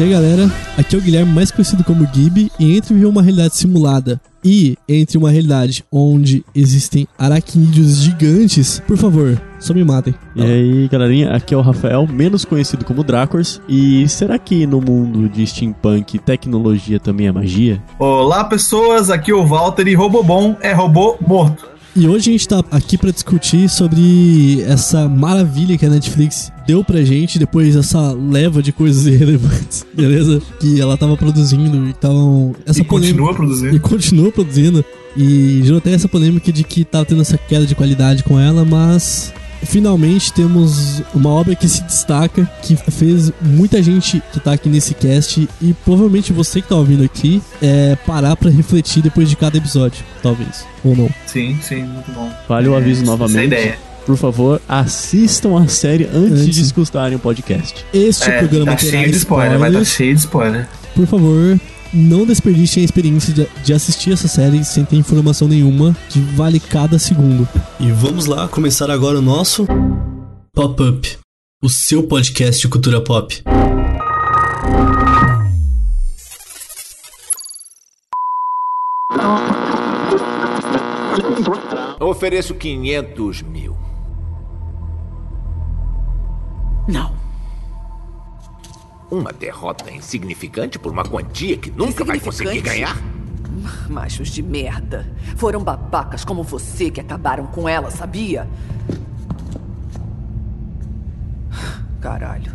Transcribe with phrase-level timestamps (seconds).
[0.00, 3.20] E aí galera, aqui é o Guilherme, mais conhecido como Gibi, e entre viver uma
[3.20, 10.14] realidade simulada e entre uma realidade onde existem aracnídeos gigantes, por favor, só me matem.
[10.34, 13.60] E aí, galerinha, aqui é o Rafael, menos conhecido como Dracors.
[13.68, 17.82] E será que no mundo de steampunk tecnologia também é magia?
[17.98, 21.69] Olá, pessoas, aqui é o Walter e robô bom é robô morto.
[21.96, 26.84] E hoje a gente tá aqui para discutir sobre essa maravilha que a Netflix deu
[26.84, 30.40] pra gente depois dessa leva de coisas irrelevantes, beleza?
[30.60, 32.54] Que ela tava produzindo e tal.
[32.64, 33.74] Essa e continua produzindo.
[33.76, 34.84] E continua produzindo.
[35.16, 38.64] E gerou até essa polêmica de que tava tendo essa queda de qualidade com ela,
[38.64, 39.32] mas
[39.64, 44.94] finalmente temos uma obra que se destaca, que fez muita gente que tá aqui nesse
[44.94, 49.56] cast e provavelmente você que tá ouvindo aqui é parar para refletir depois de cada
[49.58, 51.10] episódio, talvez, ou não.
[51.26, 52.30] Sim, sim, muito bom.
[52.48, 53.36] Vale o aviso É, novamente.
[53.36, 53.78] essa é a ideia.
[54.06, 56.54] Por favor, assistam a série antes, Antes.
[56.56, 57.84] de escutarem o podcast.
[57.92, 60.68] Este É, programa tá terá cheio de spoiler, vai estar cheio de spoiler.
[60.96, 61.60] Por favor,
[61.92, 66.60] não desperdicem a experiência de, de assistir essa série sem ter informação nenhuma, que vale
[66.60, 67.48] cada segundo.
[67.78, 69.66] E vamos lá começar agora o nosso
[70.54, 71.18] Pop-Up,
[71.62, 73.42] o seu podcast de cultura pop.
[82.00, 83.76] Ofereço 500 mil.
[86.88, 87.19] Não.
[89.10, 92.96] Uma derrota insignificante por uma quantia que nunca vai conseguir ganhar?
[93.88, 95.04] Machos de merda.
[95.36, 98.48] Foram babacas como você que acabaram com ela, sabia?
[102.00, 102.52] Caralho.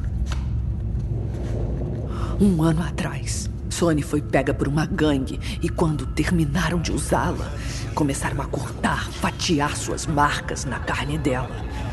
[2.39, 7.51] Um ano atrás, Sony foi pega por uma gangue e quando terminaram de usá-la,
[7.93, 11.49] começaram a cortar, fatiar suas marcas na carne dela.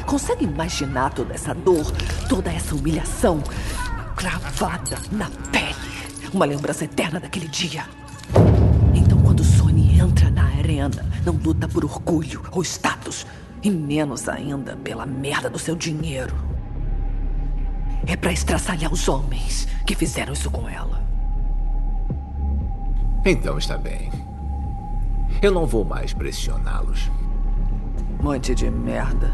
[0.06, 1.90] Consegue imaginar toda essa dor,
[2.28, 3.42] toda essa humilhação
[4.12, 5.74] cravada na pele?
[6.32, 7.84] Uma lembrança eterna daquele dia.
[8.94, 13.26] Então, quando Sony entra na arena, não luta por orgulho ou status,
[13.62, 16.34] e menos ainda pela merda do seu dinheiro.
[18.06, 21.02] É pra estraçalhar os homens que fizeram isso com ela.
[23.24, 24.10] Então está bem.
[25.40, 27.10] Eu não vou mais pressioná-los.
[28.20, 29.32] Monte de merda.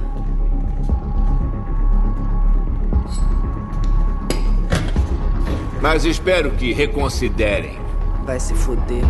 [5.80, 7.78] Mas espero que reconsiderem.
[8.24, 9.04] Vai se fuder.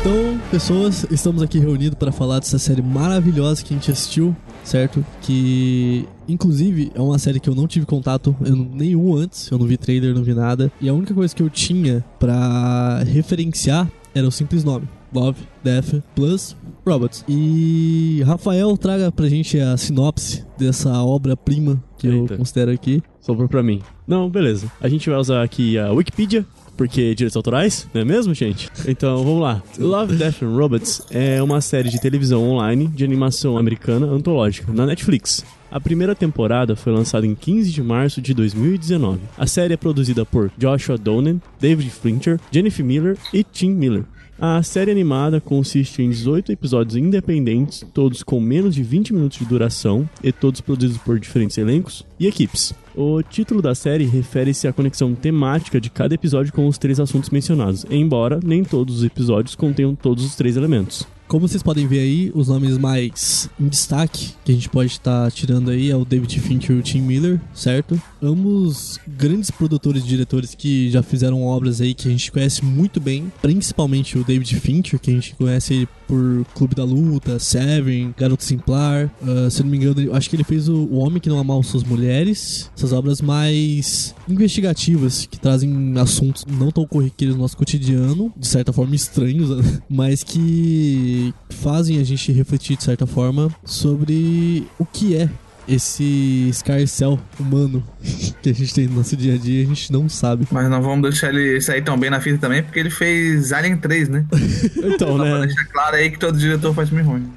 [0.00, 5.04] Então, pessoas, estamos aqui reunidos para falar dessa série maravilhosa que a gente assistiu, certo?
[5.20, 9.66] Que, inclusive, é uma série que eu não tive contato eu nenhum antes, eu não
[9.66, 10.70] vi trailer, não vi nada.
[10.80, 13.88] E a única coisa que eu tinha pra referenciar
[14.18, 14.88] era o simples nome.
[15.14, 16.56] Love, Death, Plus,
[16.86, 17.24] Robots.
[17.28, 22.34] E Rafael traga pra gente a sinopse dessa obra-prima que Eita.
[22.34, 23.02] eu considero aqui.
[23.20, 23.80] Sobrou pra mim.
[24.06, 24.70] Não, beleza.
[24.80, 26.46] A gente vai usar aqui a Wikipedia,
[26.76, 28.68] porque direitos autorais, não é mesmo, gente?
[28.86, 29.62] Então, vamos lá.
[29.78, 34.86] Love, Death and Robots é uma série de televisão online de animação americana antológica na
[34.86, 35.44] Netflix.
[35.70, 39.20] A primeira temporada foi lançada em 15 de março de 2019.
[39.36, 44.04] A série é produzida por Joshua Donen, David Fincher, Jennifer Miller e Tim Miller.
[44.40, 49.44] A série animada consiste em 18 episódios independentes, todos com menos de 20 minutos de
[49.44, 52.72] duração e todos produzidos por diferentes elencos e equipes.
[52.94, 57.30] O título da série refere-se à conexão temática de cada episódio com os três assuntos
[57.30, 61.06] mencionados, embora nem todos os episódios contenham todos os três elementos.
[61.28, 65.30] Como vocês podem ver aí, os nomes mais em destaque que a gente pode estar
[65.30, 68.00] tirando aí é o David Fincher e o Tim Miller, certo?
[68.22, 72.98] Ambos grandes produtores e diretores que já fizeram obras aí que a gente conhece muito
[72.98, 78.42] bem, principalmente o David Fincher, que a gente conhece por Clube da Luta, Seven, Garoto
[78.42, 79.12] Simplar.
[79.22, 81.38] ah, se eu não me engano, acho que ele fez o, o Homem que Não
[81.38, 82.70] Amava Suas Mulheres.
[82.74, 88.72] Essas obras mais investigativas que trazem assuntos não tão corriqueiros no nosso cotidiano, de certa
[88.72, 89.80] forma estranhos, né?
[89.88, 95.28] mas que fazem a gente refletir de certa forma sobre o que é
[95.68, 97.84] esse escarcel humano
[98.42, 100.46] que a gente tem no nosso dia a dia, a gente não sabe.
[100.50, 103.76] Mas não vamos deixar ele sair tão bem na fita também, porque ele fez Alien
[103.76, 104.26] 3, né?
[104.98, 105.46] Então, Só pra né?
[105.46, 107.30] deixar claro aí que todo diretor faz filme ruim.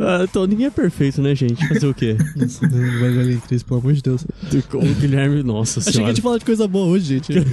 [0.00, 1.66] Ah, então ninguém é perfeito, né, gente?
[1.66, 2.16] Fazer o quê?
[2.36, 4.24] Nossa, não vai valer em três, pelo amor de Deus.
[4.72, 6.14] O Guilherme, nossa Achei que a senhora.
[6.14, 7.32] gente falar de coisa boa hoje, gente.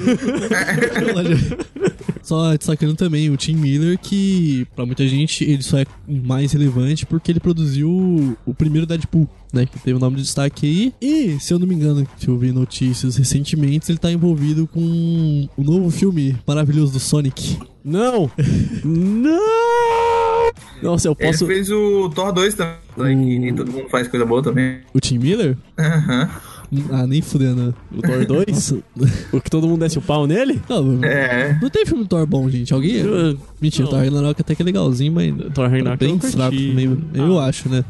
[2.23, 7.05] Só destacando também o Tim Miller, que pra muita gente ele só é mais relevante
[7.05, 9.27] porque ele produziu o primeiro Deadpool.
[9.53, 10.93] Né, que teve o nome de destaque aí.
[11.01, 15.49] E, se eu não me engano, que eu vi notícias recentemente, ele tá envolvido com
[15.57, 17.59] o novo filme maravilhoso do Sonic.
[17.83, 18.31] Não!
[18.85, 20.51] Não!
[20.81, 21.43] Nossa, eu posso.
[21.45, 24.79] Ele fez o Thor 2 também, que nem todo mundo faz coisa boa também.
[24.93, 25.57] O Tim Miller?
[25.77, 26.29] Aham.
[26.89, 27.75] Ah, nem fudendo.
[27.93, 28.45] O Thor 2?
[28.47, 28.77] Nossa.
[29.33, 30.61] O que todo mundo desce o pau nele?
[30.69, 31.57] Não, É.
[31.61, 32.73] não tem filme Thor bom, gente.
[32.73, 32.95] Alguém.
[32.97, 33.91] Eu- Mentira, não.
[33.91, 35.33] Thor Ragnarok até que é legalzinho, mas.
[35.53, 36.35] Thor Ragnarok bem eu curti.
[36.35, 37.83] fraco, meio, eu acho, né?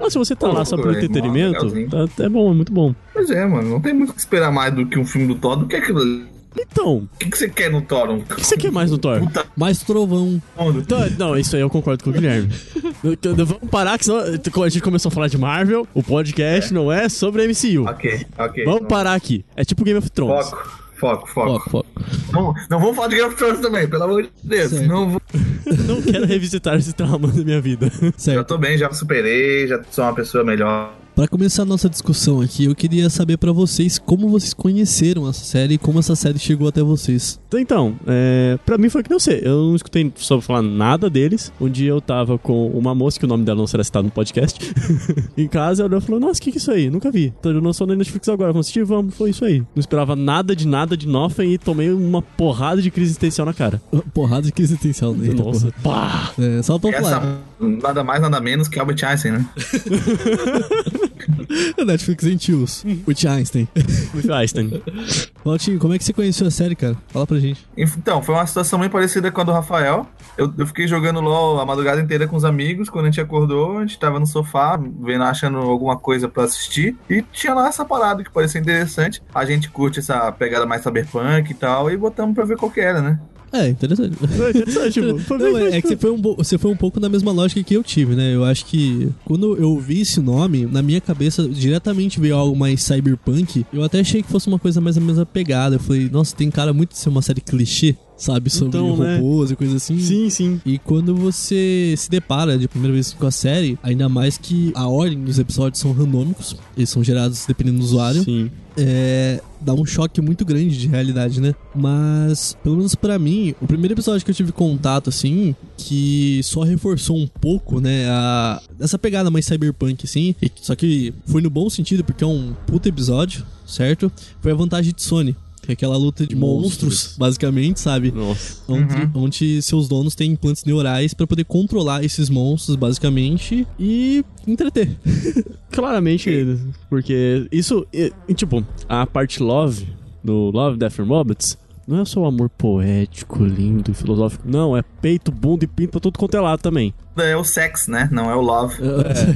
[0.00, 1.70] Ah, se você tá lá só pelo Pô, é entretenimento,
[2.16, 2.94] tá, é bom, é muito bom.
[3.12, 3.68] Pois é, mano.
[3.68, 5.76] Não tem muito o que esperar mais do que um filme do Thor do que
[5.76, 6.24] aquilo ali.
[6.60, 8.10] Então, O que, que você quer no Thor?
[8.10, 9.20] O que você quer mais no Thor?
[9.20, 10.40] puta Mais trovão.
[10.76, 12.48] Então, não, isso aí eu concordo com o Guilherme.
[13.46, 14.18] Vamos parar, que senão
[14.64, 17.84] a gente começou a falar de Marvel, o podcast não é sobre MCU.
[17.88, 18.64] Ok, ok.
[18.64, 19.44] Vamos parar aqui.
[19.56, 20.50] É tipo Game of Thrones.
[20.50, 20.68] Foco,
[20.98, 21.48] foco, foco.
[21.52, 21.88] Foco, foco.
[22.32, 24.70] Não, não vamos falar de Game of Thrones também, pelo amor de Deus.
[24.70, 24.86] Certo.
[24.88, 25.22] Não vou...
[25.86, 27.90] Não quero revisitar esse trauma da minha vida.
[28.00, 28.46] Já Certo.
[28.48, 30.94] tô bem, já superei, já sou uma pessoa melhor.
[31.18, 35.44] Pra começar a nossa discussão aqui, eu queria saber pra vocês como vocês conheceram essa
[35.44, 37.40] série e como essa série chegou até vocês.
[37.52, 39.40] Então, é, pra mim foi que não sei.
[39.42, 41.52] Eu não escutei sobre falar nada deles.
[41.60, 44.12] Um dia eu tava com uma moça, que o nome dela não será citado no
[44.12, 44.60] podcast,
[45.36, 45.86] em casa.
[45.86, 46.88] Ela falou: Nossa, o que, que é isso aí?
[46.88, 47.34] Nunca vi.
[47.40, 48.52] Então eu lançou na Netflix agora.
[48.52, 48.84] Vamos assistir?
[48.84, 49.16] Vamos.
[49.16, 49.58] Foi isso aí.
[49.58, 53.52] Não esperava nada de nada de Nothing e tomei uma porrada de crise existencial na
[53.52, 53.82] cara.
[54.14, 55.30] Porrada de crise existencial, né?
[55.30, 55.72] Eita, Nossa.
[55.82, 55.96] porra.
[55.98, 56.32] Pá!
[56.38, 57.38] É, só pra falar.
[57.58, 59.48] Nada mais, nada menos que Albert Einstein, né?
[61.84, 62.84] Netflix em tios.
[63.06, 63.68] O Einstein.
[64.12, 64.82] Muito Einstein.
[65.44, 66.96] Valtinho, como é que você conheceu a série, cara?
[67.08, 67.66] Fala pra gente.
[67.76, 70.06] Então, foi uma situação bem parecida com a do Rafael.
[70.36, 72.88] Eu, eu fiquei jogando LOL a madrugada inteira com os amigos.
[72.88, 76.96] Quando a gente acordou, a gente tava no sofá, vendo, achando alguma coisa pra assistir.
[77.08, 79.22] E tinha lá essa parada que parecia interessante.
[79.34, 81.90] A gente curte essa pegada mais cyberpunk e tal.
[81.90, 83.18] E botamos pra ver qual que era, né?
[83.52, 84.16] É, interessante.
[84.16, 87.00] Foi interessante, tipo, foi Não, é, é que você foi, um, você foi um pouco
[87.00, 88.34] na mesma lógica que eu tive, né?
[88.34, 92.82] Eu acho que quando eu vi esse nome, na minha cabeça diretamente veio algo mais
[92.82, 93.64] cyberpunk.
[93.72, 95.76] Eu até achei que fosse uma coisa mais a mesma pegada.
[95.76, 98.50] Eu falei, nossa, tem cara muito de ser uma série clichê, sabe?
[98.50, 99.16] Sobre Então, né?
[99.16, 99.98] robôs e coisa assim.
[99.98, 100.60] Sim, sim.
[100.66, 104.86] E quando você se depara de primeira vez com a série, ainda mais que a
[104.88, 108.50] ordem dos episódios são randômicos, eles são gerados dependendo do usuário, Sim.
[108.76, 111.54] é, dá um choque muito grande de realidade, né?
[111.74, 116.62] Mas, pelo menos pra mim, o primeiro episódio que eu tive contato, assim, que só
[116.62, 121.48] reforçou um pouco, né, a, essa pegada mais cyberpunk, assim, e- só que foi no
[121.50, 124.10] bom sentido, porque é um puta episódio, certo?
[124.40, 125.36] Foi a vantagem de Sony.
[125.68, 127.16] Que é aquela luta de monstros, Monstros.
[127.18, 128.10] basicamente, sabe?
[128.10, 128.62] Nossa.
[128.66, 134.96] Onde, onde seus donos têm implantes neurais pra poder controlar esses monstros, basicamente, e entreter.
[135.70, 136.56] Claramente,
[136.88, 139.86] porque isso, e, e, tipo, a parte love,
[140.24, 141.58] do Love, Death and Robots,
[141.88, 144.44] não é só o amor poético, lindo e filosófico.
[144.46, 146.92] Não, é peito, bunda e pinto pra tudo quanto é lado também.
[147.16, 148.08] É o sex, né?
[148.12, 148.76] Não é o love.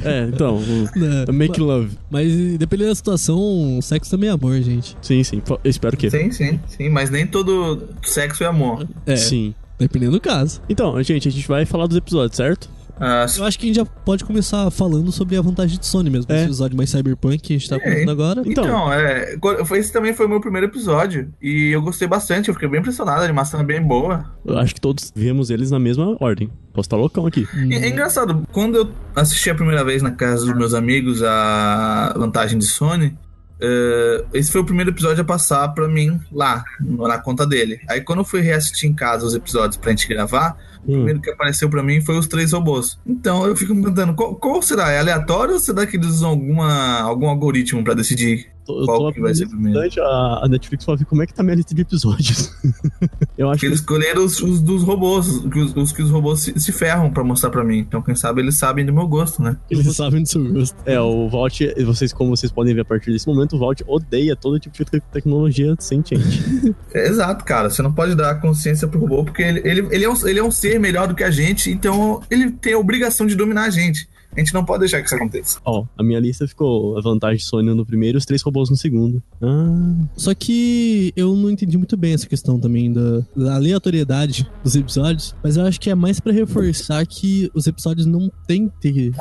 [0.05, 1.25] É, então, o, Né?
[1.33, 1.97] make love.
[2.09, 4.95] Mas dependendo da situação, sexo também é amor, gente.
[5.01, 5.41] Sim, sim.
[5.49, 6.09] Eu espero que.
[6.09, 6.89] Sim, sim, sim.
[6.89, 8.87] Mas nem todo sexo é amor.
[9.05, 9.53] É, Sim.
[9.79, 10.61] dependendo do caso.
[10.69, 12.69] Então, gente, a gente vai falar dos episódios, certo?
[12.99, 16.09] Ah, Eu acho que a gente já pode começar falando sobre a vantagem de Sony
[16.09, 16.31] mesmo.
[16.31, 16.35] É.
[16.35, 18.41] Esse episódio mais cyberpunk que a gente tá comentando agora.
[18.45, 18.63] Então.
[18.63, 19.35] Então, é,
[19.77, 21.33] esse também foi o meu primeiro episódio.
[21.41, 24.31] E eu gostei bastante, eu fiquei bem impressionado, a animação é bem boa.
[24.45, 26.49] Eu acho que todos vemos eles na mesma ordem.
[26.73, 27.47] Posso estar loucão aqui.
[27.55, 32.13] E é engraçado, quando eu assisti a primeira vez na casa dos meus amigos a
[32.17, 33.15] vantagem de Sony,
[33.63, 37.79] eh, esse foi o primeiro episódio a passar pra mim lá, na conta dele.
[37.89, 40.95] Aí quando eu fui reassistir em casa os episódios pra gente gravar, o Hum.
[40.95, 42.99] primeiro que apareceu pra mim foi os três robôs.
[43.07, 44.91] Então eu fico me perguntando, qual, qual será?
[44.91, 49.13] É aleatório ou será que eles usam alguma, algum algoritmo pra decidir Eu qual tô
[49.13, 51.73] que vai ser bastante a, a Netflix pra ver como é que tá minha lista
[51.75, 52.51] de episódios.
[53.37, 53.83] eu acho Porque eles que.
[53.83, 57.49] escolheram os, os dos robôs, os, os que os robôs se, se ferram pra mostrar
[57.49, 57.79] pra mim.
[57.79, 59.57] Então, quem sabe eles sabem do meu gosto, né?
[59.69, 60.75] Eles sabem do seu gosto.
[60.85, 64.35] É, o Vault, vocês, como vocês podem ver a partir desse momento, o Vault odeia
[64.35, 66.43] todo tipo de te- tecnologia sentiente.
[66.93, 67.69] É, exato, cara.
[67.69, 70.43] Você não pode dar consciência pro robô, porque ele, ele, ele, é um, ele é
[70.43, 73.69] um ser melhor do que a gente, então ele tem a obrigação de dominar a
[73.69, 74.07] gente.
[74.35, 75.59] A gente não pode deixar que isso aconteça.
[75.65, 78.69] Ó, a minha lista ficou a vantagem de Sony no primeiro e os três robôs
[78.69, 79.21] no segundo.
[79.41, 84.75] Ah, Só que eu não entendi muito bem essa questão também da, da aleatoriedade dos
[84.75, 88.73] episódios, mas eu acho que é mais pra reforçar que os episódios não tem que
[88.79, 89.11] ter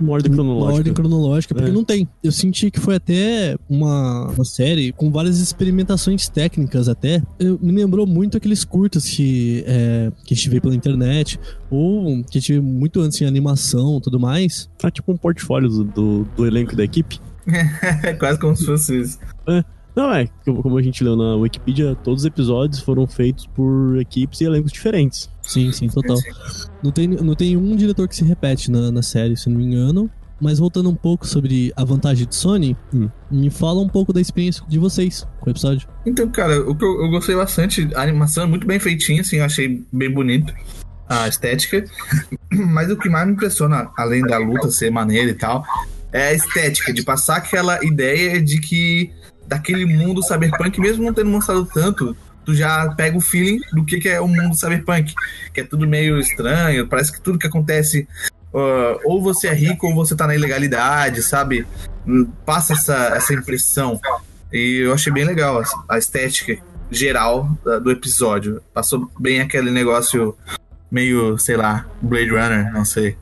[0.00, 0.76] uma ordem uma cronológica.
[0.78, 1.72] ordem cronológica, porque É.
[1.72, 2.08] não tem.
[2.22, 7.22] Eu senti que foi até uma, uma série com várias experimentações técnicas até.
[7.38, 11.38] Eu, me lembrou muito aqueles curtas que, é, que a gente vê pela internet,
[11.70, 14.49] ou que a gente vê muito antes em animação e tudo mais.
[14.82, 17.20] Ah, tipo um portfólio do, do, do elenco da equipe.
[18.02, 19.18] É quase como se fosse isso.
[19.94, 24.40] Não, é, como a gente leu na Wikipedia, todos os episódios foram feitos por equipes
[24.40, 25.28] e elencos diferentes.
[25.42, 26.16] Sim, sim, total.
[26.82, 29.60] Não tem, não tem um diretor que se repete na, na série, se eu não
[29.60, 30.10] me engano.
[30.40, 33.10] Mas voltando um pouco sobre a vantagem de Sony, Hum.
[33.30, 35.86] me fala um pouco da experiência de vocês com o episódio.
[36.06, 39.36] Então, cara, o que eu, eu gostei bastante, a animação é muito bem feitinha, assim,
[39.36, 40.54] eu achei bem bonito
[41.10, 41.84] a estética.
[42.50, 45.64] Mas o que mais me impressiona, além da luta ser maneira e tal,
[46.12, 49.12] é a estética, de passar aquela ideia de que
[49.46, 53.98] daquele mundo cyberpunk, mesmo não tendo mostrado tanto, tu já pega o feeling do que,
[53.98, 55.12] que é o mundo cyberpunk.
[55.52, 58.06] Que é tudo meio estranho, parece que tudo que acontece.
[58.54, 61.66] ah, ou você é rico ou você tá na ilegalidade, sabe?
[62.06, 64.00] Hum, Passa essa, essa impressão.
[64.52, 65.64] E eu achei bem legal a-
[65.94, 66.56] a estética
[66.90, 67.48] geral
[67.84, 68.60] do episódio.
[68.74, 70.36] Passou bem aquele negócio
[70.90, 73.16] meio, sei lá, Blade Runner, não sei.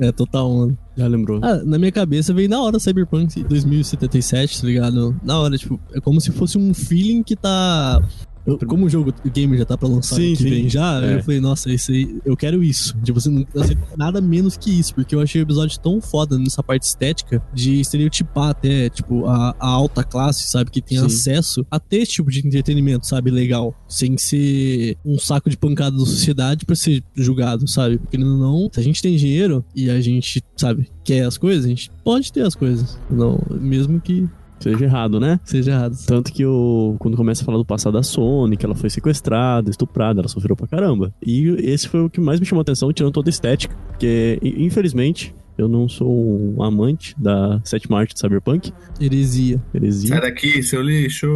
[0.00, 0.78] É total, mano.
[0.96, 1.40] Já lembrou?
[1.42, 5.16] Ah, na minha cabeça veio na hora Cyberpunk 2077, tá ligado?
[5.22, 8.02] Na hora, tipo, é como se fosse um feeling que tá.
[8.46, 10.50] Eu- como o jogo o game já tá pra lançar Sim, que sim.
[10.50, 11.16] vem já, É.
[11.16, 12.96] eu falei, nossa, esse aí, eu quero isso.
[13.02, 16.38] Tipo, assim, não sei nada menos que isso, porque eu achei o episódio tão foda
[16.38, 21.06] nessa parte estética de estereotipar até, tipo, a, a alta classe, sabe, que tem Sim.
[21.06, 23.74] acesso a ter esse tipo de entretenimento, sabe, legal.
[23.88, 27.98] Sem ser um saco de pancada da sociedade pra ser julgado, sabe?
[27.98, 31.64] Porque não, não, se a gente tem dinheiro e a gente, sabe, quer as coisas,
[31.64, 32.98] a gente pode ter as coisas.
[33.10, 34.28] Não, mesmo que
[34.62, 35.40] Seja errado, né?
[35.44, 35.96] seja errado.
[36.06, 39.70] Tanto que o, quando começa a falar do passado da Sony, que ela foi sequestrada,
[39.70, 41.12] estuprada, ela sofreu pra caramba.
[41.24, 43.74] E esse foi o que mais me chamou a atenção, tirando toda a estética.
[43.88, 48.72] Porque, infelizmente, eu não sou um amante da sétima arte de Cyberpunk.
[49.00, 49.62] Heresia.
[49.74, 50.08] Heresia.
[50.08, 51.26] Sai daqui, seu lixo.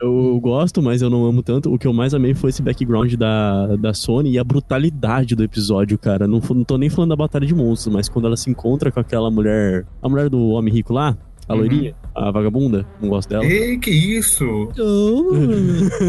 [0.00, 1.72] Eu gosto, mas eu não amo tanto.
[1.72, 5.44] O que eu mais amei foi esse background da, da Sony e a brutalidade do
[5.44, 6.26] episódio, cara.
[6.26, 8.98] Não, não tô nem falando da batalha de monstros, mas quando ela se encontra com
[8.98, 9.86] aquela mulher.
[10.02, 11.16] A mulher do homem rico lá,
[11.50, 11.58] a Uhum.
[11.58, 13.44] loirinha, a vagabunda, não gosto dela.
[13.44, 14.44] Ei, que isso?
[14.80, 15.30] Oh.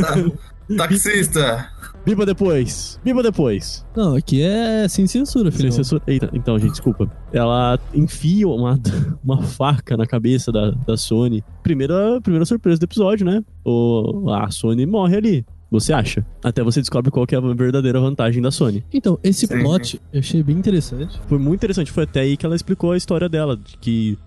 [0.02, 1.70] Ta- taxista.
[2.06, 3.00] Biba depois!
[3.04, 3.86] Biba depois!
[3.96, 5.72] Não, aqui é sem censura, Sem filho.
[5.72, 6.02] censura.
[6.08, 7.12] Eita, então, gente, desculpa.
[7.32, 8.80] Ela enfia uma,
[9.24, 11.44] uma faca na cabeça da, da Sony.
[11.62, 13.44] Primeira, primeira surpresa do episódio, né?
[13.64, 15.46] O, a Sony morre ali.
[15.70, 16.26] Você acha?
[16.44, 18.84] Até você descobre qual que é a verdadeira vantagem da Sony.
[18.92, 19.60] Então, esse Sim.
[19.62, 21.20] plot eu achei bem interessante.
[21.28, 21.92] Foi muito interessante.
[21.92, 23.56] Foi até aí que ela explicou a história dela.
[23.56, 24.18] De que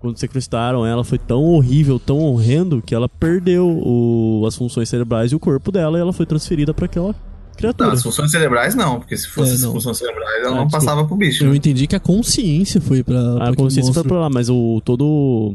[0.00, 5.30] quando sequestraram ela foi tão horrível, tão horrendo, que ela perdeu o- as funções cerebrais
[5.30, 7.14] e o corpo dela e ela foi transferida pra aquela Não,
[7.56, 7.92] criatura.
[7.92, 9.72] as funções cerebrais não, porque se fosse É, as não.
[9.72, 10.84] funções cerebrais, ela Ah, não desculpa.
[10.86, 11.44] passava pro bicho.
[11.44, 13.34] Eu entendi que a consciência foi pra.
[13.36, 15.54] pra A consciência foi pra lá, mas o todo.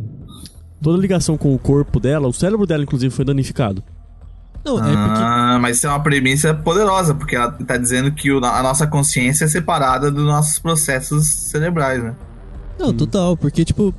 [0.81, 3.81] Toda a ligação com o corpo dela, o cérebro dela, inclusive, foi danificado.
[4.63, 5.21] Não, é porque.
[5.21, 8.85] Ah, mas isso é uma premissa poderosa, porque ela tá dizendo que o- a nossa
[8.85, 12.13] consciência é separada dos nossos processos cerebrais, né?
[12.77, 13.93] Não, total, porque, tipo.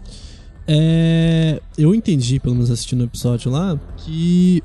[0.67, 1.61] É.
[1.79, 4.63] Eu entendi, pelo menos assistindo o episódio lá, que.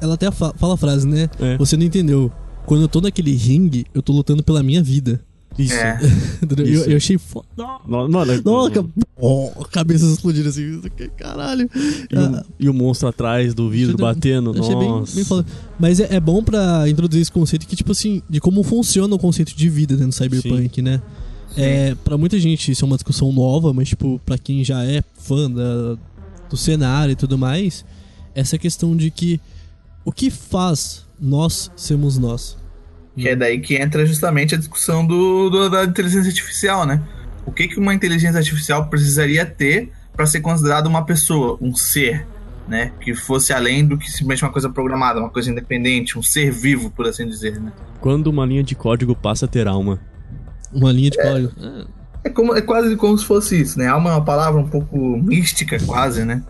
[0.00, 1.28] Ela até fa- fala a frase, né?
[1.38, 1.56] É.
[1.58, 2.30] Você não entendeu.
[2.66, 5.20] Quando eu tô naquele ringue, eu tô lutando pela minha vida.
[5.58, 5.74] Isso.
[5.74, 5.98] É.
[6.42, 6.66] Entendeu?
[6.66, 6.84] Isso.
[6.84, 7.46] Eu, eu achei foda.
[7.56, 8.84] No- Mano, Nossa,
[9.16, 10.80] oh, cabeças explodindo assim.
[11.16, 11.68] Caralho.
[11.74, 14.50] e, o, e o monstro atrás do vidro Achei- batendo.
[14.58, 15.14] Achei bem, Nossa.
[15.14, 15.46] bem foda.
[15.78, 19.18] Mas é, é bom pra introduzir esse conceito que, tipo assim, de como funciona o
[19.18, 21.00] conceito de vida dentro do Cyberpunk, né?
[21.56, 25.02] É, pra muita gente isso é uma discussão nova, mas, tipo, pra quem já é
[25.18, 25.96] fã da-
[26.48, 27.84] do cenário e tudo mais,
[28.34, 29.40] essa questão de que
[30.04, 32.56] o que faz nós sermos nós?
[33.16, 37.02] Que é daí que entra justamente a discussão do, do- da inteligência artificial, né?
[37.44, 42.26] O que, que uma inteligência artificial precisaria ter para ser considerada uma pessoa, um ser,
[42.68, 42.92] né?
[43.00, 46.90] Que fosse além do que simplesmente uma coisa programada, uma coisa independente, um ser vivo,
[46.90, 47.72] por assim dizer, né?
[48.00, 50.00] Quando uma linha de código passa a ter alma.
[50.72, 51.52] Uma linha de código.
[52.24, 53.88] É, como, é quase como se fosse isso, né?
[53.88, 56.42] Alma é uma palavra um pouco mística, quase, né?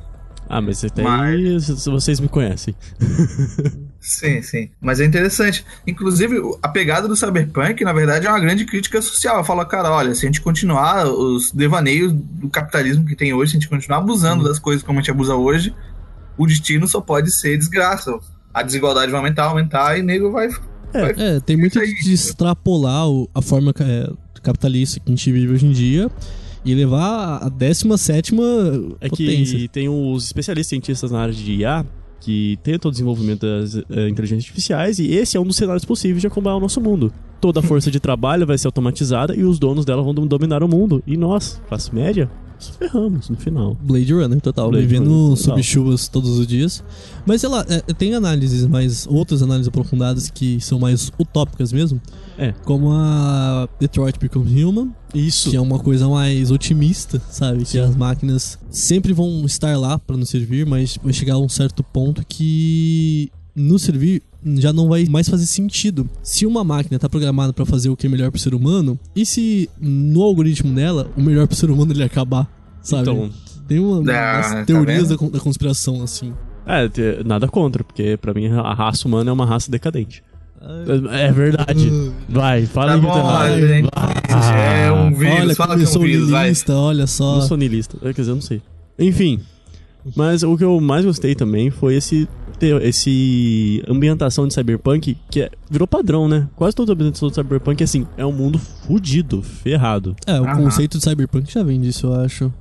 [0.48, 1.02] Ah, mas você tem.
[1.04, 2.74] Mas- Vocês me conhecem.
[4.04, 4.68] Sim, sim.
[4.80, 5.64] Mas é interessante.
[5.86, 9.38] Inclusive, o- a pegada do Cyberpunk, na verdade, é uma grande crítica social.
[9.38, 13.52] Eu falo, cara, olha, se a gente continuar os devaneios do capitalismo que tem hoje,
[13.52, 15.72] se a gente continuar abusando das coisas como a gente abusa hoje,
[16.36, 18.12] o destino só pode ser desgraça.
[18.52, 20.48] A desigualdade vai aumentar, aumentar e nego vai.
[21.00, 24.10] Vai É, tem muito de extrapolar a forma é,
[24.42, 26.10] capitalista que a gente vive hoje em dia
[26.64, 28.34] e levar a 17
[29.00, 29.58] É potência.
[29.58, 31.84] que tem os especialistas cientistas na área de IA
[32.20, 36.20] que tentam o desenvolvimento das eh, inteligências artificiais e esse é um dos cenários possíveis
[36.20, 37.12] de acompanhar o nosso mundo.
[37.40, 40.68] Toda a força de trabalho vai ser automatizada e os donos dela vão dominar o
[40.68, 41.02] mundo.
[41.04, 42.30] E nós, classe média,
[42.62, 43.76] se ferramos no final.
[43.80, 45.62] Blade Runner total, Blade vivendo Runner, sob total.
[45.62, 46.82] chuvas todos os dias.
[47.26, 49.06] Mas sei lá, é, tem análises mais.
[49.06, 52.00] outras análises aprofundadas que são mais utópicas mesmo.
[52.38, 52.52] É.
[52.64, 55.50] Como a Detroit Become Human, Isso.
[55.50, 57.64] que é uma coisa mais otimista, sabe?
[57.64, 61.48] Que as máquinas sempre vão estar lá pra nos servir, mas vai chegar a um
[61.48, 66.08] certo ponto que nos servir já não vai mais fazer sentido.
[66.22, 69.24] Se uma máquina tá programada pra fazer o que é melhor pro ser humano, e
[69.26, 72.48] se no algoritmo dela o melhor pro ser humano ele acabar,
[72.82, 73.02] sabe?
[73.02, 73.30] Então,
[73.68, 75.08] Tem uma, Ah, umas tá teorias vendo?
[75.10, 76.32] da, con- da conspiração assim.
[76.66, 80.22] é, nada contra, porque pra mim a raça humana é uma raça decadente.
[81.10, 81.90] É é verdade.
[82.28, 83.88] Vai, fala Tá aí bom, tá gente.
[84.54, 86.48] É um vírus, olha, fala que é um vírus, vai.
[86.50, 87.34] lista, olha só.
[87.36, 87.96] Não sou niilista.
[87.98, 88.62] Quer dizer, eu não sei.
[88.98, 89.40] Enfim.
[90.16, 92.28] Mas o que eu mais gostei também foi esse
[92.66, 96.48] te- esse ambientação de cyberpunk que é- virou padrão, né?
[96.54, 100.14] Quase toda ambientação de cyberpunk é assim, é um mundo fudido, ferrado.
[100.26, 100.62] É, o Aham.
[100.64, 102.52] conceito de cyberpunk já vem disso, eu acho.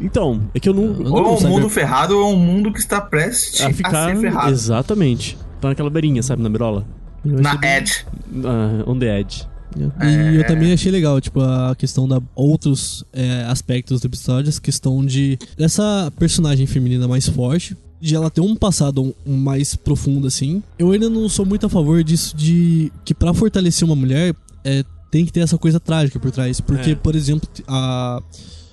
[0.00, 2.34] Então, é que eu não Eu não Ou é um cyber- mundo ferrado ou é
[2.34, 4.50] um mundo que está prestes a a, ficar ser ferrado.
[4.50, 5.36] exatamente.
[5.60, 6.86] Tá naquela beirinha, sabe, na berola.
[7.24, 8.04] Eu Na bem- Edge.
[8.44, 9.46] Ah, on the edge.
[9.76, 14.60] E eu também achei legal, tipo, a questão da outros é, aspectos do episódio, essa
[14.60, 20.62] questão de dessa personagem feminina mais forte, de ela ter um passado mais profundo assim.
[20.78, 24.84] Eu ainda não sou muito a favor disso de que pra fortalecer uma mulher é,
[25.10, 26.94] tem que ter essa coisa trágica por trás, porque É.
[26.94, 28.22] por exemplo, a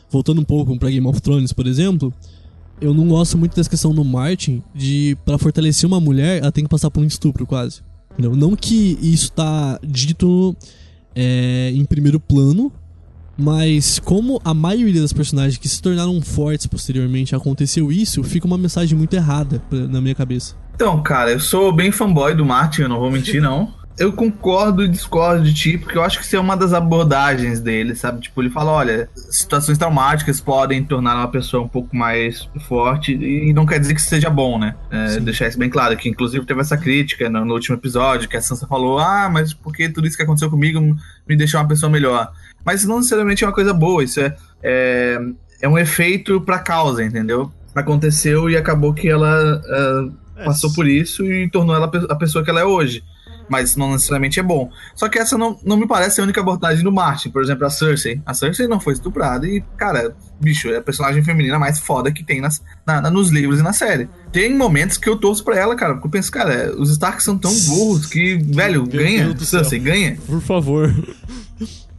[0.10, 2.14] voltando um pouco pra Game of Thrones, por exemplo,
[2.80, 6.64] eu não gosto muito dessa questão do Martin de pra fortalecer uma mulher, ela tem
[6.64, 7.82] que passar por um estupro quase.
[8.14, 8.36] Entendeu?
[8.36, 10.56] Não que isso tá dito
[11.14, 12.72] é, em primeiro plano,
[13.38, 18.58] mas como a maioria das personagens que se tornaram fortes posteriormente aconteceu isso, fica uma
[18.58, 20.56] mensagem muito errada pra- na minha cabeça.
[20.76, 23.76] Então, cara, eu sou bem fanboy do Martin, eu não vou mentir, não.
[23.98, 27.60] Eu concordo e discordo de ti, porque eu acho que isso é uma das abordagens
[27.60, 28.22] dele, sabe?
[28.22, 33.52] Tipo, ele fala, olha, situações traumáticas podem tornar uma pessoa um pouco mais forte, e
[33.54, 34.76] não quer dizer que isso seja bom, né?
[34.92, 38.38] É, deixar isso bem claro, que inclusive teve essa crítica no, no último episódio, que
[38.38, 40.80] a Sansa falou, ah, mas porque tudo isso que aconteceu comigo
[41.28, 42.32] me deixou uma pessoa melhor.
[42.68, 45.18] Mas isso não necessariamente é uma coisa boa, isso é, é,
[45.62, 47.50] é um efeito pra causa, entendeu?
[47.74, 52.50] Aconteceu e acabou que ela ah, passou por isso e tornou ela a pessoa que
[52.50, 53.02] ela é hoje.
[53.50, 54.70] Mas isso não necessariamente é bom.
[54.94, 57.30] Só que essa não, não me parece a única abordagem do Martin.
[57.30, 58.22] Por exemplo, a Cersei.
[58.26, 62.26] A Cersei não foi estuprada e, cara, bicho, é a personagem feminina mais foda que
[62.26, 64.10] tem nas, na- na- nos livros e na série.
[64.34, 67.38] Tem momentos que eu torço pra ela, cara, porque eu penso, cara, os Starks são
[67.38, 69.34] tão burros que, velho, Meu ganha.
[69.34, 69.48] Deus.
[69.48, 70.18] Cersei, ganha.
[70.28, 70.94] Por favor.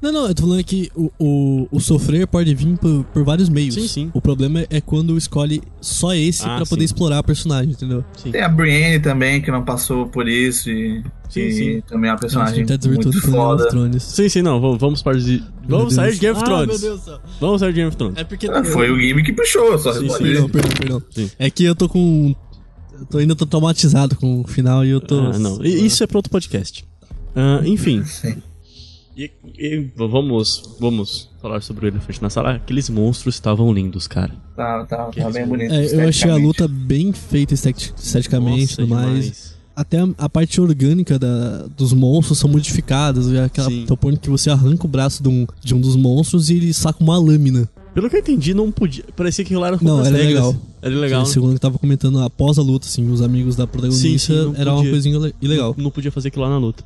[0.00, 3.48] Não, não, eu tô falando que o, o, o sofrer pode vir por, por vários
[3.48, 3.74] meios.
[3.74, 4.10] Sim, sim.
[4.14, 6.84] O problema é quando escolhe só esse Ah, pra poder sim.
[6.84, 8.04] explorar a personagem, entendeu?
[8.30, 11.80] Tem a Brienne também, que não passou por isso e, Sim, e sim.
[11.88, 13.68] também é uma personagem gente tá desvirtuando muito com Game of foda.
[13.70, 14.02] Thrones.
[14.04, 14.60] Sim, sim, não.
[14.60, 15.42] Vamos, vamos para de.
[15.68, 16.68] Vamos sair de Game of Ah, Thrones.
[16.68, 17.20] meu Deus do céu.
[17.40, 18.16] Vamos sair de Game of Thrones.
[18.18, 18.48] É porque.
[18.48, 20.22] Ah, Foi o game que puxou, só Sim, respondi.
[20.32, 21.02] Perdão, perdão, perdão.
[21.10, 21.30] Sim.
[21.40, 22.34] É que eu tô com.
[23.00, 25.18] Eu tô, ainda tô traumatizado com o final e eu tô.
[25.18, 25.60] Ah, não.
[25.64, 26.84] Isso é para outro podcast.
[27.34, 28.02] Ah, enfim.
[28.06, 28.36] Sim.
[29.18, 32.52] E, e vamos, vamos falar sobre o elefante na sala.
[32.54, 34.32] Aqueles monstros estavam lindos, cara.
[34.54, 35.74] Tá, tá, Que tá bem bonito.
[35.74, 39.56] É, eu achei a luta bem feita esteti- esteticamente e tudo mais.
[39.74, 43.32] Até a, a parte orgânica da- dos monstros são modificadas.
[43.32, 43.86] É aquela Sim.
[43.86, 47.02] ponto que você arranca o braço de um, de um dos monstros e ele saca
[47.02, 47.68] uma lâmina.
[47.94, 49.04] Pelo que eu entendi, não podia.
[49.16, 50.26] Parecia que lá era Não, era regras.
[50.34, 50.56] legal.
[50.80, 51.22] Era legal.
[51.24, 54.32] Que, segundo que tava comentando após a luta, assim, os amigos da protagonista, Sim, sim,
[54.32, 54.90] não era uma podia.
[54.92, 55.74] coisinha ile- ilegal.
[55.76, 56.84] Não, não podia fazer aquilo lá na luta.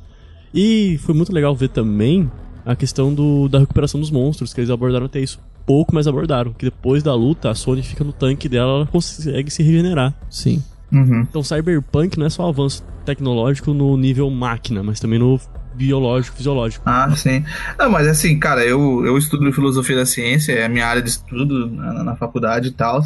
[0.53, 2.29] E foi muito legal ver também
[2.65, 5.39] a questão do, da recuperação dos monstros, que eles abordaram até isso.
[5.65, 6.53] Pouco, mas abordaram.
[6.53, 10.13] Que depois da luta, a Sony fica no tanque dela, ela consegue se regenerar.
[10.29, 10.61] Sim.
[10.91, 11.21] Uhum.
[11.21, 15.39] Então, Cyberpunk não é só avanço tecnológico no nível máquina, mas também no
[15.73, 16.83] biológico, fisiológico.
[16.85, 17.43] Ah, sim.
[17.79, 21.09] Não, mas assim, cara, eu, eu estudo filosofia da ciência, é a minha área de
[21.09, 23.03] estudo na, na faculdade e tal.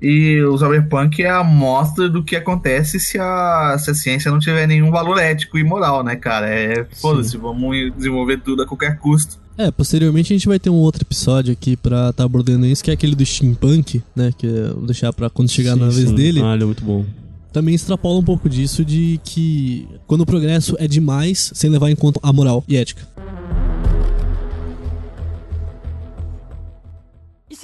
[0.00, 4.38] E o cyberpunk é a amostra do que acontece se a, se a ciência não
[4.38, 6.48] tiver nenhum valor ético e moral, né, cara?
[6.48, 9.38] É, foda-se, vamos desenvolver tudo a qualquer custo.
[9.58, 12.90] É, posteriormente a gente vai ter um outro episódio aqui pra tá abordando isso, que
[12.90, 14.30] é aquele do steampunk, né?
[14.36, 16.14] Que eu vou deixar pra quando chegar Sim, na vez sim.
[16.14, 16.42] dele.
[16.42, 17.04] Ah, ele é muito bom.
[17.50, 21.96] Também extrapola um pouco disso de que quando o progresso é demais, sem levar em
[21.96, 23.08] conta a moral e ética.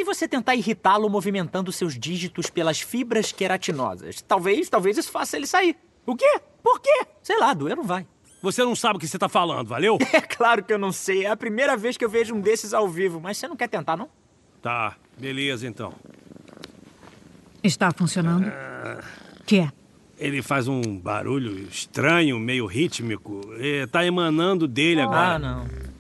[0.03, 4.21] Se você tentar irritá-lo movimentando seus dígitos pelas fibras queratinosas?
[4.21, 5.77] Talvez, talvez isso faça ele sair.
[6.05, 6.41] O quê?
[6.61, 7.07] Por quê?
[7.23, 8.05] Sei lá, doer não vai.
[8.43, 9.99] Você não sabe o que você tá falando, valeu?
[10.13, 11.25] É claro que eu não sei.
[11.25, 13.21] É a primeira vez que eu vejo um desses ao vivo.
[13.21, 14.09] Mas você não quer tentar, não?
[14.61, 15.95] Tá, beleza então.
[17.63, 18.51] Está funcionando?
[19.47, 19.73] Que é?
[20.19, 23.41] Ele faz um barulho estranho, meio rítmico.
[23.59, 25.35] É, tá emanando dele agora.
[25.35, 25.92] Ah, não.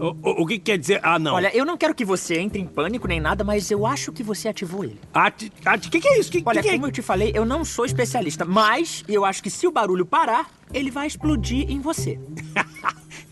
[0.00, 0.98] O, o- o que quer dizer?
[1.02, 1.34] Ah, não.
[1.34, 4.22] Olha, eu não quero que você entre em pânico nem nada, mas eu acho que
[4.22, 4.98] você ativou ele.
[5.12, 6.30] Ati, ati, o que, que é isso?
[6.32, 6.76] Que, Olha, que que é?
[6.76, 10.06] como eu te falei, eu não sou especialista, mas eu acho que se o barulho
[10.06, 12.18] parar, ele vai explodir em você.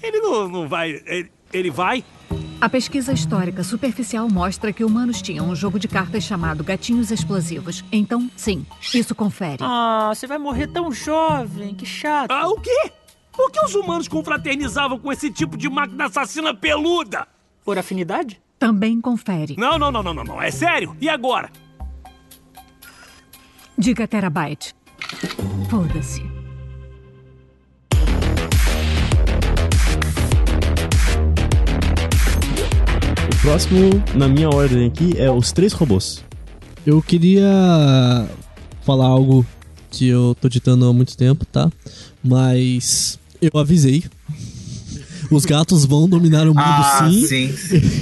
[0.02, 1.02] Ele não, não vai.
[1.06, 2.04] Ele, ele vai?
[2.60, 7.84] A pesquisa histórica superficial mostra que humanos tinham um jogo de cartas chamado Gatinhos Explosivos.
[7.90, 9.58] Então, sim, isso confere.
[9.60, 12.30] Ah, você vai morrer tão jovem, que chato.
[12.30, 12.92] Ah, o quê?
[13.38, 17.24] Por que os humanos confraternizavam com esse tipo de máquina assassina peluda?
[17.64, 18.42] Por afinidade?
[18.58, 19.54] Também confere.
[19.56, 20.42] Não, não, não, não, não, não.
[20.42, 20.96] É sério?
[21.00, 21.48] E agora?
[23.78, 24.74] Diga terabyte.
[25.70, 26.20] Foda-se.
[33.22, 36.24] O próximo, na minha ordem aqui, é Os Três Robôs.
[36.84, 38.28] Eu queria
[38.82, 39.46] falar algo
[39.92, 41.70] que eu tô ditando há muito tempo, tá?
[42.22, 44.04] Mas eu avisei.
[45.30, 47.26] Os gatos vão dominar o mundo Ah, sim.
[47.26, 47.52] sim.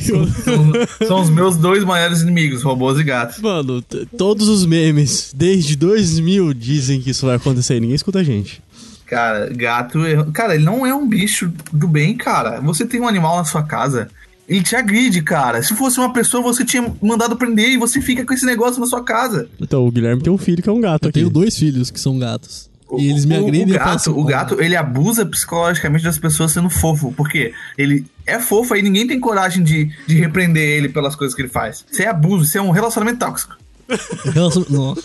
[0.02, 0.72] São, são-
[1.08, 3.38] são os meus dois maiores inimigos, robôs e gatos.
[3.40, 3.82] Mano,
[4.16, 8.62] todos os memes desde 2000 dizem que isso vai acontecer e ninguém escuta a gente.
[9.06, 10.04] Cara, gato.
[10.06, 12.60] é- Cara, ele não é um bicho do bem, cara.
[12.60, 14.08] Você tem um animal na sua casa.
[14.48, 15.60] Ele te agride, cara.
[15.64, 18.86] Se fosse uma pessoa, você tinha mandado prender e você fica com esse negócio na
[18.86, 19.48] sua casa.
[19.60, 21.18] Então, o Guilherme tem um filho que é um gato Eu aqui.
[21.18, 22.68] tenho dois filhos que são gatos.
[22.98, 24.12] E eles me O- agridem o e eu gato, faço.
[24.18, 27.12] o gato, ele abusa psicologicamente das pessoas sendo fofo.
[27.16, 31.42] Porque ele é fofo, aí ninguém tem coragem de, de repreender ele pelas coisas que
[31.42, 31.84] ele faz.
[31.90, 33.56] Isso é abuso, isso é um relacionamento tóxico.
[34.32, 35.02] Relacion- Nossa.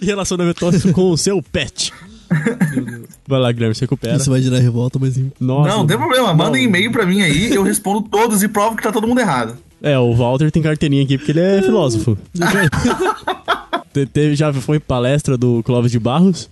[0.00, 1.92] Relacionamento tóxico com o seu pet.
[3.28, 4.16] Vai lá, Guilherme, se recupera.
[4.16, 5.16] Isso vai gerar revolta, mas.
[5.38, 5.68] Nossa.
[5.68, 6.32] não, não tem problema.
[6.32, 6.68] Mandem Não.
[6.68, 9.56] e-mail pra mim aí, eu respondo todos e provo que tá todo mundo errado.
[9.82, 12.16] É, o Walter tem carteirinha aqui porque ele é filósofo.
[13.92, 16.48] Te- teve- já foi palestra do Clóvis de Barros.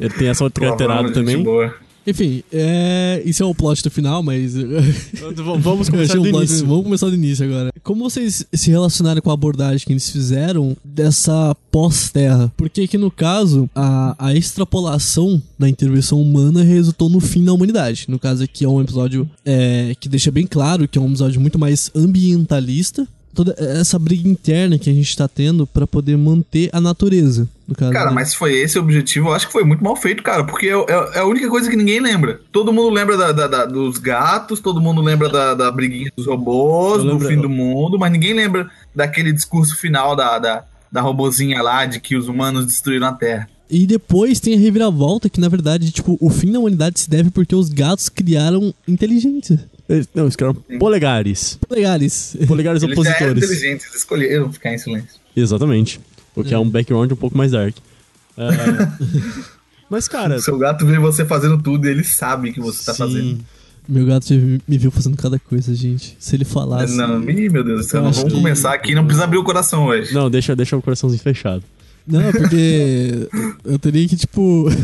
[0.00, 1.42] Ele tem essa outra carteirada também.
[1.42, 1.74] boa.
[2.06, 3.20] Enfim, é...
[3.24, 4.54] isso é o plot do final, mas.
[5.60, 6.66] Vamos começar um do plot- início.
[6.66, 7.70] Vamos começar do início agora.
[7.82, 12.52] Como vocês se relacionaram com a abordagem que eles fizeram dessa pós-terra?
[12.56, 18.06] Porque que no caso, a, a extrapolação da intervenção humana resultou no fim da humanidade.
[18.08, 21.40] No caso aqui é um episódio é, que deixa bem claro que é um episódio
[21.40, 23.06] muito mais ambientalista.
[23.34, 27.46] Toda essa briga interna que a gente tá tendo pra poder manter a natureza.
[27.66, 28.14] No caso, Cara, né?
[28.14, 30.66] mas se foi esse o objetivo, eu acho que foi muito mal feito, cara, porque
[30.66, 32.40] é, é- é a única coisa que ninguém lembra.
[32.52, 36.26] Todo mundo lembra da- da- da- dos gatos, todo mundo lembra da, da briguinha dos
[36.26, 41.60] robôs, do fim do mundo, mas ninguém lembra daquele discurso final da, da, da robozinha
[41.62, 43.48] lá de que os humanos destruíram a Terra.
[43.68, 47.30] E depois tem a reviravolta que, na verdade, tipo, o fim da humanidade se deve
[47.32, 49.58] porque os gatos criaram inteligência.
[49.88, 51.58] Eles- Não, os caras eram polegares.
[51.68, 52.36] Polegares.
[52.46, 53.44] Polegares Eles já eram opositores.
[53.44, 55.18] inteligentes, eles escolheram ficar em silêncio.
[55.34, 56.00] Exatamente.
[56.36, 57.74] O que é um background um pouco mais dark.
[58.36, 58.46] É,
[59.88, 60.36] Mas, cara.
[60.36, 62.98] O seu gato vê você fazendo tudo e ele sabe que você tá sim.
[62.98, 63.38] fazendo.
[63.88, 66.16] Meu gato já me viu fazendo cada coisa, gente.
[66.18, 66.96] Se ele falasse.
[66.96, 69.86] Não, ih, meu Deus do céu, vamos que- começar aqui, não precisa abrir o coração
[69.86, 70.12] hoje.
[70.12, 71.62] Não, deixa, deixa o coraçãozinho fechado.
[72.06, 73.28] Não, porque
[73.64, 74.66] eu teria que, tipo.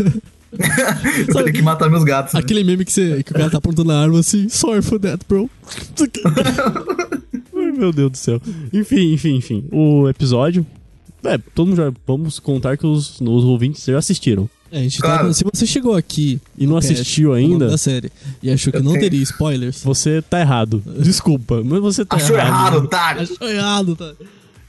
[1.26, 2.34] Eu teria que matar meus gatos.
[2.34, 2.40] né?
[2.40, 5.24] Aquele meme que, você, que o cara tá apontando a arma assim, sorry for that,
[5.26, 5.48] bro.
[7.56, 8.40] Ai, meu Deus do céu.
[8.70, 9.64] Enfim, enfim, enfim.
[9.72, 10.66] O episódio.
[11.24, 11.92] É, todo mundo já.
[12.06, 14.48] Vamos contar que os, os ouvintes já assistiram.
[14.70, 15.26] É, a gente Claro.
[15.28, 17.68] tá, se você chegou aqui E não cast assistiu ainda?
[17.68, 18.10] da série
[18.42, 19.02] e achou que Eu não tenho.
[19.04, 20.82] teria spoilers, Você tá errado.
[20.98, 22.84] Desculpa, mas você tá Achou errado, errado.
[22.84, 23.22] otário!
[23.22, 24.12] achou errado, tá?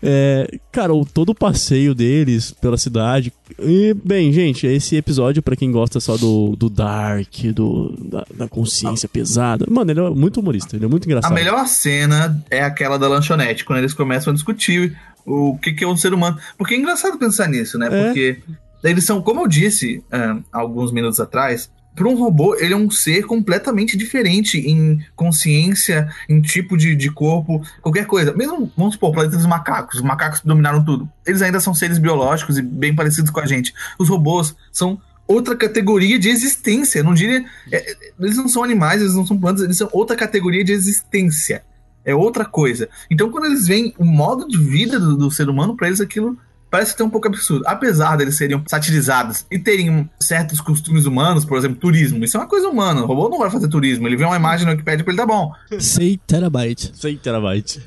[0.05, 3.31] É, cara, o, todo o passeio deles pela cidade.
[3.57, 8.47] E, bem, gente, esse episódio, pra quem gosta só do, do Dark, do, da, da
[8.49, 9.65] consciência pesada.
[9.69, 11.33] Mano, ele é muito humorista, ele é muito A engraçado.
[11.33, 14.93] melhor cena é aquela da lanchonete, quando eles começam a discutir
[15.25, 16.37] o que, que é um ser humano.
[16.57, 17.87] Porque é engraçado pensar nisso, né?
[17.91, 18.05] É.
[18.05, 18.41] Porque
[18.83, 22.89] eles são, como eu disse ah, alguns minutos atrás, para um robô, ele é um
[22.89, 28.33] ser completamente diferente em consciência, em tipo de, de corpo, qualquer coisa.
[28.33, 29.97] Mesmo, vamos supor, o planeta dos macacos.
[29.97, 31.07] Os macacos dominaram tudo.
[31.25, 33.73] Eles ainda são seres biológicos e bem parecidos com a gente.
[33.99, 36.99] Os robôs são outra categoria de existência.
[36.99, 37.45] Eu Não diria.
[37.71, 40.71] é, é, eles não são animais, eles não são plantas, eles são outra categoria de
[40.71, 41.63] existência.
[42.05, 42.89] É outra coisa.
[43.09, 46.37] Então, quando eles veem o modo de vida do, do ser humano, pra eles aquilo
[46.69, 47.63] parece ter um pouco absurdo.
[47.67, 52.23] Apesar deles serem satirizados e terem certos costumes humanos, por exemplo, turismo.
[52.25, 53.03] Isso é uma coisa humana.
[53.03, 54.07] O robô não vai fazer turismo.
[54.07, 55.51] Ele vê uma imagem no Wikipedia pra ele, tá bom.
[55.79, 56.91] Sei terabyte.
[56.95, 57.79] 100 terabytes.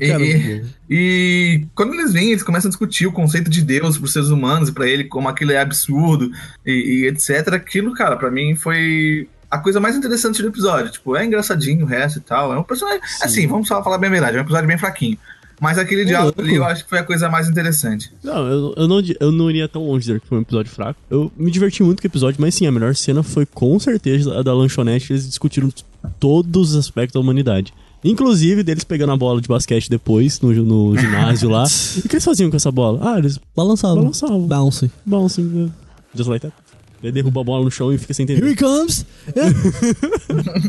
[0.00, 4.12] E, e- e quando eles vêm, eles começam a discutir o conceito de Deus pros
[4.12, 6.28] seres humanos e pra ele como aquilo é absurdo
[6.66, 7.54] e, e etc.
[7.54, 10.90] Aquilo, cara, pra mim foi a coisa mais interessante do episódio.
[10.90, 12.52] Tipo, é engraçadinho o resto e tal.
[12.54, 13.00] É um personagem.
[13.20, 15.18] Assim, vamos só falar bem a verdade, é um episódio bem fraquinho.
[15.60, 18.12] Mas aquele diálogo ali eu acho que foi a coisa mais interessante.
[18.24, 20.98] Não, eu, eu, não, eu não iria tão longe dizer que foi um episódio fraco.
[21.08, 24.40] Eu me diverti muito com o episódio, mas sim, a melhor cena foi com certeza
[24.40, 25.12] a da lanchonete.
[25.12, 25.70] Eles discutiram
[26.18, 27.72] todos os aspectos da humanidade.
[28.02, 31.64] Inclusive deles pegando a bola de basquete depois no, no ginásio lá.
[31.96, 32.98] E o que eles faziam com essa bola?
[33.14, 33.98] Ah, eles Balançavam.
[33.98, 34.40] balançavam.
[34.40, 34.90] Bounce.
[35.06, 35.42] Bouncing.
[35.44, 35.70] né?
[36.14, 36.61] Just like that.
[37.02, 38.52] Ele derruba a bola no chão e fica sem Here entender.
[38.52, 39.04] he comes!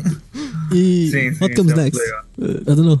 [0.72, 2.00] e Sim, sim, what comes é next?
[2.00, 2.24] legal.
[2.38, 3.00] I don't know.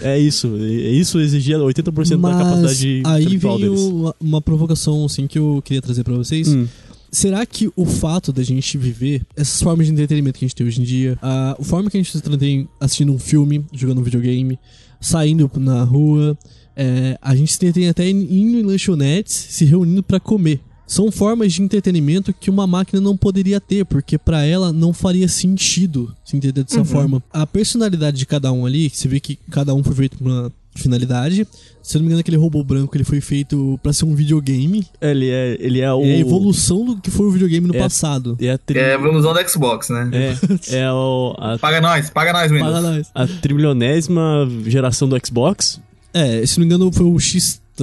[0.00, 0.48] É isso.
[0.58, 3.80] É isso exigia 80% da Mas capacidade aí vem deles.
[3.80, 6.48] o- uma provocação assim que eu queria trazer pra vocês.
[6.48, 6.66] Hum.
[7.12, 10.66] Será que o fato da gente viver essas formas de entretenimento que a gente tem
[10.66, 14.04] hoje em dia, a, forma que a gente se entretém assistindo um filme, jogando um
[14.04, 14.58] videogame,
[15.00, 16.38] saindo na rua,
[16.76, 20.60] é, a gente se entretém até indo em lanchonetes, se reunindo pra comer.
[20.90, 25.28] São formas de entretenimento que uma máquina não poderia ter, porque pra ela não faria
[25.28, 27.22] sentido se entender dessa forma.
[27.32, 30.52] A personalidade de cada um ali, você vê que cada um foi feito pra uma
[30.74, 31.46] finalidade.
[31.80, 34.84] Se eu não me engano, aquele robô branco ele foi feito pra ser um videogame.
[35.00, 36.02] Ele é, ele é o.
[36.02, 38.36] É a evolução do que foi o videogame no É- passado.
[38.40, 38.76] É a, tri...
[38.76, 40.10] É a evolução do Xbox, né?
[40.12, 42.68] é, é o, a, Paga nós, paga nós, Windows.
[42.72, 43.10] Paga nós.
[43.14, 45.80] a trilionésima geração do Xbox.
[46.12, 47.16] É, se não me engano, foi o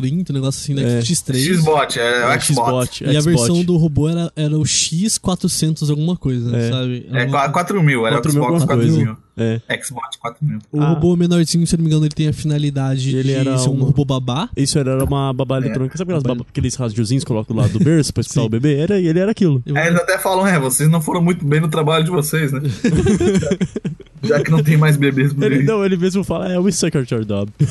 [0.01, 0.99] X30, um negócio assim, né?
[0.99, 1.01] É.
[1.01, 1.55] X3.
[1.55, 3.01] Xbot, é, o É, Xbox.
[3.01, 6.69] E a versão do robô era, era o X400 alguma coisa, É.
[6.71, 7.05] sabe?
[7.11, 8.97] É uma- 4 mil, era o 4 mil Xbox alguma 4 coisa.
[9.05, 9.17] mil.
[9.39, 9.61] É.
[9.83, 10.57] Xbox 4 mil.
[10.71, 10.89] O Ah.
[10.89, 13.73] robô menorzinho, se não me engano, ele tem a finalidade Ele de era ser um
[13.73, 14.49] um- robô babá.
[14.57, 15.95] Isso era uma babá eletrônica.
[15.95, 18.77] Sabe aquelas baba, aqueles radiozinhos que colocam do lado do berço pra escutar o bebê?
[18.79, 19.61] Era, ele era aquilo.
[19.63, 22.51] Eu- Aí eles até falam, é, vocês não foram muito bem no trabalho de vocês,
[22.51, 22.61] né?
[24.23, 27.09] Já que não tem mais bebês Ele, não, ele mesmo fala, é, we suck at
[27.11, 27.51] your job.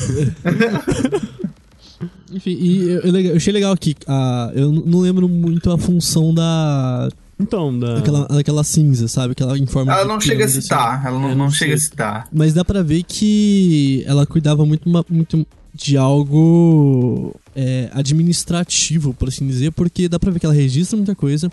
[2.32, 3.94] Enfim, e eu, eu- eu achei legal aqui.
[4.06, 7.08] A, eu não lembro muito a função da.
[7.38, 7.96] Então, da...
[7.96, 9.32] Daquela, daquela cinza, sabe?
[9.32, 11.78] Aquela em forma Ela não chega a citar, ela não, É, não não chega a
[11.78, 12.26] citar.
[12.32, 19.46] Mas dá pra ver que ela cuidava muito, muito de algo é, administrativo, por assim
[19.46, 21.50] dizer, porque dá pra ver que ela registra muita coisa,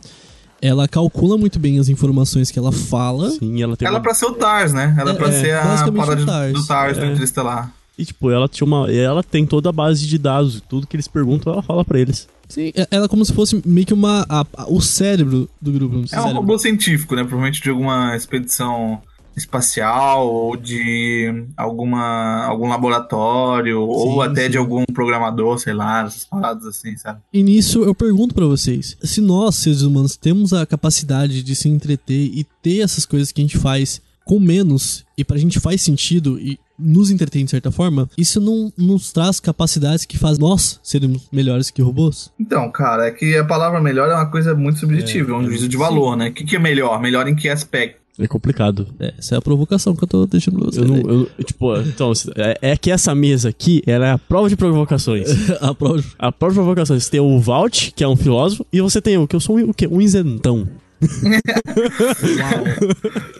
[0.62, 3.32] ela calcula muito bem as informações que ela fala.
[3.32, 4.04] Sim, ela tem Ela é uma...
[4.04, 4.96] pra ser o TARS, né?
[4.98, 6.54] Ela é, pra é, ser a parada do- TARS.
[6.54, 7.12] do TARS do É.
[7.12, 7.74] Interestelar.
[7.98, 8.92] E, tipo, ela tinha uma...
[8.92, 10.62] Ela tem toda a base de dados.
[10.68, 12.28] Tudo que eles perguntam, ela fala pra eles.
[12.50, 15.72] Sim, é- ela é como se fosse meio que uma a- a- o cérebro do
[15.72, 15.96] grupo.
[15.98, 17.24] não sei É um robô científico, né?
[17.24, 19.02] Provavelmente de alguma expedição
[19.36, 24.52] espacial ou de alguma algum laboratório ou Sim, até sim.
[24.52, 27.20] de algum programador, sei lá, essas paradas assim, sabe?
[27.34, 31.68] E nisso eu pergunto pra vocês: se nós, seres humanos, temos a capacidade de se
[31.70, 35.82] entreter e ter essas coisas que a gente faz com menos e pra gente faz
[35.82, 40.80] sentido e nos entretém de certa forma, isso não nos traz capacidades que faz nós
[40.84, 42.32] sermos melhores que robôs?
[42.40, 45.68] Então, cara, é que a palavra melhor é uma coisa muito subjetiva, é, um juízo
[45.68, 46.30] de valor, né?
[46.30, 47.00] O que, que é melhor?
[47.02, 48.04] Melhor em que aspecto?
[48.20, 48.88] É complicado.
[49.00, 50.88] É, essa é a provocação que eu tô deixando pra vocês.
[50.88, 54.48] Eu não, eu, tipo, então, é, é que essa mesa aqui, ela é a prova
[54.50, 55.30] de provocações.
[55.60, 56.04] a prova.
[56.20, 57.04] A prova de provocações.
[57.04, 59.58] Você tem o Valt, que é um filósofo, e você tem o que eu sou
[59.58, 59.88] um, o quê?
[59.88, 60.68] Um isentão.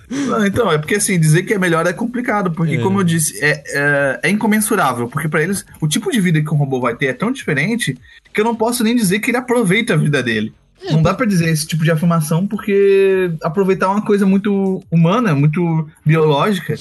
[0.10, 2.80] Não, então, é porque assim, dizer que é melhor é complicado, porque É.
[2.80, 6.54] como eu disse, é, é, é incomensurável, porque pra eles o tipo de vida que
[6.54, 7.98] um robô vai ter é tão diferente
[8.34, 10.54] que eu não posso nem dizer que ele aproveita a vida dele.
[10.92, 15.34] não dá pra dizer esse tipo de afirmação porque aproveitar é uma coisa muito humana,
[15.34, 16.76] muito biológica,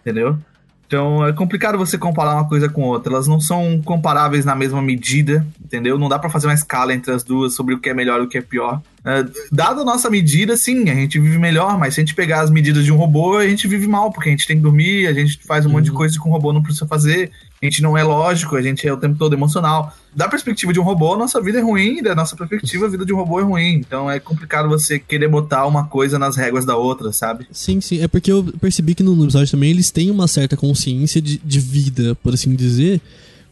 [0.00, 0.38] entendeu?
[0.86, 3.12] Então é complicado você comparar uma coisa com outra.
[3.12, 5.98] Elas não são comparáveis na mesma medida, entendeu?
[5.98, 8.24] Não dá pra fazer uma escala entre as duas sobre o que é melhor e
[8.24, 8.80] o que é pior.
[9.06, 12.40] É, dada a nossa medida, sim, a gente vive melhor, mas se a gente pegar
[12.40, 15.06] as medidas de um robô, a gente vive mal, porque a gente tem que dormir,
[15.06, 17.30] a gente faz um monte de coisa que um robô não precisa fazer,
[17.62, 19.94] a gente não é lógico, a gente é o tempo todo emocional.
[20.12, 23.06] Da perspectiva de um robô, a nossa vida é ruim, da nossa perspectiva, a vida
[23.06, 23.74] de um robô é ruim.
[23.74, 27.46] Então é complicado você querer botar uma coisa nas réguas da outra, sabe?
[27.52, 28.02] Sim, sim.
[28.02, 31.60] É porque eu percebi que no episódio também eles têm uma certa consciência de, de
[31.60, 33.00] vida, por assim dizer.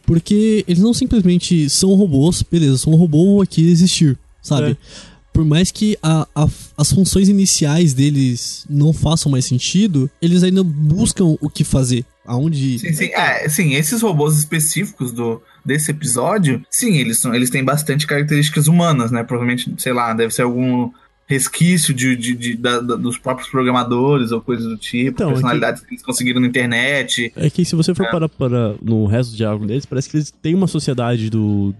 [0.05, 4.71] Porque eles não simplesmente são robôs, beleza, são um robô aqui existir, sabe?
[4.71, 5.14] É.
[5.35, 10.63] Por mais que a- a- as funções iniciais deles não façam mais sentido, eles ainda
[10.63, 12.05] buscam o que fazer.
[12.25, 12.79] Aonde.
[12.79, 13.05] Sim, sim.
[13.13, 18.67] É, sim, esses robôs específicos do, desse episódio, sim, eles, são, eles têm bastante características
[18.67, 19.23] humanas, né?
[19.23, 20.89] Provavelmente, sei lá, deve ser algum
[21.27, 25.29] resquício de, de, de- da- da- dos próprios programadores ou coisas do tipo, Então, é
[25.29, 25.93] que- personalidades que...
[25.95, 27.33] eles conseguiram na internet.
[27.35, 30.31] É que se você for parar para no resto do diálogo deles, parece que eles
[30.41, 31.75] têm uma sociedade do,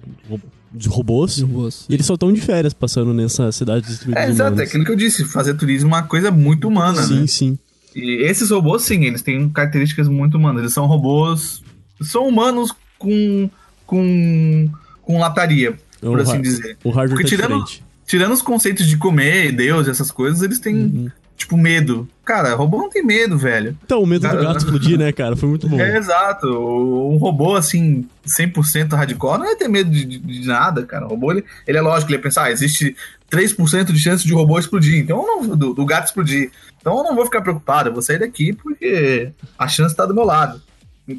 [0.76, 1.36] de robôs.
[1.38, 1.86] de robôs.
[1.90, 4.68] E eles só estão de férias passando nessa cidade distribuída É, de exato, é humanos.
[4.70, 7.28] aquilo que eu disse, fazer turismo é uma coisa muito humana, Sim, né?
[7.28, 7.60] sim.
[7.96, 10.62] E esses robôs, sim, eles têm características muito humanas.
[10.64, 11.62] Eles são robôs.
[12.02, 13.50] São humanos com.
[13.86, 14.70] com.
[15.02, 16.78] com lataria, por O assim dizer.
[16.84, 17.84] O hardware Porque tá tirando- diferente.
[18.08, 21.12] Tirando os conceitos de comer, Deus, essas coisas, eles têm Uhum.
[21.38, 22.08] Tipo, medo.
[22.24, 23.78] Cara, robô não tem medo, velho.
[23.86, 25.36] Então, o medo do Cara, gato explodir, né, cara?
[25.36, 25.80] Foi muito bom.
[25.80, 26.48] É, exato.
[26.48, 31.06] Um robô, assim, 100% hardcore não ia ter medo de, de- de nada, cara.
[31.06, 32.96] O robô, ele, ele é lógico, ele ia pensar, ah, existe
[33.30, 36.50] 3% de chance de robô explodir, então não, do, do gato explodir.
[36.82, 40.14] Então eu não vou ficar preocupado, eu vou sair daqui porque a chance tá do
[40.16, 40.62] meu lado.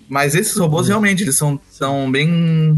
[0.09, 2.77] Mas esses robôs, realmente, eles são, são bem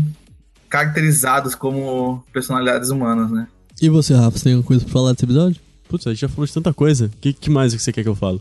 [0.69, 3.47] caracterizados como personalidades humanas, né?
[3.81, 5.61] E você, Rafa, você tem alguma coisa pra falar desse episódio?
[5.89, 7.07] Putz, a gente já falou de tanta coisa.
[7.07, 8.41] O que, que mais que você quer que eu fale?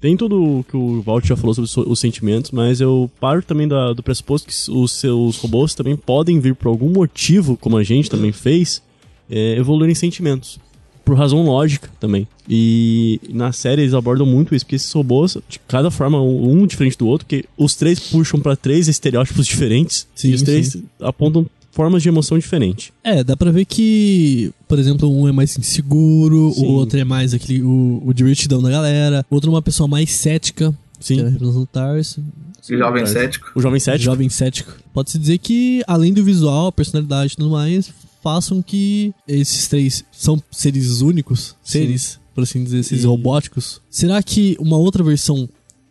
[0.00, 3.40] Tem tudo o que o Walt já falou sobre so- os sentimentos, mas eu paro
[3.42, 7.76] também da- do pressuposto que os seus robôs também podem vir por algum motivo, como
[7.76, 8.82] a gente também fez,
[9.30, 10.58] é, evoluírem sentimentos.
[11.04, 12.26] Por razão lógica também.
[12.48, 16.96] E na série eles abordam muito isso, porque esses robôs, de cada forma, um diferente
[16.98, 20.84] do outro, porque os três puxam pra três estereótipos diferentes, Sim, e os três sim.
[21.00, 22.92] apontam formas de emoção diferentes.
[23.02, 26.66] É, dá pra ver que, por exemplo, um é mais inseguro, Sim.
[26.66, 29.88] o outro é mais aquele, o, o divertidão da galera, o outro é uma pessoa
[29.88, 31.16] mais cética, Sim.
[31.16, 32.22] que é representando o Tarso.
[32.70, 33.50] E jovem cético.
[33.56, 34.04] O jovem cético.
[34.04, 34.72] Jovem cético.
[34.92, 37.90] Pode-se dizer que, além do visual, a personalidade e tudo mais,
[38.22, 43.80] façam que esses três são seres únicos, seres, por assim dizer, seres E- robóticos.
[43.90, 45.48] Será que uma outra versão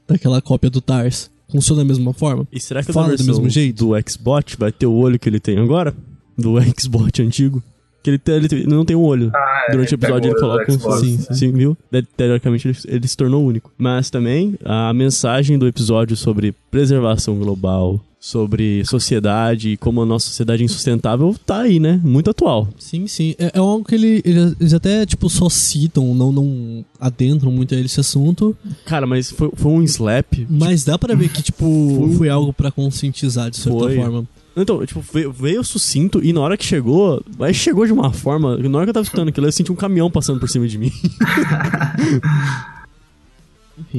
[0.08, 2.48] daquela cópia do Tars funciona da mesma forma?
[2.52, 3.86] E será que Fala do mesmo jeito?
[3.86, 5.94] do Xbot vai ter o olho que ele tem agora?
[6.38, 7.62] Do Xbot antigo?
[8.04, 9.30] Que ele, te- ele não tem um olho.
[9.32, 10.80] Ah, é, Durante o episódio ele coloca um.
[10.80, 11.36] Xbox, Sim, né?
[11.36, 11.78] sim, viu?
[11.92, 13.72] De- Teoricamente ele, ele se tornou único.
[13.78, 20.28] Mas também a mensagem do episódio sobre preservação global, sobre sociedade e como a nossa
[20.28, 22.00] sociedade é insustentável tá aí, né?
[22.04, 22.68] Muito atual.
[22.78, 23.34] Sim, sim.
[23.40, 27.74] É, é algo que ele- ele- eles até, tipo, só citam, não, não adentram muito
[27.74, 28.56] a esse assunto.
[28.86, 30.46] Cara, mas foi, foi um slap.
[30.48, 31.66] Mas dá pra ver que, tipo,
[31.98, 33.96] Foi- foi algo pra conscientizar, de certa Foi.
[33.96, 34.24] forma.
[34.56, 38.56] Então, tipo, veio, veio sucinto e na hora que chegou, mas chegou de uma forma.
[38.56, 40.78] Na hora que eu tava escutando aquilo, eu senti um caminhão passando por cima de
[40.78, 40.92] mim.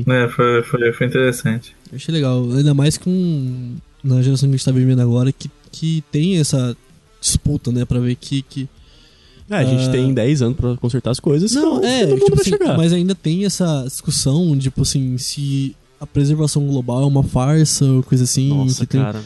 [0.07, 1.75] É, foi, foi, foi interessante.
[1.91, 2.45] Eu achei legal.
[2.53, 3.75] Ainda mais com.
[4.03, 6.77] Na geração que a gente tá vivendo agora, que, que tem essa
[7.21, 7.85] disputa, né?
[7.85, 8.43] Pra ver que.
[8.43, 8.69] que
[9.51, 9.93] É, a gente Ah.
[9.93, 11.53] tem 10 anos pra consertar as coisas.
[11.53, 12.77] não, senão é, todo mundo tipo vai assim, chegar.
[12.77, 18.03] mas ainda tem essa discussão, tipo assim, se a preservação global é uma farsa ou
[18.03, 18.49] coisa assim.
[18.49, 19.23] Nossa, que tem- cara.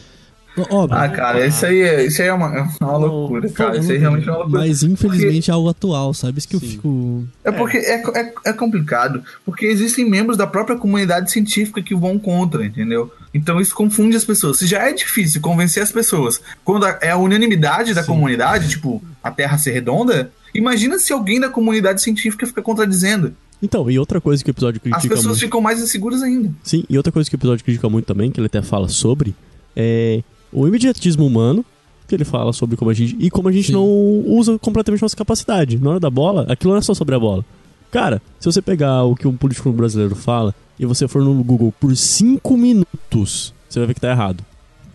[0.69, 0.97] Óbvio.
[0.97, 3.77] Ah, cara, isso aí é, isso aí é uma, é uma loucura, cara.
[3.77, 4.61] Isso aí realmente é uma loucura.
[4.61, 6.39] Mas infelizmente é algo atual, sabe?
[6.39, 6.67] Isso que eu Sim.
[6.67, 7.27] fico.
[7.43, 12.17] É porque é, é, é complicado, porque existem membros da própria comunidade científica que vão
[12.17, 13.11] contra, entendeu?
[13.33, 14.57] Então isso confunde as pessoas.
[14.57, 19.03] Se já é difícil convencer as pessoas quando a- é a unanimidade da comunidade, tipo,
[19.23, 23.35] a Terra ser redonda, imagina se alguém da comunidade científica fica contradizendo.
[23.61, 25.39] Então, e outra coisa que o episódio As critica pessoas muito.
[25.39, 26.51] ficam mais inseguras ainda.
[26.63, 29.35] Sim, e outra coisa que o episódio critica muito também, que ele até fala sobre,
[29.75, 31.65] é o imediatismo humano,
[32.07, 33.15] que ele fala sobre como a gente.
[33.19, 33.73] E como a gente Sim.
[33.73, 35.77] não usa completamente nossa capacidade.
[35.77, 37.45] Na hora da bola, aquilo não é só sobre a bola.
[37.91, 41.73] Cara, se você pegar o que um político brasileiro fala e você for no Google
[41.79, 44.43] por 5 minutos, você vai ver que tá errado.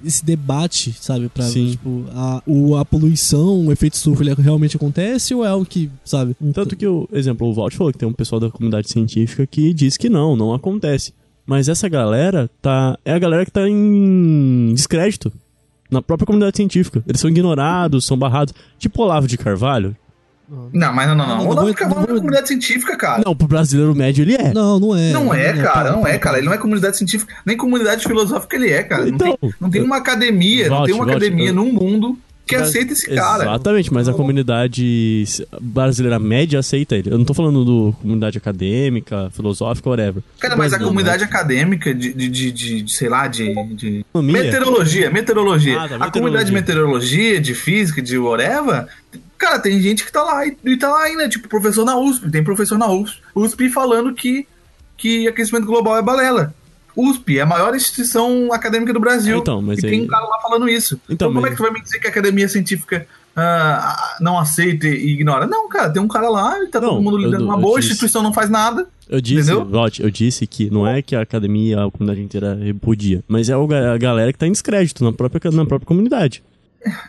[0.05, 1.29] Esse debate, sabe?
[1.29, 1.71] Pra, Sim.
[1.71, 5.89] tipo, a, o, a poluição, o efeito estufa, ele realmente acontece ou é algo que,
[6.05, 6.35] sabe?
[6.53, 9.73] Tanto que, o exemplo, o Walt falou que tem um pessoal da comunidade científica que
[9.73, 11.15] diz que não, não acontece.
[11.47, 12.99] Mas essa galera tá.
[13.05, 15.33] É a galera que tá em descrédito.
[15.93, 17.03] Na própria comunidade científica.
[17.07, 18.55] Eles são ignorados, são barrados.
[18.79, 19.95] Tipo Olavo de Carvalho.
[20.73, 21.37] Não, mas não, não, não.
[21.37, 23.23] Não, O não Olavo de Carvalho não não é comunidade científica, cara.
[23.25, 24.53] Não, pro brasileiro médio ele é.
[24.53, 25.11] Não, não é.
[25.13, 26.39] Não é, cara, para, não é, cara.
[26.39, 29.03] Ele não é comunidade científica, nem comunidade filosófica ele é, cara.
[29.05, 31.65] Não Então, tem, não tem uma academia, não Volte, tem uma volte, academia eu- no
[31.67, 33.45] mundo que aceita esse cara.
[33.45, 35.25] Exatamente, mas a comunidade
[35.61, 37.11] brasileira média aceita ele.
[37.11, 40.23] Eu não tô falando do comunidade acadêmica, filosófica, whatever.
[40.39, 44.05] Cara, mas a Não, comunidade acadêmica de, de, de, de- sei lá, de, de...
[44.15, 45.81] Meteorologia, meteorologia.
[45.81, 47.41] Ah, tá, A comunidade de meteorologia.
[47.41, 48.87] de física, de whatever,
[49.39, 52.31] cara, tem gente que tá lá e, e tá lá ainda, tipo, professor na USP,
[52.31, 54.47] tem professor na USP, USP falando que,
[54.97, 56.55] que aquecimento global é balela.
[56.97, 59.39] USP é a maior instituição acadêmica do Brasil.
[59.39, 60.95] Então, mas e aí- tem um cara lá falando isso.
[61.05, 64.17] Então, Então, como mas- é que tu vai me dizer que a academia científica ah,
[64.21, 65.47] não aceita e ignora?
[65.47, 67.61] Não, cara, tem um cara lá e tá Não, todo mundo eu- lidando uma eu
[67.61, 68.87] boa, a instituição não faz nada.
[69.09, 69.69] Eu disse, Entendeu?
[69.71, 73.55] Walt, eu disse que não é que a academia, a comunidade inteira repudia, mas é
[73.55, 76.43] a galera que tá em descrédito na própria, na própria comunidade.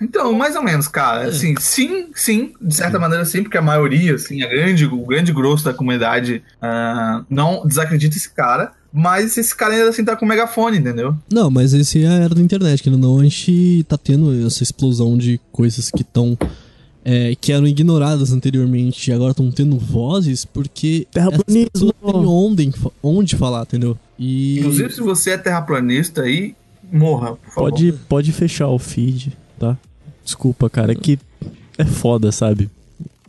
[0.01, 1.29] Então, mais ou menos, cara.
[1.29, 5.31] Assim, sim, sim, de certa maneira sim, porque a maioria, assim, a grande, o grande
[5.31, 10.25] grosso da comunidade ah, não desacredita esse cara, mas esse cara ainda assim tá com
[10.25, 11.15] megafone, entendeu?
[11.31, 14.61] Não, mas esse é a era da internet, que não, a gente tá tendo essa
[14.61, 16.37] explosão de coisas que estão.
[17.41, 21.69] que eram ignoradas anteriormente e agora estão tendo vozes porque Terraplanismo.
[21.71, 23.97] têm onde, onde falar, entendeu?
[24.19, 24.59] E.
[24.59, 26.55] Inclusive, se você é terraplanista aí,
[26.91, 27.71] morra, por favor.
[27.71, 29.77] Pode, pode fechar o feed, tá?
[30.23, 31.19] Desculpa, cara, é que
[31.77, 32.69] é foda, sabe?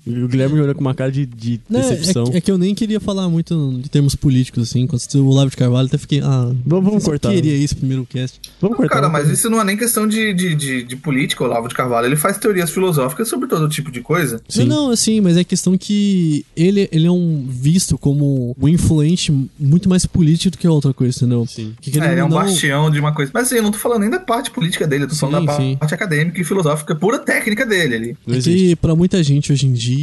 [0.06, 2.24] E o Guilherme olhou com uma cara de, de Né, decepção.
[2.32, 4.86] é, é que eu nem queria falar muito de termos políticos, assim.
[4.86, 6.20] Quando você o Olavo de Carvalho, até fiquei.
[6.20, 7.32] Ah, Vamos, vamos eu cortar.
[7.32, 8.40] queria isso primeiro cast.
[8.60, 8.94] Vamos cortar.
[8.94, 11.74] Cara, mas isso não é nem questão de, de, de, de política, o Olavo de
[11.74, 12.06] Carvalho.
[12.06, 14.40] Ele faz teorias filosóficas sobre todo tipo de coisa.
[14.48, 14.64] Sim.
[14.64, 19.32] Não, não, assim, mas é questão que ele, ele é um visto como um influente
[19.58, 21.46] muito mais político do que outra coisa, entendeu?
[21.46, 21.72] Sim.
[21.80, 23.30] Que, querendo É, ele é um não- bastião de uma coisa.
[23.32, 25.46] Mas assim, eu não tô falando nem da parte política dele, eu tô falando Sim,
[25.46, 25.76] da sim.
[25.78, 28.16] parte acadêmica e filosófica, pura técnica dele ali.
[28.26, 29.93] Não É que pra muita gente hoje em dia,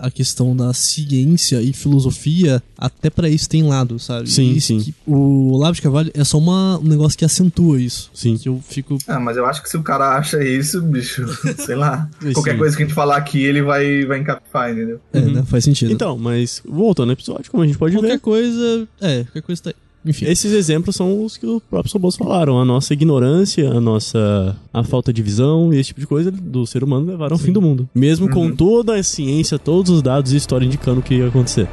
[0.00, 4.30] a questão da ciência e filosofia, até pra isso tem lado, sabe?
[4.30, 4.80] Sim, E sim.
[4.80, 8.10] que o Olavo de Carvalho é só uma, um negócio que acentua isso.
[8.14, 8.36] Sim.
[8.36, 8.98] Que eu fico.
[9.06, 11.24] Ah, mas eu acho que se o cara acha isso, bicho,
[11.64, 12.08] sei lá.
[12.32, 12.58] qualquer Sim.
[12.58, 15.00] coisa que a gente falar aqui, ele vai, vai encapar, entendeu?
[15.12, 15.42] É, né?
[15.46, 15.92] Faz sentido.
[15.92, 18.88] Então, mas voltando ao episódio, como a gente pode qualquer ver, coisa.
[19.00, 19.83] É, qualquer coisa tá aí.
[20.04, 20.26] Enfim.
[20.26, 22.58] esses exemplos são os que o próprio Soboso falaram.
[22.58, 26.66] A nossa ignorância, a nossa a falta de visão e esse tipo de coisa do
[26.66, 27.88] ser humano levaram ao fim do mundo.
[27.94, 31.68] Mesmo com toda a ciência, todos os dados e história indicando o que ia acontecer.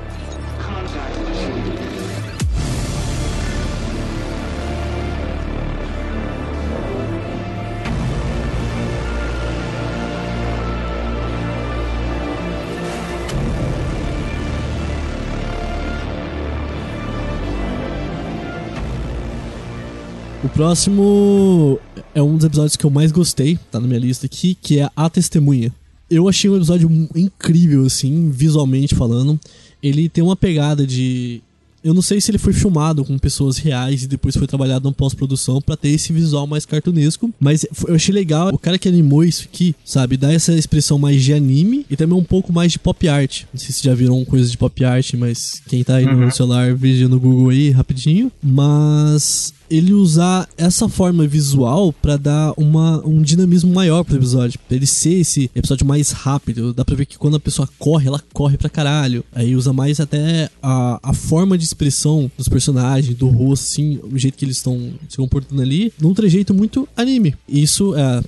[20.51, 21.79] Próximo
[22.13, 24.89] é um dos episódios que eu mais gostei, tá na minha lista aqui, que é
[24.95, 25.73] A Testemunha.
[26.09, 29.39] Eu achei um episódio incrível, assim, visualmente falando.
[29.81, 31.41] Ele tem uma pegada de.
[31.83, 34.93] Eu não sei se ele foi filmado com pessoas reais e depois foi trabalhado na
[34.93, 37.33] pós-produção pra ter esse visual mais cartunesco.
[37.39, 38.49] Mas eu achei legal.
[38.53, 42.15] O cara que animou isso aqui, sabe, dá essa expressão mais de anime e também
[42.15, 43.45] um pouco mais de pop art.
[43.51, 46.75] Não sei se já viram coisas de pop art, mas quem tá aí no celular
[46.75, 48.31] veja no Google aí rapidinho.
[48.43, 54.59] Mas ele usar essa forma visual pra dar uma, um dinamismo maior pro episódio.
[54.67, 56.73] Pra ele ser esse episódio mais rápido.
[56.73, 59.23] Dá pra ver que quando a pessoa corre, ela corre pra caralho.
[59.33, 64.17] Aí usa mais até a, a forma de expressão dos personagens, do rosto, assim, o
[64.19, 67.33] jeito que eles estão se comportando ali, num trejeito muito anime.
[67.47, 68.21] Isso é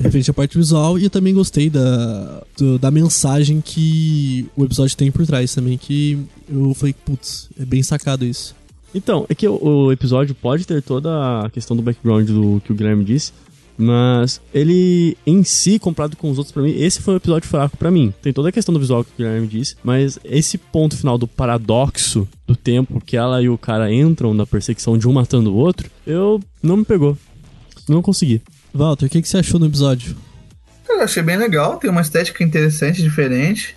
[0.00, 4.96] referente à parte visual e eu também gostei da, do- da mensagem que o episódio
[4.96, 6.16] tem por trás também, que
[6.48, 8.54] eu falei, putz, é bem sacado isso.
[8.94, 12.72] Então, é que o, o episódio pode ter toda a questão do background do que
[12.72, 13.32] o Guilherme disse,
[13.78, 17.76] mas ele em si, comparado com os outros pra mim, esse foi um episódio fraco
[17.76, 18.12] pra mim.
[18.20, 21.26] Tem toda a questão do visual que o Guilherme disse, mas esse ponto final do
[21.26, 25.56] paradoxo do tempo que ela e o cara entram na perseguição de um matando o
[25.56, 27.16] outro, eu não me pegou.
[27.88, 28.42] Não consegui.
[28.72, 30.14] Walter, o que, que você achou no episódio?
[30.88, 33.76] Eu achei bem legal, tem uma estética interessante, diferente.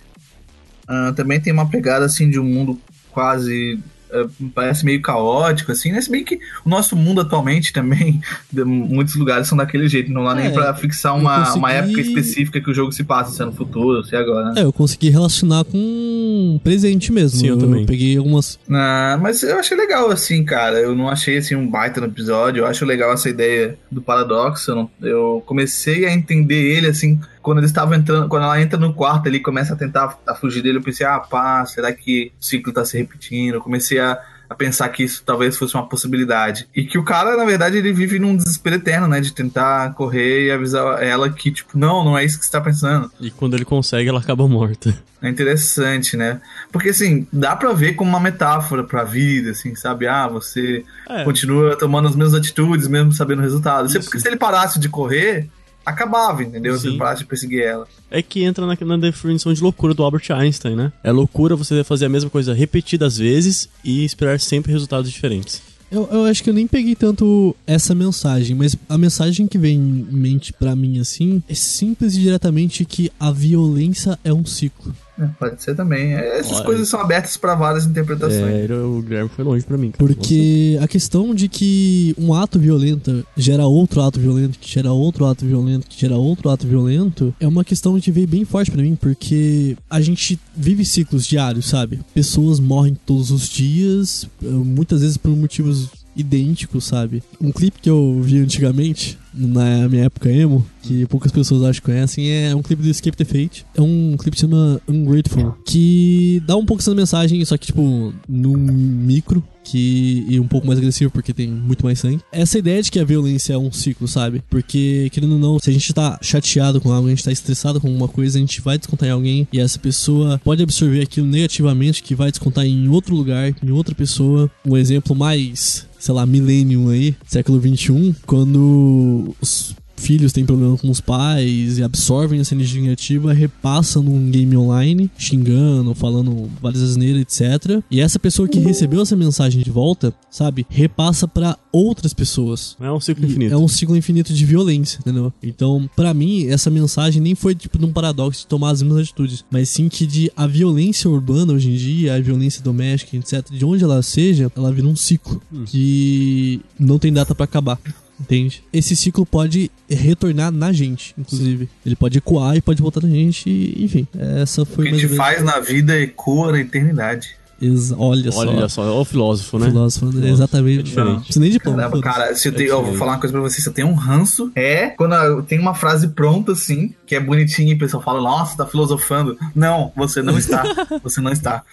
[0.87, 2.79] Ah, também tem uma pegada assim de um mundo
[3.11, 3.79] quase.
[4.13, 6.01] Eh, parece meio caótico, assim, né?
[6.01, 10.23] Se bem que o nosso mundo atualmente também, de- muitos lugares são daquele jeito, não
[10.23, 13.03] dá nem É, pra fixar eu uma, consegui- uma época específica que o jogo se
[13.03, 14.51] passa, se é no futuro, se é agora.
[14.53, 14.61] né?
[14.61, 17.39] É, eu consegui relacionar com presente mesmo.
[17.39, 17.85] Sim, eu também.
[17.85, 18.59] peguei algumas.
[18.69, 20.79] Ah, mas eu achei legal, assim, cara.
[20.79, 22.61] Eu não achei assim um baita no episódio.
[22.61, 24.71] Eu acho legal essa ideia do paradoxo.
[24.71, 28.79] Eu, não- eu comecei a entender ele, assim, quando eles estavam entrando, quando ela entra
[28.79, 31.91] no quarto ali e começa a tentar a fugir dele, eu pensei, ah, pá, será
[31.93, 33.55] que o ciclo tá se repetindo?
[33.55, 34.17] Eu comecei a,
[34.49, 36.67] a pensar que isso talvez fosse uma possibilidade.
[36.75, 39.19] E que o cara, na verdade, ele vive num desespero eterno, né?
[39.19, 42.61] De tentar correr e avisar ela que, tipo, não, não é isso que você tá
[42.61, 43.11] pensando.
[43.19, 44.97] E quando ele consegue, ela acaba morta.
[45.21, 46.41] É interessante, né?
[46.71, 50.07] Porque, assim, dá pra ver como uma metáfora pra vida, assim, sabe?
[50.07, 51.23] Ah, você É.
[51.23, 53.87] continua tomando as mesmas atitudes, mesmo sabendo o resultado.
[53.87, 54.01] Isso.
[54.01, 55.49] Porque se ele parasse de correr,
[55.85, 56.77] acabava, entendeu?
[56.77, 56.97] Se Sim.
[56.97, 57.87] parasse de perseguir ela.
[58.09, 60.91] É que entra na, na definição de loucura do Albert Einstein, né?
[61.03, 65.61] É loucura você fazer a mesma coisa repetidas vezes e esperar sempre resultados diferentes.
[65.91, 69.75] Eu, eu acho que eu nem peguei tanto essa mensagem, mas a mensagem que vem
[69.75, 74.91] em mente pra mim, assim, é simples e diretamente que a violência é um ciclo.
[75.19, 76.13] É, pode ser também.
[76.13, 76.65] É, Essas Olha.
[76.65, 78.69] coisas são abertas pra várias interpretações.
[78.69, 79.97] É, o Guilherme foi longe pra mim, cara.
[79.97, 85.25] Porque a questão de que um ato violento gera outro ato violento, que gera outro
[85.25, 88.81] ato violento, que gera outro ato violento, é uma questão que veio bem forte pra
[88.81, 91.99] mim, porque a gente vive ciclos diários, sabe?
[92.13, 97.23] Pessoas morrem todos os dias, eh, muitas vezes por motivos idênticos, sabe?
[97.41, 101.85] Um clipe que eu vi antigamente, na minha época emo, que poucas pessoas acho que
[101.85, 103.65] conhecem, é um clipe do Escape the Fate.
[103.75, 107.67] É um clipe que se chama Ungrateful, que dá um pouco essa mensagem, só que,
[107.67, 112.19] tipo, num micro, que e um pouco mais agressivo porque tem muito mais sangue.
[112.31, 114.43] Essa ideia de que a violência é um ciclo, sabe?
[114.49, 117.79] Porque, querendo ou não, se a gente tá chateado com algo, a gente tá estressado
[117.79, 121.27] com alguma coisa, a gente vai descontar em alguém e essa pessoa pode absorver aquilo
[121.27, 124.51] negativamente, que vai descontar em outro lugar, em outra pessoa.
[124.65, 130.89] Um exemplo mais sei lá, millennium aí, século 21, quando os filhos têm problema com
[130.89, 137.21] os pais e absorvem essa energia negativa, repassam num game online, xingando, falando várias asneiras,
[137.21, 137.81] etc.
[137.89, 142.75] E essa pessoa que recebeu essa mensagem de volta, sabe, repassa pra outras pessoas.
[142.79, 143.53] É um ciclo infinito.
[143.53, 145.31] É um ciclo infinito de violência, entendeu?
[145.41, 149.03] Então, pra mim, essa mensagem nem foi tipo de um paradoxo de tomar as mesmas
[149.03, 153.49] atitudes, mas sim que de a violência urbana hoje em dia, a violência doméstica, etc,
[153.49, 157.79] de onde ela seja, ela vira um ciclo que não tem data pra acabar.
[158.19, 158.63] Entende?
[158.71, 161.67] Esse ciclo pode retornar na gente, inclusive.
[161.85, 164.07] Ele pode ecoar e pode voltar na gente, e, enfim.
[164.17, 167.29] Essa O foi que a gente faz na vida ecoa na eternidade.
[167.61, 168.39] Exa- Olha só.
[168.39, 169.67] Olha só, é o filósofo, né?
[169.67, 170.29] Filósofo, né?
[170.29, 170.79] exatamente.
[170.79, 171.09] É diferente.
[171.13, 171.75] Não precisa nem de pão.
[171.75, 173.87] Caramba, cara, se eu, É eu vou falar uma coisa pra você, se eu tenho
[173.87, 177.79] um ranço, é quando eu tenho uma frase pronta assim, que é bonitinha e o
[177.79, 179.37] pessoal fala, nossa, tá filosofando.
[179.55, 180.63] Não, você não está.
[181.01, 181.63] você não está.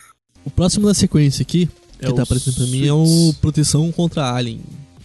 [0.44, 1.68] O próximo da sequência aqui,
[1.98, 3.34] É que o tá aparecendo pra mim, é o.
[3.40, 4.60] Proteção contra Alien.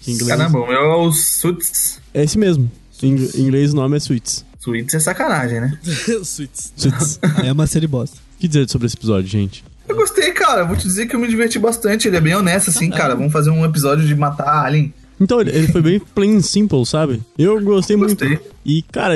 [0.08, 0.28] Inglês.
[0.28, 2.00] Caramba, o meu é o Suits.
[2.14, 2.70] É esse mesmo.
[3.04, 4.46] Em inglês o nome é Suits.
[4.60, 5.78] Suits é sacanagem, né?
[6.24, 6.74] Suits.
[6.76, 7.20] Suits.
[7.44, 8.18] É uma série bosta.
[8.18, 9.64] O que dizer sobre esse episódio, gente?
[9.88, 10.64] Eu gostei, cara.
[10.64, 12.08] Vou te dizer que eu me diverti bastante.
[12.08, 13.16] Ele é bem honesto, assim, cara.
[13.16, 14.94] Vamos fazer um episódio de matar Alien.
[15.20, 17.22] Então, ele, ele foi bem plain and simple, sabe?
[17.38, 18.26] Eu gostei muito.
[18.66, 19.14] E, cara,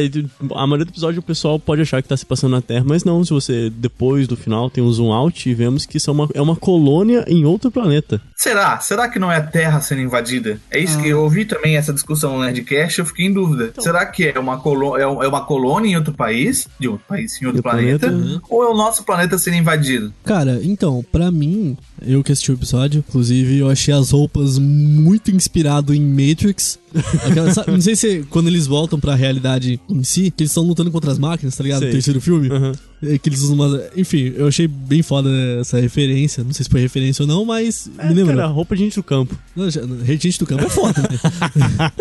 [0.56, 3.04] a maioria do episódio o pessoal pode achar que tá se passando na Terra, mas
[3.04, 6.30] não, se você, depois do final, tem um zoom out e vemos que são uma,
[6.34, 8.22] é uma colônia em outro planeta.
[8.36, 8.80] Será?
[8.80, 10.60] Será que não é a Terra sendo invadida?
[10.70, 11.02] É isso Ah.
[11.02, 13.70] que eu ouvi também essa discussão no Nerdcast, eu fiquei em dúvida.
[13.72, 13.84] Então.
[13.84, 16.68] Será que é uma, colo é é uma colônia em outro país?
[16.80, 18.08] De outro país, em outro planeta?
[18.08, 18.42] planeta.
[18.50, 20.14] Ou é o nosso planeta sendo invadido?
[20.24, 21.76] Cara, então, pra mim,
[22.06, 26.78] eu que assisti o episódio, inclusive eu achei as roupas muito inspirado em Matrix.
[27.26, 30.64] Aquela- sabe, não sei se quando eles voltam pra realidade em si, que eles estão
[30.64, 31.80] lutando contra as máquinas, tá ligado?
[31.80, 31.88] Sei.
[31.88, 32.50] No terceiro filme.
[32.50, 32.72] Uhum.
[33.04, 33.82] É que eles usam uma.
[33.96, 35.30] Enfim, eu achei bem foda
[35.62, 36.44] essa referência.
[36.44, 38.36] Não sei se foi referência ou não, mas me lembrou.
[38.38, 39.38] Cara, roupa de gente do campo.
[39.56, 41.18] Não, Gente do campo é foda, né?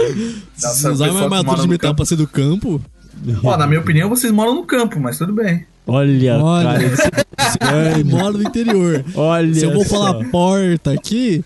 [0.56, 2.80] Se Nossa, usar uma armadura de metal pra ser do campo.
[3.42, 5.64] Ó, na minha opinião, vocês moram no campo, mas tudo bem.
[5.86, 6.88] Olha, Olha, cara.
[6.90, 7.10] você,
[7.96, 9.04] você mora no interior.
[9.14, 11.42] Olha Se eu vou falar porta aqui,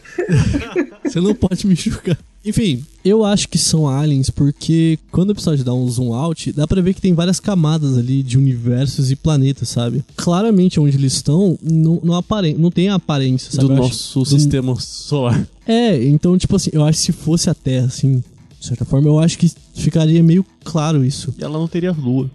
[1.05, 2.19] você não pode me julgar.
[2.45, 6.67] Enfim, eu acho que são aliens porque quando o episódio dá um zoom out, dá
[6.67, 10.05] pra ver que tem várias camadas ali de universos e planetas, sabe?
[10.17, 12.55] Claramente onde eles estão não, não, apare...
[12.55, 13.69] não tem a aparência, sabe?
[13.69, 15.49] do Eu acho- nosso do- sistema solar.
[15.67, 18.23] É, então, tipo assim, eu acho que se fosse a Terra, assim,
[18.59, 21.33] de certa forma, eu acho que ficaria meio claro isso.
[21.39, 22.29] E ela não teria lua.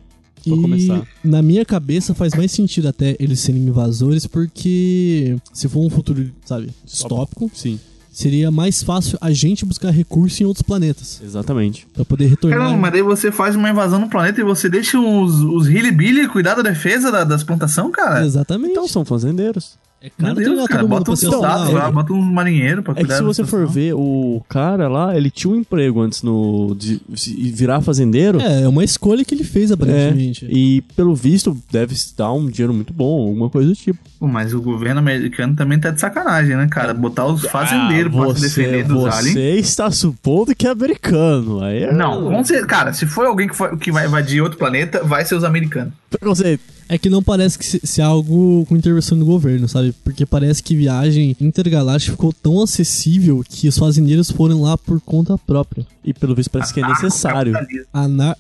[0.44, 1.06] Pra E começar.
[1.22, 6.32] na minha cabeça faz mais sentido até eles serem invasores, porque se for um futuro,
[6.46, 7.78] sabe, distópico, Sim,
[8.18, 11.22] seria mais fácil a gente buscar recurso em outros planetas.
[11.24, 11.86] exatamente.
[11.94, 12.58] Pra poder retornar.
[12.60, 16.28] Caramba, mas daí você faz uma invasão no planeta e você deixa os, os Hilly
[16.28, 18.26] cuidar da defesa da- das plantações, cara?
[18.26, 18.72] Exatamente.
[18.72, 19.78] Então são fazendeiros.
[20.02, 22.26] é Meu caro Deus, treinar cara, todo mundo bota uns ser soldados lá, bota uns
[22.34, 25.56] marinheiros pra É que cuidar se você for ver, o cara lá, ele tinha um
[25.56, 28.40] emprego antes no de, de virar fazendeiro.
[28.40, 30.46] É, é uma escolha que ele fez, É, aparentemente.
[30.50, 34.00] e pelo visto deve dar um dinheiro muito bom, alguma coisa do tipo.
[34.20, 36.94] Pô, mas o governo americano também tá de sacanagem, né, cara?
[36.94, 39.34] Botar os fazendeiros pra se Ah, você, defender dos aliens.
[39.34, 41.62] você está supondo que é americano.
[41.62, 44.58] Aí é Não, vamos ser, cara, se for alguém que, for- que vai invadir outro
[44.58, 45.94] planeta, vai ser os americanos.
[46.10, 46.62] preconceito.
[46.90, 49.94] É que não parece que se, se é algo com intervenção do governo, sabe?
[50.06, 55.38] Porque parece que viagem intergaláctica ficou tão acessível que os fazendeiros foram lá por conta
[55.38, 55.86] própria.
[56.02, 57.54] E pelo visto parece que é necessário.
[57.94, 58.38] Anar...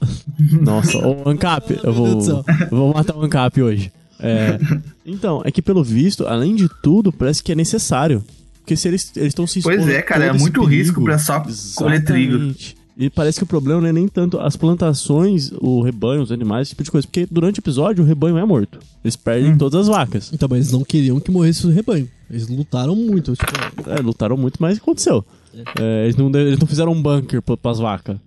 [0.61, 2.43] Nossa, o Ancap, eu vou, eu
[2.77, 3.91] vou matar o Ancap hoje.
[4.19, 4.57] É,
[5.05, 8.23] então, é que pelo visto, além de tudo, parece que é necessário.
[8.59, 10.65] Porque se eles eles estão se Pois expondo é, cara, é muito perigo.
[10.65, 11.43] risco pra só
[11.75, 12.53] colher trigo.
[12.99, 16.63] E parece que o problema não é nem tanto as plantações, o rebanho, os animais,
[16.63, 17.07] esse tipo de coisa.
[17.07, 18.79] Porque durante o episódio o rebanho é morto.
[19.03, 19.57] Eles perdem Hum.
[19.57, 20.31] todas as vacas.
[20.33, 22.09] Então, mas eles não queriam que morresse o rebanho.
[22.29, 23.33] Eles lutaram muito.
[23.35, 25.23] Tipo, É, lutaram muito, mas aconteceu.
[25.79, 28.17] É, eles, não, eles não fizeram um bunker pra, pras vacas.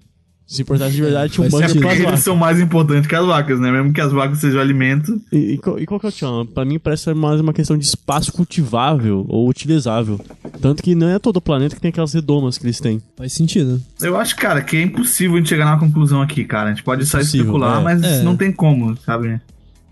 [0.51, 1.83] Se importasse de verdade, tinha um Faz bunker sentido.
[1.83, 2.21] pras Eles vacas.
[2.25, 3.71] são mais importantes que as vacas, né?
[3.71, 5.21] Mesmo que as vacas sejam alimento.
[5.31, 6.45] E, e, qual- e qual que é o tchan?
[6.47, 10.19] Pra mim parece ser mais uma questão de espaço cultivável ou utilizável.
[10.61, 13.01] Tanto que não é todo o planeta que tem aquelas redomas que eles têm.
[13.17, 13.81] faz sentido.
[14.03, 16.71] Eu acho, cara, que é impossível a gente chegar numa conclusão aqui, cara.
[16.71, 17.85] A gente pode só Impossível, especular, é.
[17.85, 18.23] mas É.
[18.25, 19.41] não tem como, sabe?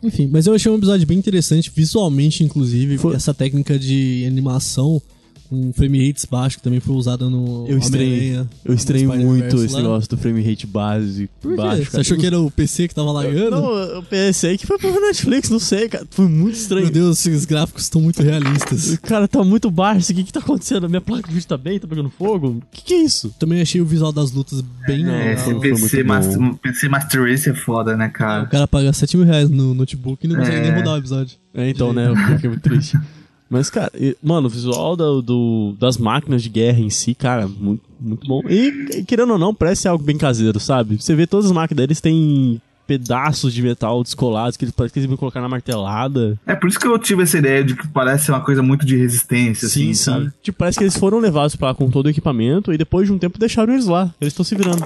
[0.02, 2.98] Enfim, mas eu achei um episódio bem interessante, visualmente, inclusive.
[3.14, 5.00] Essa técnica de animação
[5.48, 8.40] com frame rates baixo, que também foi usada no Eu estranhei.
[8.64, 9.80] Eu estranhei muito esse lá.
[9.82, 11.56] negócio do frame rate base Por quê?
[11.56, 11.90] baixo.
[11.90, 13.50] Você achou que era o PC que tava lagando?
[13.50, 16.06] Não, eu pensei que foi pro Netflix, não sei, cara.
[16.10, 16.84] Foi muito estranho.
[16.84, 18.96] Meu Deus, esses gráficos estão muito realistas.
[19.02, 20.12] Cara, tá muito baixo.
[20.12, 20.84] O que que tá acontecendo?
[20.86, 21.78] A minha placa de vídeo tá bem?
[21.78, 22.48] Tá pegando fogo?
[22.48, 23.34] O que que é isso?
[23.38, 26.54] Também achei o visual das lutas bem É, esse foi PC, muito Master, bom.
[26.54, 28.46] PC Master Race é foda, né, O cara?
[28.46, 30.62] cara paga 7 mil reais no notebook e não consegue É.
[30.62, 31.36] nem rodar o episódio.
[31.54, 32.08] É, então, né?
[32.08, 32.98] Eu fiquei muito triste.
[33.50, 33.90] Mas, cara,
[34.22, 38.42] mano, o visual do, do- das máquinas de guerra em si, cara, muito, muito bom.
[38.48, 41.00] E, querendo ou não, parece algo bem caseiro, sabe?
[41.00, 44.98] Você vê todas as máquinas deles têm pedaços de metal descolados que eles parecem que
[45.00, 46.38] eles vão colocar na martelada.
[46.46, 48.96] É por isso que eu tive essa ideia de que parece uma coisa muito de
[48.96, 50.32] resistência, assim, sabe?
[50.42, 53.12] Tipo, parece que eles foram levados pra lá com todo o equipamento e depois de
[53.12, 54.10] um tempo deixaram eles lá.
[54.20, 54.82] Eles estão se virando.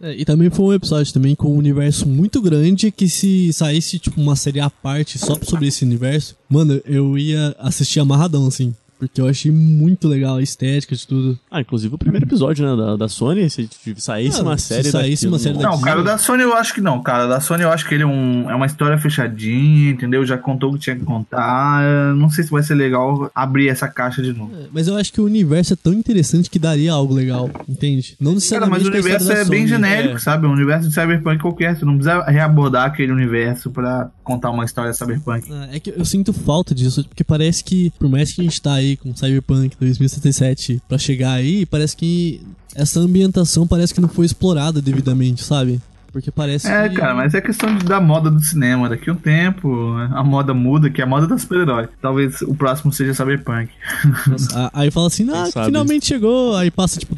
[0.00, 3.98] É, e também foi um episódio também com um universo muito grande que se saísse
[3.98, 8.74] tipo uma série à parte só sobre esse universo, mano, eu ia assistir amarradão assim,
[8.98, 11.38] porque eu achei muito legal a estética de tudo.
[11.50, 14.90] Ah, inclusive o primeiro episódio, né, da, da Sony, se saísse Ah, uma se série
[14.90, 15.68] saísse daquilo, uma série nossa.
[15.76, 17.26] Não, cara, da Sony eu acho que não, cara.
[17.26, 20.24] O da Sony eu acho que ele é, um, é uma história fechadinha, entendeu?
[20.26, 21.82] Já contou o que tinha que contar.
[21.84, 24.52] Eu Não sei se vai ser legal abrir essa caixa de novo.
[24.72, 28.16] Mas eu acho que o universo é tão interessante que daria algo legal, entende?
[28.20, 29.68] Não Cara, necessariamente mas o universo é bem Sony.
[29.68, 30.18] genérico, É.
[30.18, 30.46] sabe?
[30.46, 31.76] O universo de Cyberpunk qualquer.
[31.76, 35.48] Você não precisa reabordar aquele universo pra contar uma história Cyberpunk.
[35.50, 38.60] Ah, É que eu sinto falta disso, porque parece que, por mais que a gente
[38.60, 42.40] tá aí com Cyberpunk 2077 pra chegar aí, parece que
[42.74, 45.80] essa ambientação parece que não foi explorada devidamente, sabe?
[46.12, 46.96] Porque parece É, que...
[46.96, 48.88] cara, mas é questão de, da moda do cinema.
[48.88, 51.88] Daqui a um tempo, a moda muda, que é a moda da super-herói.
[52.00, 53.70] Talvez o próximo seja Cyberpunk.
[54.54, 56.56] Ah, Aí fala assim, ah, finalmente chegou.
[56.56, 57.16] Aí passa, tipo,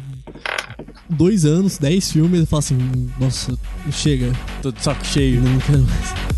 [1.09, 3.57] dois anos, dez filmes, e fala assim, nossa,
[3.91, 4.31] chega.
[4.61, 5.41] Tô de saco cheio.
[5.41, 6.30] Não quero mais.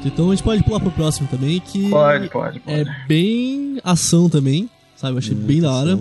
[0.00, 2.80] Certo, então a gente pode pular pro próximo também, que Pode, pode, pode.
[2.80, 5.14] é bem ação também, sabe?
[5.14, 6.00] Eu achei bem da hora.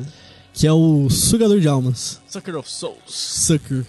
[0.54, 2.20] Que é o Sugador de Almas.
[2.28, 2.98] Sucker of Souls.
[3.08, 3.86] Sucker.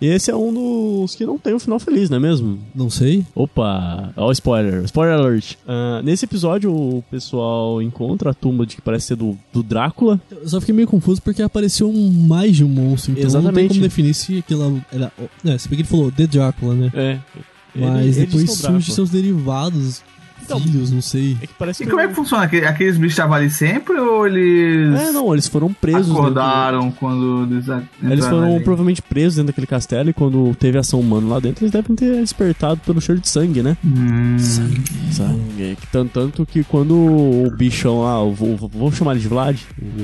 [0.00, 2.58] E esse é um dos que não tem um final feliz, não é mesmo?
[2.74, 3.24] Não sei.
[3.34, 5.56] Opa, ó o spoiler, spoiler alert.
[5.68, 10.18] Ah, nesse episódio o pessoal encontra a tumba de que parece ser do, do Drácula.
[10.30, 13.40] Eu só fiquei meio confuso porque apareceu um mais de um monstro, então não tem
[13.40, 13.68] Exatamente.
[13.74, 15.12] como definir se aquilo era...
[15.44, 16.90] É, se bem que ele falou The Drácula, né?
[16.94, 17.18] É.
[17.74, 18.94] Mas Ele- depois disse que é o surge Drácula.
[18.94, 20.02] seus derivados,
[20.64, 21.36] filhos, não sei.
[21.40, 22.42] É que parece E como é que funciona?
[22.42, 25.00] Aquele- Aqueles bichos estavam ali sempre ou eles.
[25.00, 26.10] É, não, eles foram presos.
[26.10, 27.66] Acordaram quando eles.
[28.02, 28.64] Eles foram ali?
[28.64, 32.16] provavelmente presos dentro daquele castelo e quando teve ação humana lá dentro, eles devem ter
[32.20, 33.76] despertado pelo cheiro de sangue, né?
[33.84, 34.36] Hum.
[35.12, 35.76] Sangue.
[35.80, 38.34] Que Tanto, tanto que quando o bichão lá, o-
[38.72, 39.56] vamos chamar ele de Vlad,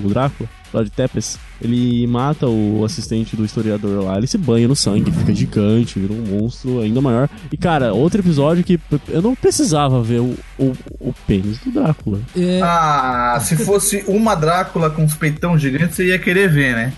[0.05, 4.77] o Drácula, Vlad Tepes, ele mata o assistente do historiador lá, ele se banha no
[4.77, 7.29] sangue, fica gigante, vira um monstro ainda maior.
[7.51, 12.21] E cara, outro episódio que eu não precisava ver o, o, o pênis do Drácula.
[12.37, 16.93] É, Ah, se fosse uma Drácula com os peitão gigantes, você ia querer ver, né?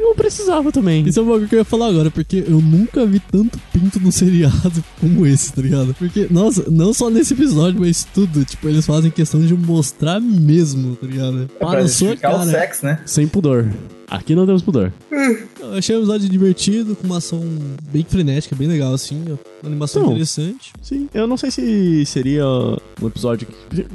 [0.00, 1.06] Não precisava também.
[1.06, 4.00] Isso é uma coisa que eu ia falar agora, porque eu nunca vi tanto pinto
[4.00, 5.94] no seriado como esse, tá ligado?
[5.94, 10.96] Porque, nossa, não só nesse episódio, mas tudo, tipo, eles fazem questão de mostrar mesmo,
[10.96, 11.48] tá ligado?
[11.58, 12.44] Para a sua cara.
[12.44, 13.00] né?
[13.04, 13.68] Sem pudor.
[14.10, 14.92] Aqui não temos pudor.
[15.60, 17.42] Eu achei o episódio divertido, com uma ação
[17.92, 19.22] bem frenética, bem legal, assim.
[19.26, 20.72] Uma animação Então, interessante.
[20.80, 22.44] Sim, eu não sei se seria
[23.02, 23.46] um episódio,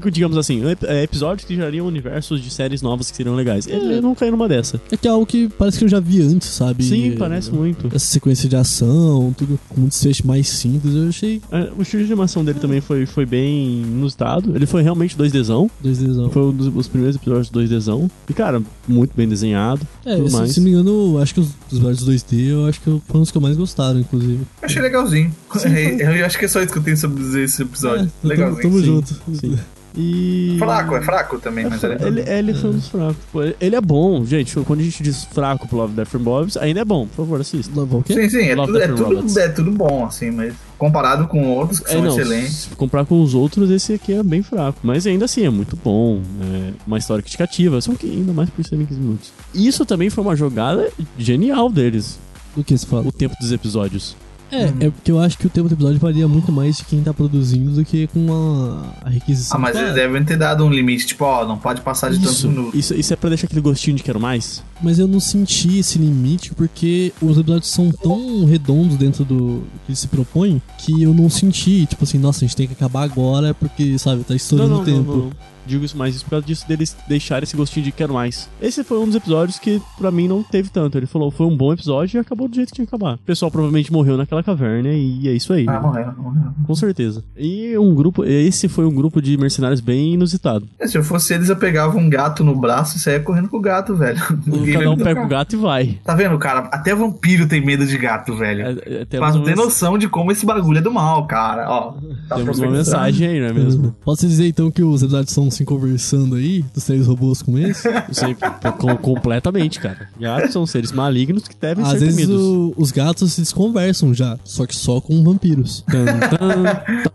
[0.01, 3.34] que, digamos assim, um ep- é, episódios que gerariam universos de séries novas que seriam
[3.36, 3.66] legais.
[3.66, 4.80] Ele não caiu numa dessa.
[4.91, 6.84] É que é algo que parece que eu já vi antes, sabe?
[6.84, 7.88] Sim, parece muito.
[7.88, 12.03] Essa sequência de ação, tudo com um desfecho mais simples, eu achei É, O estilo
[12.05, 14.55] de animação dele também foi, foi bem inusitado.
[14.55, 15.70] Ele foi realmente 2Dzão.
[15.84, 16.30] 2Dzão.
[16.30, 18.09] Foi um dos, os primeiros episódios 2Dzão.
[18.30, 19.82] E, cara, muito bem desenhado.
[20.05, 20.51] É, tudo se, mais.
[20.51, 23.37] se me engano, acho que os, os episódios 2D, eu acho que foram os que
[23.37, 24.41] eu mais gostaram, inclusive.
[24.61, 25.33] Eu achei legalzinho.
[25.53, 28.11] Eu acho que é só isso que eu tenho sobre dizer esse episódio.
[28.23, 28.61] É, legalzinho.
[28.61, 28.85] tamo Sim.
[28.85, 29.21] junto.
[29.33, 29.59] Sim.
[29.95, 30.55] E.
[30.57, 32.07] Fraco, é fraco também, mas é legal.
[32.07, 33.17] Ele, ele foi um dos fracos.
[33.31, 34.59] Pô, Ele é bom, gente.
[34.61, 37.05] Quando a gente diz fraco pro Love, Death and Bobs, ainda é bom.
[37.05, 37.71] Por favor, assista.
[37.79, 38.13] Love o quê?
[38.13, 40.53] Sim, sim, é Love, tudo, é, tudo, é tudo bom, assim, mas
[40.84, 42.53] comparado com outros que É, são não, excelentes.
[42.53, 44.79] se comparar com os outros, esse aqui é bem fraco.
[44.84, 46.21] Mas ainda assim, é muito bom.
[46.41, 47.79] É uma história que te cativa.
[47.79, 49.31] Só que ainda mais por serem 15 minutos.
[49.53, 52.19] Isso também foi uma jogada genial deles.
[52.55, 53.07] Do que se fala?
[53.07, 54.15] O tempo dos episódios.
[54.53, 57.01] É, é porque eu acho que o tempo do episódio varia muito mais de quem
[57.01, 59.57] tá produzindo do que com a, a requisição.
[59.57, 62.37] Ah, mas eles devem ter dado um limite, tipo, ó, não pode passar de tantos
[62.37, 62.79] Isso, minutos.
[62.79, 64.63] isso, isso é pra deixar aquele gostinho de quero mais?
[64.81, 69.91] Mas eu não senti esse limite porque os episódios são tão redondos dentro do que
[69.91, 73.03] eles se propõem que eu não senti, tipo assim, nossa, a gente tem que acabar
[73.03, 75.31] agora porque, sabe, tá estourando o tempo.
[75.66, 78.49] Digo isso mais isso por causa disso deles deixarem esse gostinho de quero mais.
[78.61, 80.97] Esse foi um dos episódios que pra mim não teve tanto.
[80.97, 83.16] Ele falou, foi um bom episódio e acabou do jeito que tinha que acabar.
[83.16, 85.66] O pessoal provavelmente morreu naquela caverna e é isso aí.
[85.68, 86.43] Ah, morreu, morreu.
[86.66, 87.24] Com certeza.
[87.38, 90.68] E um grupo, esse foi um grupo de mercenários bem inusitado.
[90.80, 93.57] É, Se eu fosse eles, eu pegava um gato no braço e saía correndo com
[93.57, 94.20] o gato, velho.
[94.45, 95.99] Ninguém Cada vai um pega o gato e vai.
[96.03, 96.59] Tá vendo, cara?
[96.72, 98.80] Até vampiro tem medo de gato, velho.
[98.86, 101.70] É, temos não ter uma- noção de como esse bagulho é do mal, cara.
[101.70, 101.93] Ó,
[102.28, 103.95] tá Temos uma mensagem aí, não é mesmo?
[104.03, 107.87] Posso dizer então que os episódios são assim conversando aí, dos três robôs com esse.
[108.11, 108.35] Sei,
[108.79, 110.09] com- completamente, cara.
[110.19, 112.41] Gatos são seres malignos que devem Às ser vezes temidos.
[112.41, 115.83] o- os gatos eles conversam já, só que só com vampiros.
[115.89, 116.63] Tan, tan,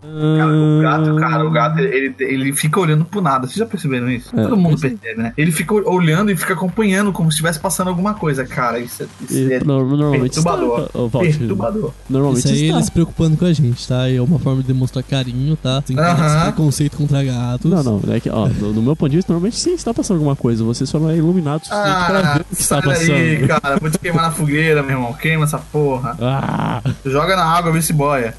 [0.08, 3.46] Cara, o gato, cara, o gato, ele, ele fica olhando pro nada.
[3.46, 4.30] Vocês já perceberam isso?
[4.38, 4.42] É.
[4.42, 5.32] Todo mundo percebe, né?
[5.36, 8.78] Ele fica olhando e fica acompanhando como se estivesse passando alguma coisa, cara.
[8.80, 10.80] Isso, é- isso E, é no- normalmente perturbador.
[10.86, 11.92] está- perturbador.
[12.08, 12.74] Normalmente Isso aí está.
[12.74, 14.08] eles se preocupando com a gente, tá?
[14.10, 15.80] É uma forma de demonstrar carinho, tá?
[15.82, 16.26] Tem Aham.
[16.26, 17.70] esse preconceito contra gatos.
[17.70, 20.16] Não, não, é que, ó, no, no meu ponto de vista, normalmente sim está passando
[20.18, 20.62] alguma coisa.
[20.64, 23.08] Você só não é iluminado o suficiente pra Ah, ver o que está passando.
[23.08, 23.76] daí, cara.
[23.80, 25.12] Vou te queimar na fogueira, meu irmão.
[25.14, 26.16] Queima essa porra.
[26.20, 28.34] Ah, Joga na água, vê se boia.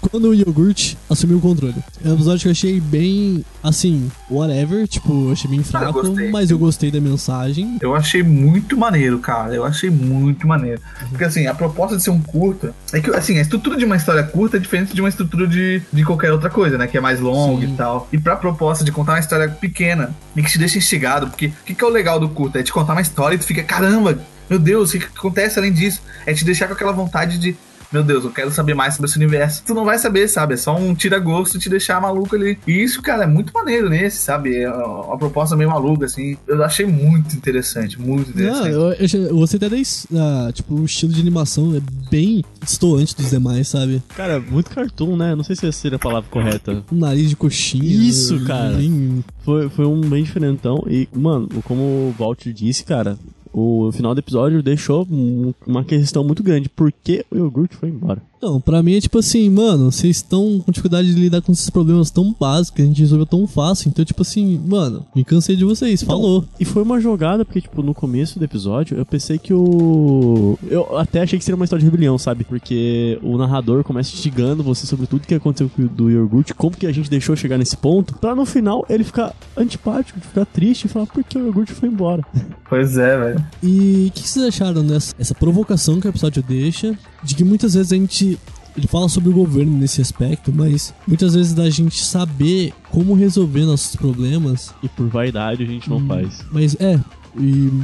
[0.00, 1.74] Quando o iogurte assumiu o controle.
[2.04, 4.86] É um episódio que eu achei bem, assim, whatever.
[4.88, 6.30] Tipo, eu achei bem fraco, gostei.
[6.30, 7.78] mas eu gostei da mensagem.
[7.80, 9.54] Eu achei muito maneiro, cara.
[9.54, 10.80] Eu achei muito maneiro.
[11.10, 12.74] Porque assim, a proposta de ser um curta.
[12.92, 15.82] É que, assim, a estrutura de uma história curta é diferente de uma estrutura de,
[15.92, 16.86] de qualquer outra coisa, né?
[16.86, 17.74] Que é mais longa Sim.
[17.74, 18.08] e tal.
[18.12, 21.28] E pra proposta de contar uma história pequena e que te deixa instigado.
[21.28, 22.60] Porque o que, que é o legal do curta?
[22.60, 25.60] É te contar uma história e tu fica, caramba, meu Deus, o que, que acontece
[25.60, 26.02] além disso?
[26.26, 27.56] É te deixar com aquela vontade de.
[27.92, 29.62] Meu Deus, eu quero saber mais sobre esse universo.
[29.66, 30.54] Tu não vai saber, sabe?
[30.54, 32.56] É só um tira-gosto te deixar maluco ali.
[32.66, 34.56] E isso, cara, é muito maneiro nesse, sabe?
[34.56, 36.36] É uma proposta meio maluca, assim.
[36.46, 38.72] Eu achei muito interessante, muito Não, interessante.
[39.14, 42.44] eu, eu, eu gostei até da, es- da, tipo, o estilo de animação é bem
[42.62, 44.00] distoante dos demais, sabe?
[44.16, 45.34] cara, muito cartoon, né?
[45.34, 46.84] Não sei se essa seria a palavra correta.
[46.92, 47.84] Um nariz de coxinha.
[47.84, 48.76] Isso, cara.
[48.76, 50.84] bem- Foi, foi um bem diferentão.
[50.86, 53.18] E, mano, como o Walter disse, cara,
[53.52, 56.68] o final do episódio deixou um- uma questão muito grande.
[56.68, 58.22] Por que o iogurte foi embora?
[58.40, 61.68] Então, pra mim é tipo assim, mano, vocês estão com dificuldade de lidar com esses
[61.68, 63.90] problemas tão básicos que a gente resolveu tão fácil.
[63.90, 66.46] Então, tipo assim, mano, me cansei de vocês, falou.
[66.58, 70.58] E foi uma jogada, porque, tipo, no começo do episódio, eu pensei que o.
[70.66, 72.44] Eu até achei que seria uma história de rebelião, sabe?
[72.44, 76.74] Porque o narrador começa instigando você sobre tudo que aconteceu com o do iogurte, como
[76.74, 80.86] que a gente deixou chegar nesse ponto, pra no final ele ficar antipático, ficar triste
[80.86, 82.24] e falar por que o iogurte foi embora.
[82.70, 83.44] Pois é, velho.
[83.64, 86.96] E o que vocês acharam dessa essa provocação que o episódio deixa?
[87.20, 88.29] De que muitas vezes a gente.
[88.76, 93.64] Ele fala sobre o governo nesse aspecto, mas muitas vezes da gente saber como resolver
[93.64, 94.72] nossos problemas.
[94.82, 96.06] E por vaidade a gente não Hum.
[96.06, 96.40] faz.
[96.52, 96.98] Mas é,
[97.38, 97.42] e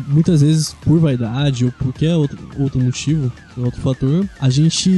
[0.09, 4.91] muitas vezes por vaidade ou por qualquer outro, outro motivo, outro fator, a gente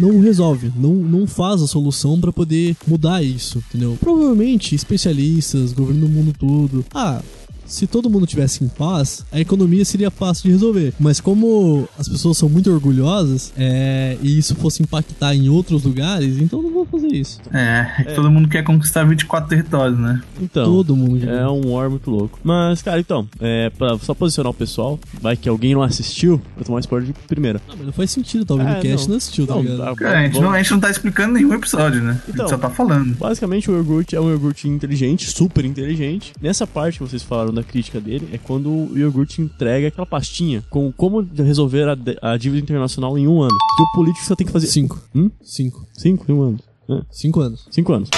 [0.00, 3.96] não resolve, não, não faz a solução pra poder mudar isso, entendeu?
[4.00, 6.84] Provavelmente especialistas, governo do mundo todo.
[6.94, 7.20] Ah,
[7.66, 10.94] se todo mundo tivesse em paz, a economia seria fácil de resolver.
[10.98, 16.38] Mas como as pessoas são muito orgulhosas é, e isso fosse impactar em outros lugares,
[16.40, 17.40] então não vou fazer isso.
[17.52, 20.22] É, é que todo mundo quer conquistar 24 territórios, né?
[20.40, 20.64] Então.
[20.64, 21.28] Todo mundo.
[21.28, 22.38] É um war muito louco.
[22.42, 26.64] Mas, cara, então, é, pra só posicionar o pessoal, vai que alguém não assistiu, eu
[26.64, 27.60] tomar spoiler de primeira.
[27.68, 29.10] Não, mas não faz sentido, talvez É, o cast não.
[29.12, 29.78] não, assistiu, tá ligado?
[29.78, 32.20] tá- Cara, a gente, não, a gente não tá explicando nenhum episódio, né?
[32.26, 32.46] a Então.
[32.46, 33.14] gente só tá falando.
[33.18, 36.32] Basicamente, o iogurte é um iogurte inteligente, super inteligente.
[36.40, 40.62] Nessa parte que vocês falaram da crítica dele, é quando o iogurte entrega aquela pastinha
[40.70, 43.56] com como resolver a, a dívida internacional em um ano.
[43.76, 44.66] Que o político só tem que fazer.
[44.66, 45.00] Cinco.
[45.14, 45.30] Hum?
[45.42, 45.86] Cinco.
[45.92, 46.58] Cinco em um ano.
[46.88, 47.66] É, Cinco anos.
[47.70, 48.10] cinco anos.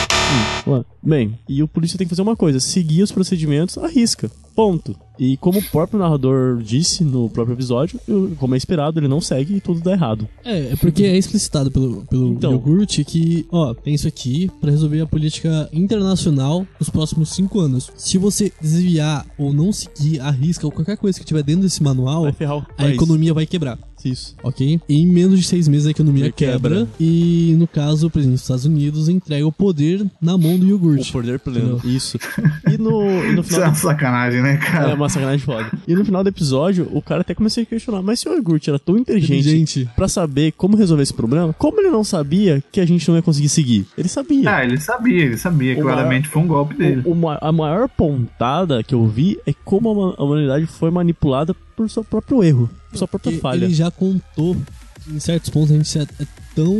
[0.66, 0.84] Hum, um.
[1.02, 4.30] Bem, e o polícia tem que fazer uma coisa: seguir os procedimentos à risca.
[4.54, 4.96] Ponto.
[5.18, 7.98] E como o próprio narrador disse no próprio episódio,
[8.38, 10.28] como é esperado, ele não segue e tudo dá errado.
[10.44, 12.52] É, é porque é explicitado pelo, pelo Então.
[12.52, 17.90] iogurte que, ó, tem isso aqui pra resolver a política internacional nos próximos cinco anos.
[17.96, 21.82] Se você desviar ou não seguir a risca ou qualquer coisa que tiver dentro desse
[21.82, 22.24] manual,
[22.76, 23.78] a economia vai quebrar.
[24.04, 24.34] Isso.
[24.42, 24.80] Ok?
[24.88, 26.76] E em menos de seis meses a economia Ele quebra.
[26.76, 26.88] quebra.
[27.00, 30.68] E no caso, o presidente dos Estados Unidos entrega o poder na mão do O
[30.68, 31.10] iogurte.
[31.12, 31.80] poder pleno.
[31.84, 32.18] Isso.
[32.70, 33.68] E no, e no Isso é final.
[33.68, 34.94] uma sacanagem, né, É cara?
[34.94, 35.70] uma sacanagem foda.
[35.86, 38.68] E no final do episódio, o cara até começou a questionar: mas se o iogurte
[38.70, 39.90] era tão inteligente, Inteligente.
[39.96, 43.22] pra saber como resolver esse problema, como ele não sabia que a gente não ia
[43.22, 43.86] conseguir seguir?
[43.96, 44.50] Ele sabia.
[44.56, 45.78] Ah, ele sabia, ele sabia.
[45.78, 47.02] O Claramente foi um golpe dele.
[47.04, 51.54] O- o a maior pontada que eu vi é como a a humanidade foi manipulada
[51.78, 53.64] por seu próprio erro, por sua própria Porque falha.
[53.64, 54.56] Ele já contou
[55.04, 56.06] que em certos pontos a gente é,
[56.54, 56.76] tão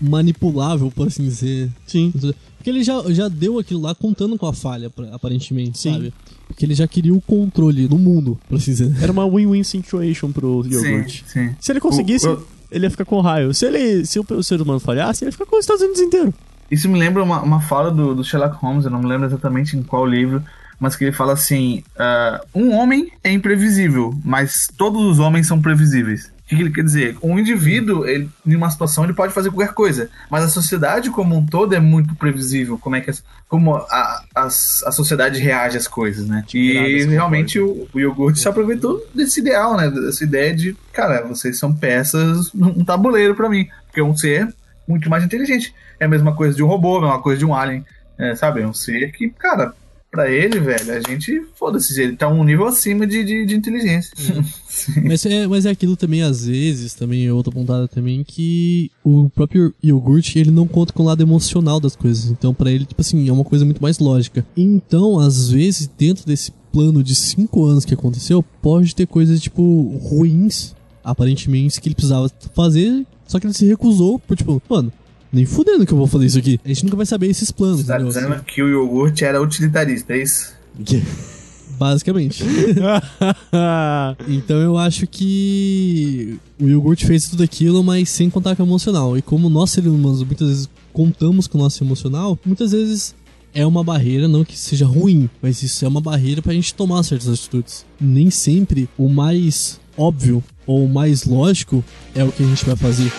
[0.00, 1.70] manipulável, por assim dizer.
[1.86, 2.12] Sim.
[2.56, 5.92] Porque ele já, já deu aquilo lá contando com a falha, aparentemente, Sim.
[5.92, 6.14] sabe?
[6.48, 8.92] Porque ele já queria o controle no mundo, por assim dizer.
[9.02, 11.24] Era uma win-win situation pro Sim, iogurte.
[11.26, 11.54] sim.
[11.60, 13.52] Se ele conseguisse, O- o- ele ia ficar com raio.
[13.54, 16.00] Se, ele, se o, o ser humano falhasse, ele ia ficar com os Estados Unidos
[16.00, 16.34] inteiro.
[16.70, 19.76] Isso me lembra uma, uma fala do, do Sherlock Holmes, eu não me lembro exatamente
[19.76, 20.42] em qual livro,
[20.84, 25.60] mas que ele fala assim: ah, um homem é imprevisível, mas todos os homens são
[25.60, 26.32] previsíveis.
[26.44, 27.16] O que ele quer dizer?
[27.22, 31.34] Um indivíduo, ele, em uma situação, ele pode fazer qualquer coisa, mas a sociedade como
[31.34, 33.10] um todo é muito previsível, como é que
[33.48, 36.44] como a, as- a sociedade reage às coisas, né?
[36.58, 39.88] E realmente o, o iogurte se aproveitou desse ideal, né?
[39.90, 44.54] Dessa ideia de, cara, vocês são peças num tabuleiro pra mim, porque é um ser
[44.86, 45.74] muito mais inteligente.
[45.98, 47.86] É a mesma coisa de um robô, é a mesma coisa de um alien,
[48.18, 48.60] é, sabe?
[48.60, 49.72] É um ser que, cara,
[50.14, 54.12] pra ele, velho, a gente, foda-se, ele tá um nível acima de, de, de inteligência.
[55.02, 59.30] Mas é, mas é aquilo também, às vezes, também é outra pontada também, que o
[59.30, 62.30] próprio iogurte, ele não conta com o lado emocional das coisas.
[62.30, 64.44] Então, pra ele, tipo assim, é uma coisa muito mais lógica.
[64.56, 69.96] Então, às vezes, dentro desse plano de cinco anos que aconteceu, pode ter coisas, tipo,
[70.02, 74.92] ruins, aparentemente, que ele precisava fazer, só que ele se recusou por, tipo, mano,
[75.34, 76.60] nem fudendo que eu vou fazer isso aqui.
[76.64, 78.08] A gente nunca vai saber esses planos, Tá entendeu?
[78.12, 80.54] dizendo que o iogurte era utilitarista, é isso?
[81.76, 82.44] Basicamente.
[84.28, 89.18] então eu acho que o iogurte fez tudo aquilo, mas sem contar com o emocional.
[89.18, 93.14] E como nós seres humanos muitas vezes contamos com o nosso emocional, muitas vezes
[93.52, 97.02] é uma barreira, não que seja ruim, mas isso é uma barreira pra gente tomar
[97.02, 97.84] certas atitudes.
[98.00, 102.76] Nem sempre o mais óbvio ou o mais lógico é o que a gente vai
[102.76, 103.12] fazer.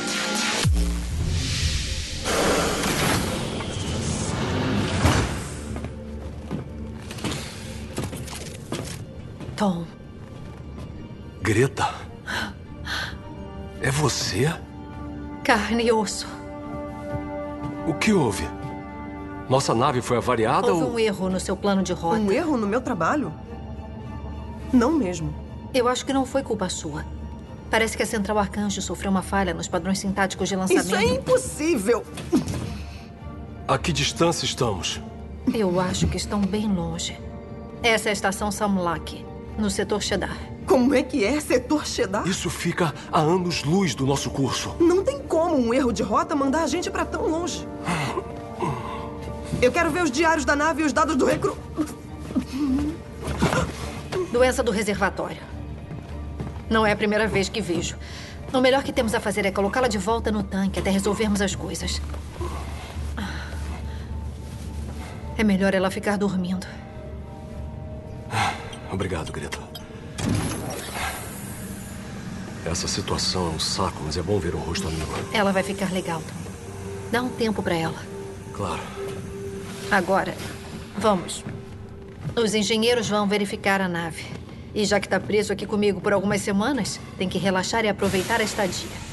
[9.55, 9.85] Tom,
[11.41, 11.93] Greta?
[13.81, 14.53] É você?
[15.43, 16.27] Carne e osso.
[17.87, 18.47] O que houve?
[19.47, 20.93] Nossa nave foi avariada Houve ou.
[20.93, 22.17] um erro no seu plano de rota.
[22.17, 23.31] Um erro no meu trabalho?
[24.73, 25.33] Não mesmo.
[25.73, 27.05] Eu acho que não foi culpa sua.
[27.69, 30.85] Parece que a Central Arcanjo sofreu uma falha nos padrões sintáticos de lançamento.
[30.85, 32.03] Isso é impossível!
[33.67, 35.01] A que distância estamos?
[35.53, 37.19] Eu acho que estão bem longe.
[37.83, 39.23] Essa é a estação Samlak,
[39.57, 40.37] no setor Shedar.
[40.65, 42.27] Como é que é setor Shedar?
[42.27, 44.75] Isso fica a anos-luz do nosso curso.
[44.79, 47.67] Não tem como um erro de rota mandar a gente pra tão longe.
[49.61, 51.57] Eu quero ver os diários da nave e os dados do recru...
[54.31, 55.41] Doença do reservatório.
[56.69, 57.95] Não é a primeira vez que vejo.
[58.51, 61.55] O melhor que temos a fazer é colocá-la de volta no tanque até resolvermos as
[61.55, 62.01] coisas.
[65.37, 66.65] É melhor ela ficar dormindo.
[68.95, 69.59] Obrigado, Greta.
[72.65, 75.11] Essa situação é um saco, mas é bom ver um rosto amigo.
[75.33, 76.51] Ela vai ficar legal, Tom.
[77.11, 78.01] Dá um tempo pra ela.
[78.53, 78.81] Claro.
[79.91, 80.33] Agora,
[80.97, 81.43] vamos.
[82.37, 84.23] Os engenheiros vão verificar a nave.
[84.73, 88.39] E já que tá preso aqui comigo por algumas semanas, tem que relaxar e aproveitar
[88.39, 89.04] a estadia.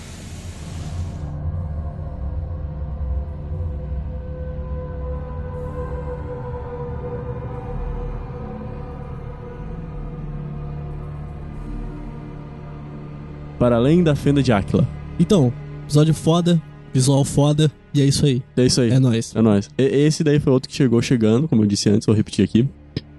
[13.63, 14.85] Para além da fenda de Áquila.
[15.21, 15.53] Então,
[15.85, 16.61] episódio foda,
[16.93, 18.43] visual foda, e é isso aí.
[18.57, 18.91] É isso aí.
[18.91, 19.33] É nóis.
[19.37, 19.71] É nóis.
[19.79, 22.69] E- Esse daí foi outro que chegou chegando, como eu disse antes, vou repetir aqui.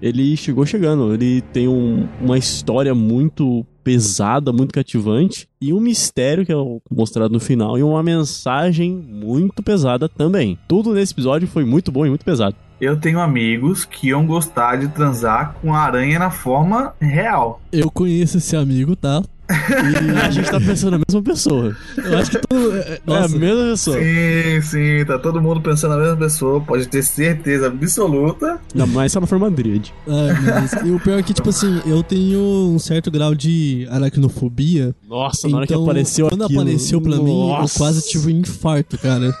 [0.02, 6.44] Ele chegou chegando, ele tem um- uma história muito pesada, muito cativante, e um mistério
[6.44, 6.56] que é
[6.90, 10.58] mostrado no final, e uma mensagem muito pesada também.
[10.68, 12.54] Tudo nesse episódio foi muito bom e muito pesado.
[12.78, 17.62] Eu tenho amigos que iam gostar de transar com a aranha na forma real.
[17.72, 19.22] Eu conheço esse amigo, tá?
[19.50, 21.76] E a gente tá pensando na mesma pessoa.
[21.96, 22.76] Eu acho que todo.
[22.76, 23.98] É, É a nossa, mesma pessoa.
[23.98, 28.58] Sim, sim, tá todo mundo pensando na mesma pessoa, pode ter certeza absoluta.
[28.74, 29.88] Ainda mais se ela for Madrid.
[30.06, 30.72] Meu Deus.
[30.84, 34.94] E o pior é que, tipo assim, eu tenho um certo grau de aracnofobia.
[35.06, 37.78] Nossa, na hora que então, apareceu Quando aquilo, apareceu pra mim, eu nossa.
[37.78, 39.36] quase tive um infarto, cara.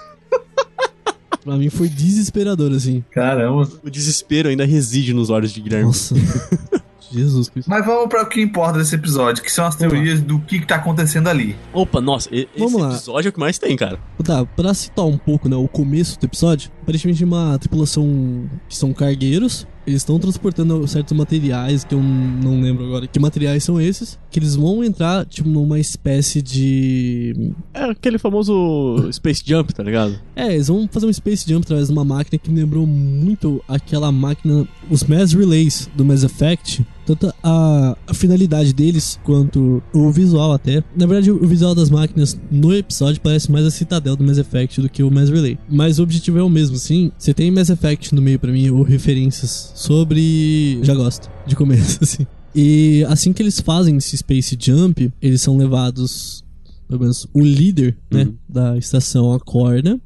[1.42, 3.02] pra mim foi desesperador, assim.
[3.10, 3.68] Caramba.
[3.82, 5.86] O desespero ainda reside nos olhos de Guilherme.
[5.86, 6.14] Nossa.
[7.18, 7.68] Jesus Cristo.
[7.68, 9.98] Mas vamos para o que importa desse episódio, que são as Vamos lá.
[9.98, 11.56] teorias do que, que tá acontecendo ali.
[11.72, 12.88] Opa, nossa, e- esse lá.
[12.90, 13.98] episódio é o que mais tem, cara.
[14.22, 18.92] Tá, pra citar um pouco, né, o começo do episódio, aparentemente uma tripulação que são
[18.92, 24.18] cargueiros, eles estão transportando certos materiais, que eu não lembro agora que materiais são esses,
[24.30, 27.52] que eles vão entrar, tipo, numa espécie de...
[27.74, 30.18] É aquele famoso Space Jump, tá ligado?
[30.34, 33.62] É, eles vão fazer um Space Jump através de uma máquina que me lembrou muito
[33.68, 36.82] aquela máquina, os Mass Relays do Mass Effect.
[37.06, 40.82] Tanto a, a finalidade deles quanto o visual até.
[40.96, 44.80] Na verdade, o visual das máquinas no episódio parece mais a Citadel do Mass Effect
[44.80, 45.58] do que o Mass Relay.
[45.68, 47.12] Mas o objetivo é o mesmo, sim.
[47.18, 50.80] Você tem Mass Effect no meio pra mim, ou referências sobre.
[50.82, 52.26] Já gosto, de começo, assim.
[52.54, 56.42] E assim que eles fazem esse Space Jump, eles são levados.
[56.86, 59.98] Pelo menos o líder né, da estação acorda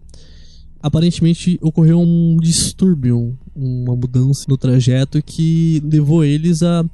[0.82, 6.84] aparentemente ocorreu um distúrbio, uma mudança no trajeto que levou eles a.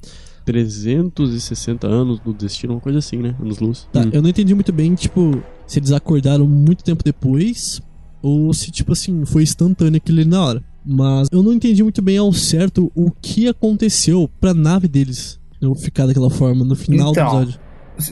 [0.45, 3.35] 360 anos no destino, uma coisa assim, né?
[3.41, 3.89] Anos luz.
[3.93, 4.11] Tá, Hum.
[4.12, 7.81] eu não entendi muito bem, tipo, se eles acordaram muito tempo depois
[8.23, 10.62] ou se, tipo assim, foi instantâneo aquilo ali na hora.
[10.85, 15.75] Mas eu não entendi muito bem ao certo o que aconteceu pra nave deles eu
[15.75, 17.61] ficar daquela forma no final do Então, episódio.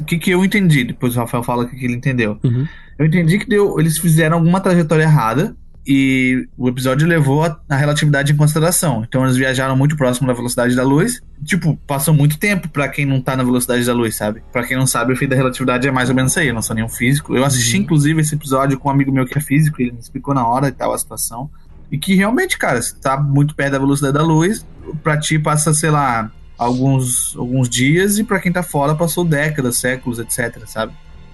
[0.00, 0.84] O que, que eu entendi?
[0.84, 2.38] Depois o Rafael fala o que, que ele entendeu.
[2.42, 2.66] Uhum.
[2.98, 5.54] Eu entendi que deu, eles fizeram alguma trajetória errada
[5.86, 9.04] e o episódio levou a, a relatividade em consideração.
[9.06, 11.20] Então eles viajaram muito próximo da velocidade da luz.
[11.44, 14.42] Tipo, passou muito tempo pra quem não tá na velocidade da luz, sabe?
[14.52, 16.48] Pra quem não sabe, o fim da relatividade é mais ou menos isso aí.
[16.48, 17.36] Eu não sou nenhum físico.
[17.36, 20.34] Eu assisti, inclusive, esse episódio com um amigo meu que é físico, ele me explicou
[20.34, 21.50] na hora e tal a situação.
[21.90, 24.64] E que realmente, cara, se tá muito perto da velocidade da luz,
[25.02, 29.78] pra ti passa, sei lá, alguns, alguns dias, e pra quem tá fora passou décadas,
[29.78, 30.92] séculos, etc, sabe?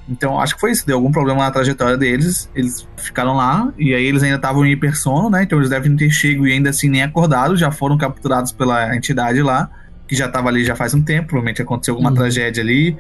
[0.09, 3.95] Então acho que foi isso, deu algum problema na trajetória deles, eles ficaram lá, e
[3.95, 5.43] aí eles ainda estavam em hipersono, né?
[5.43, 9.43] Então eles devem ter chego e ainda assim nem acordado, já foram capturados pela entidade
[9.43, 9.71] lá,
[10.07, 12.97] que já tava ali já faz um tempo, provavelmente aconteceu alguma tragédia ali.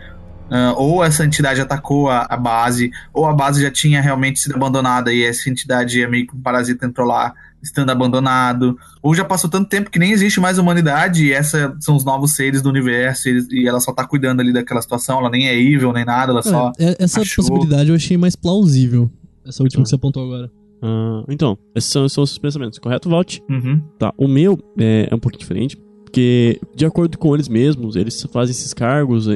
[0.50, 4.54] ah, ou essa entidade atacou a, a base, ou a base já tinha realmente sido
[4.54, 7.34] abandonada e essa entidade meio que um parasita entrou lá
[7.68, 11.96] estando abandonado, ou já passou tanto tempo que nem existe mais humanidade e essa são
[11.96, 15.30] os novos seres do universo e, e ela só tá cuidando ali daquela situação, ela
[15.30, 19.10] nem é evil nem nada, ela só É, essa achou- possibilidade eu achei mais plausível.
[19.46, 20.50] Essa última que você apontou agora.
[20.82, 23.38] Ah, então, esses são, são os seus pensamentos, correto, Valt?
[23.50, 23.80] Uhum.
[23.98, 28.22] Tá, o meu é, é um pouquinho diferente, porque, de acordo com eles mesmos, eles
[28.32, 29.26] fazem esses cargos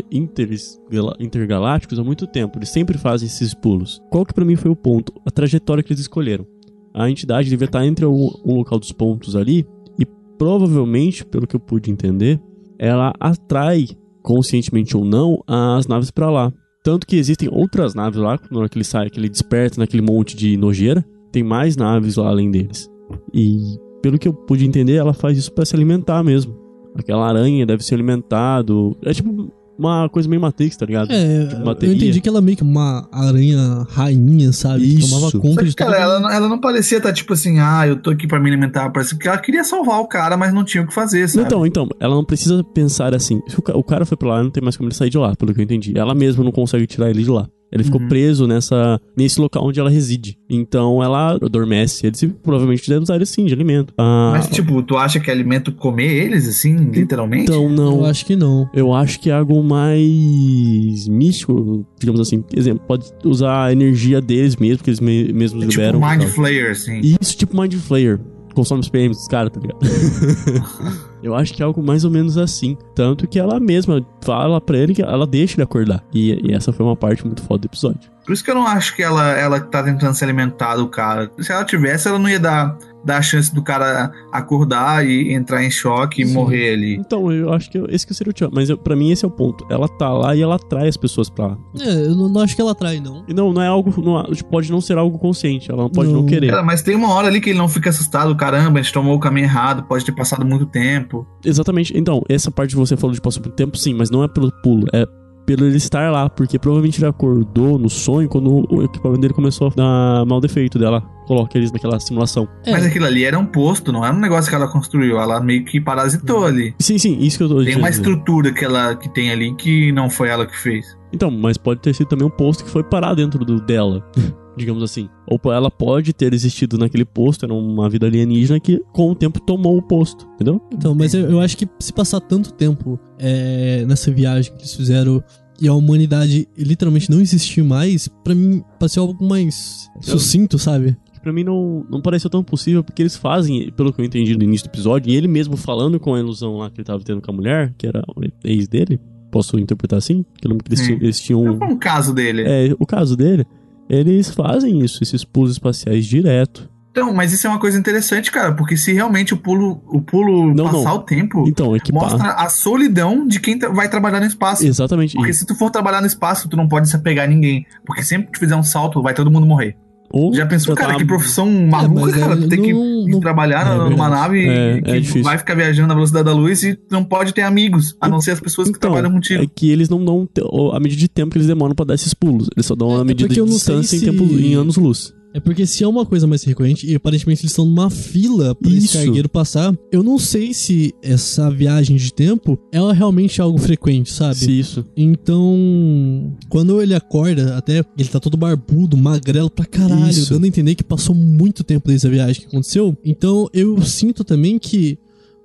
[1.21, 2.59] intergalácticos há muito tempo.
[2.59, 4.01] Eles sempre fazem esses pulos.
[4.11, 5.13] Qual que pra mim foi o ponto?
[5.27, 6.47] A trajetória que eles escolheram.
[6.95, 9.67] A entidade devia estar entre o, local dos pontos ali,
[9.99, 10.05] e
[10.39, 12.41] provavelmente, pelo que eu pude entender,
[12.79, 13.87] ela atrai,
[14.23, 16.53] conscientemente ou não, as naves pra lá.
[16.83, 20.03] Tanto que existem outras naves lá, na hora que ele sai, que ele desperta naquele
[20.03, 22.91] monte de nojeira, tem mais naves lá além deles.
[23.33, 23.57] E
[24.03, 26.61] pelo que eu pude entender, ela faz isso pra se alimentar mesmo.
[26.95, 28.97] Aquela aranha deve ser alimentado.
[29.03, 31.11] É tipo uma coisa meio Matrix, tá ligado?
[31.13, 34.81] É, tipo, eu entendi que ela é meio que uma aranha rainha, sabe?
[34.81, 35.09] Que Isso.
[35.11, 35.87] tomava conta Só que, de tudo.
[35.87, 38.49] cara, ela, não- ela não parecia estar tipo assim, ah, eu tô aqui pra me
[38.49, 38.91] alimentar.
[38.91, 41.47] Parecia que ela queria salvar o cara, mas não tinha o que fazer, sabe?
[41.47, 43.41] Então, então, ela não precisa pensar assim.
[43.75, 45.61] O cara foi pra lá, não tem mais como ele sair de lá, pelo que
[45.61, 45.97] eu entendi.
[45.99, 47.49] Ela mesma não consegue tirar ele de lá.
[47.73, 48.09] Ele ficou Uhum.
[48.09, 50.37] preso nessa, nesse local onde ela reside.
[50.51, 53.95] Então ela adormece eles e provavelmente deve usar ele sim de alimento.
[53.97, 57.45] Ah, Mas, tipo, tu acha que é alimento comer eles, assim, literalmente?
[57.45, 57.99] então não.
[58.01, 58.69] Eu acho que não.
[58.75, 62.45] Eu acho que é algo mais místico, digamos assim.
[62.55, 66.01] Exemplo, pode usar a energia deles mesmo, que eles me- mesmos É tipo liberam.
[66.01, 66.35] Mind e tal.
[66.35, 67.01] Flayer, assim.
[67.21, 68.21] Isso, tipo Mind Flayer.
[68.55, 69.79] Consome os PMs dos caras, tá ligado?
[71.23, 72.77] Eu acho que é algo mais ou menos assim.
[72.95, 76.03] Tanto que ela mesma fala pra ele que ela deixa ele acordar.
[76.13, 78.11] E, e essa foi uma parte muito foda do episódio.
[78.25, 81.31] Por isso que eu não acho que ela, ela tá tentando se alimentar do cara.
[81.41, 85.65] Se ela tivesse, ela não ia dar, dar a chance do cara acordar e entrar
[85.65, 86.33] em choque e Sim.
[86.35, 86.95] morrer ali.
[86.97, 88.49] Então, eu acho que eu- esse que seria o tchan.
[88.53, 89.67] Mas eu, pra mim esse é o ponto.
[89.69, 91.59] Ela tá lá e ela atrai as pessoas pra lá.
[91.81, 93.25] É, eu não, não acho que ela atrai, não.
[93.29, 93.93] Não, não é algo.
[94.01, 95.69] Não, pode não ser algo consciente.
[95.69, 96.27] Ela pode não, Não.
[96.27, 96.51] querer.
[96.51, 98.37] Cara, mas tem uma hora ali que ele não fica assustado.
[98.37, 101.12] Caramba, a gente tomou o caminho errado, pode ter passado muito tempo.
[101.45, 101.97] Exatamente.
[101.97, 104.51] Então, essa parte que você falou de passou por tempo, sim, mas não é pelo
[104.63, 105.07] pulo, é
[105.45, 109.69] pelo ele estar lá, porque provavelmente ele acordou no sonho quando o equipamento dele começou
[109.69, 111.03] a dar mal defeito dela.
[111.27, 112.49] Coloca eles naquela simulação.
[112.65, 112.73] É.
[112.73, 115.19] Mas aquilo ali era um posto, não era um negócio que ela construiu.
[115.19, 116.75] Ela meio que parasitou ali.
[116.79, 117.83] Sim, sim, isso que eu tô Tem dizendo.
[117.83, 120.97] uma estrutura que ela que tem ali que não foi ela que fez.
[121.13, 124.05] Então, mas pode ter sido também um posto que foi parar dentro do dela,
[124.57, 125.09] digamos assim.
[125.27, 129.41] Ou ela pode ter existido naquele posto, era uma vida alienígena que com o tempo
[129.41, 130.61] tomou o posto, entendeu?
[130.73, 134.75] Então, mas eu, eu acho que se passar tanto tempo é, nessa viagem que eles
[134.75, 135.23] fizeram
[135.61, 140.97] e a humanidade literalmente não existir mais, pra mim pareceu algo mais sucinto, sabe?
[141.23, 144.43] pra mim não, não pareceu tão possível, porque eles fazem, pelo que eu entendi no
[144.43, 147.23] início do episódio, e ele mesmo falando com a ilusão lá que ele tava tendo
[147.23, 149.01] com a mulher, que era o ex dele,
[149.31, 150.25] posso interpretar assim?
[150.39, 151.59] Que eu lembro que eles, eles tinham.
[151.59, 152.43] Foi um caso dele.
[152.43, 153.47] É, o caso dele,
[153.89, 156.71] eles fazem isso, esses pulos espaciais direto.
[156.91, 160.55] Então, mas isso é uma coisa interessante, cara, porque se realmente o pulo, o pulo
[160.55, 160.97] Não, passar não.
[160.97, 162.03] o tempo, Então, equipar.
[162.03, 164.67] mostra a solidão de quem tra- vai trabalhar no espaço.
[164.67, 165.15] Exatamente.
[165.17, 167.65] Porque se tu for trabalhar no espaço, tu não pode se apegar a ninguém.
[167.87, 169.75] Porque sempre que tu fizer um salto, vai todo mundo morrer.
[170.13, 172.35] Ou Já pensou, cara, tá- que profissão maluca, mas cara?
[172.35, 175.23] é, Tu tem que não- ir não- trabalhar É numa nave É, que é difícil.
[175.23, 178.33] vai ficar viajando na velocidade da luz e não pode ter amigos, a não ser
[178.33, 179.43] as pessoas que Então, trabalham contigo.
[179.43, 180.29] É que eles não dão
[180.75, 182.49] a medida de tempo que eles demoram pra dar esses pulos.
[182.55, 185.15] Eles só dão É, a é medida de distância em, se- tempo, em anos-luz.
[185.35, 188.71] É porque se é uma coisa mais recorrente, e aparentemente eles estão numa fila pra
[188.71, 188.99] esse Isso.
[188.99, 194.13] cargueiro passar, eu não sei se essa viagem de tempo ela realmente é algo frequente,
[194.13, 194.37] sabe?
[194.37, 194.85] Se isso.
[194.97, 200.33] Então, quando ele acorda, até ele tá todo barbudo, magrelo pra caralho, Isso.
[200.33, 202.97] dando a entender que passou muito tempo desde a viagem que aconteceu.
[203.05, 204.99] Então, eu sinto também que,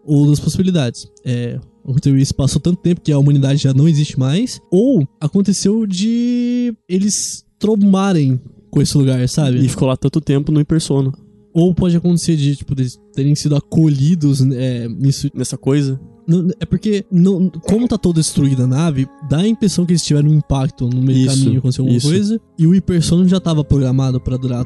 [0.05, 1.59] ou das possibilidades, é.
[1.83, 4.59] Aconteceu isso, passou tanto tempo que a humanidade já não existe mais.
[4.69, 8.41] Ou aconteceu de eles traumarem
[8.77, 9.65] com esse lugar, sabe?
[9.65, 11.11] E ficou lá tanto tempo no Impersona.
[11.53, 15.29] Ou pode acontecer de, tipo, eles terem sido acolhidos é, nisso.
[15.33, 15.99] Nessa coisa.
[16.27, 20.03] Não, é porque, não, como tá toda destruída a nave, dá a impressão que eles
[20.03, 22.07] tiveram um impacto no meio do Isso, caminho, aconteceu alguma isso.
[22.07, 22.41] coisa.
[22.59, 24.65] E o hipersônico já tava programado pra durar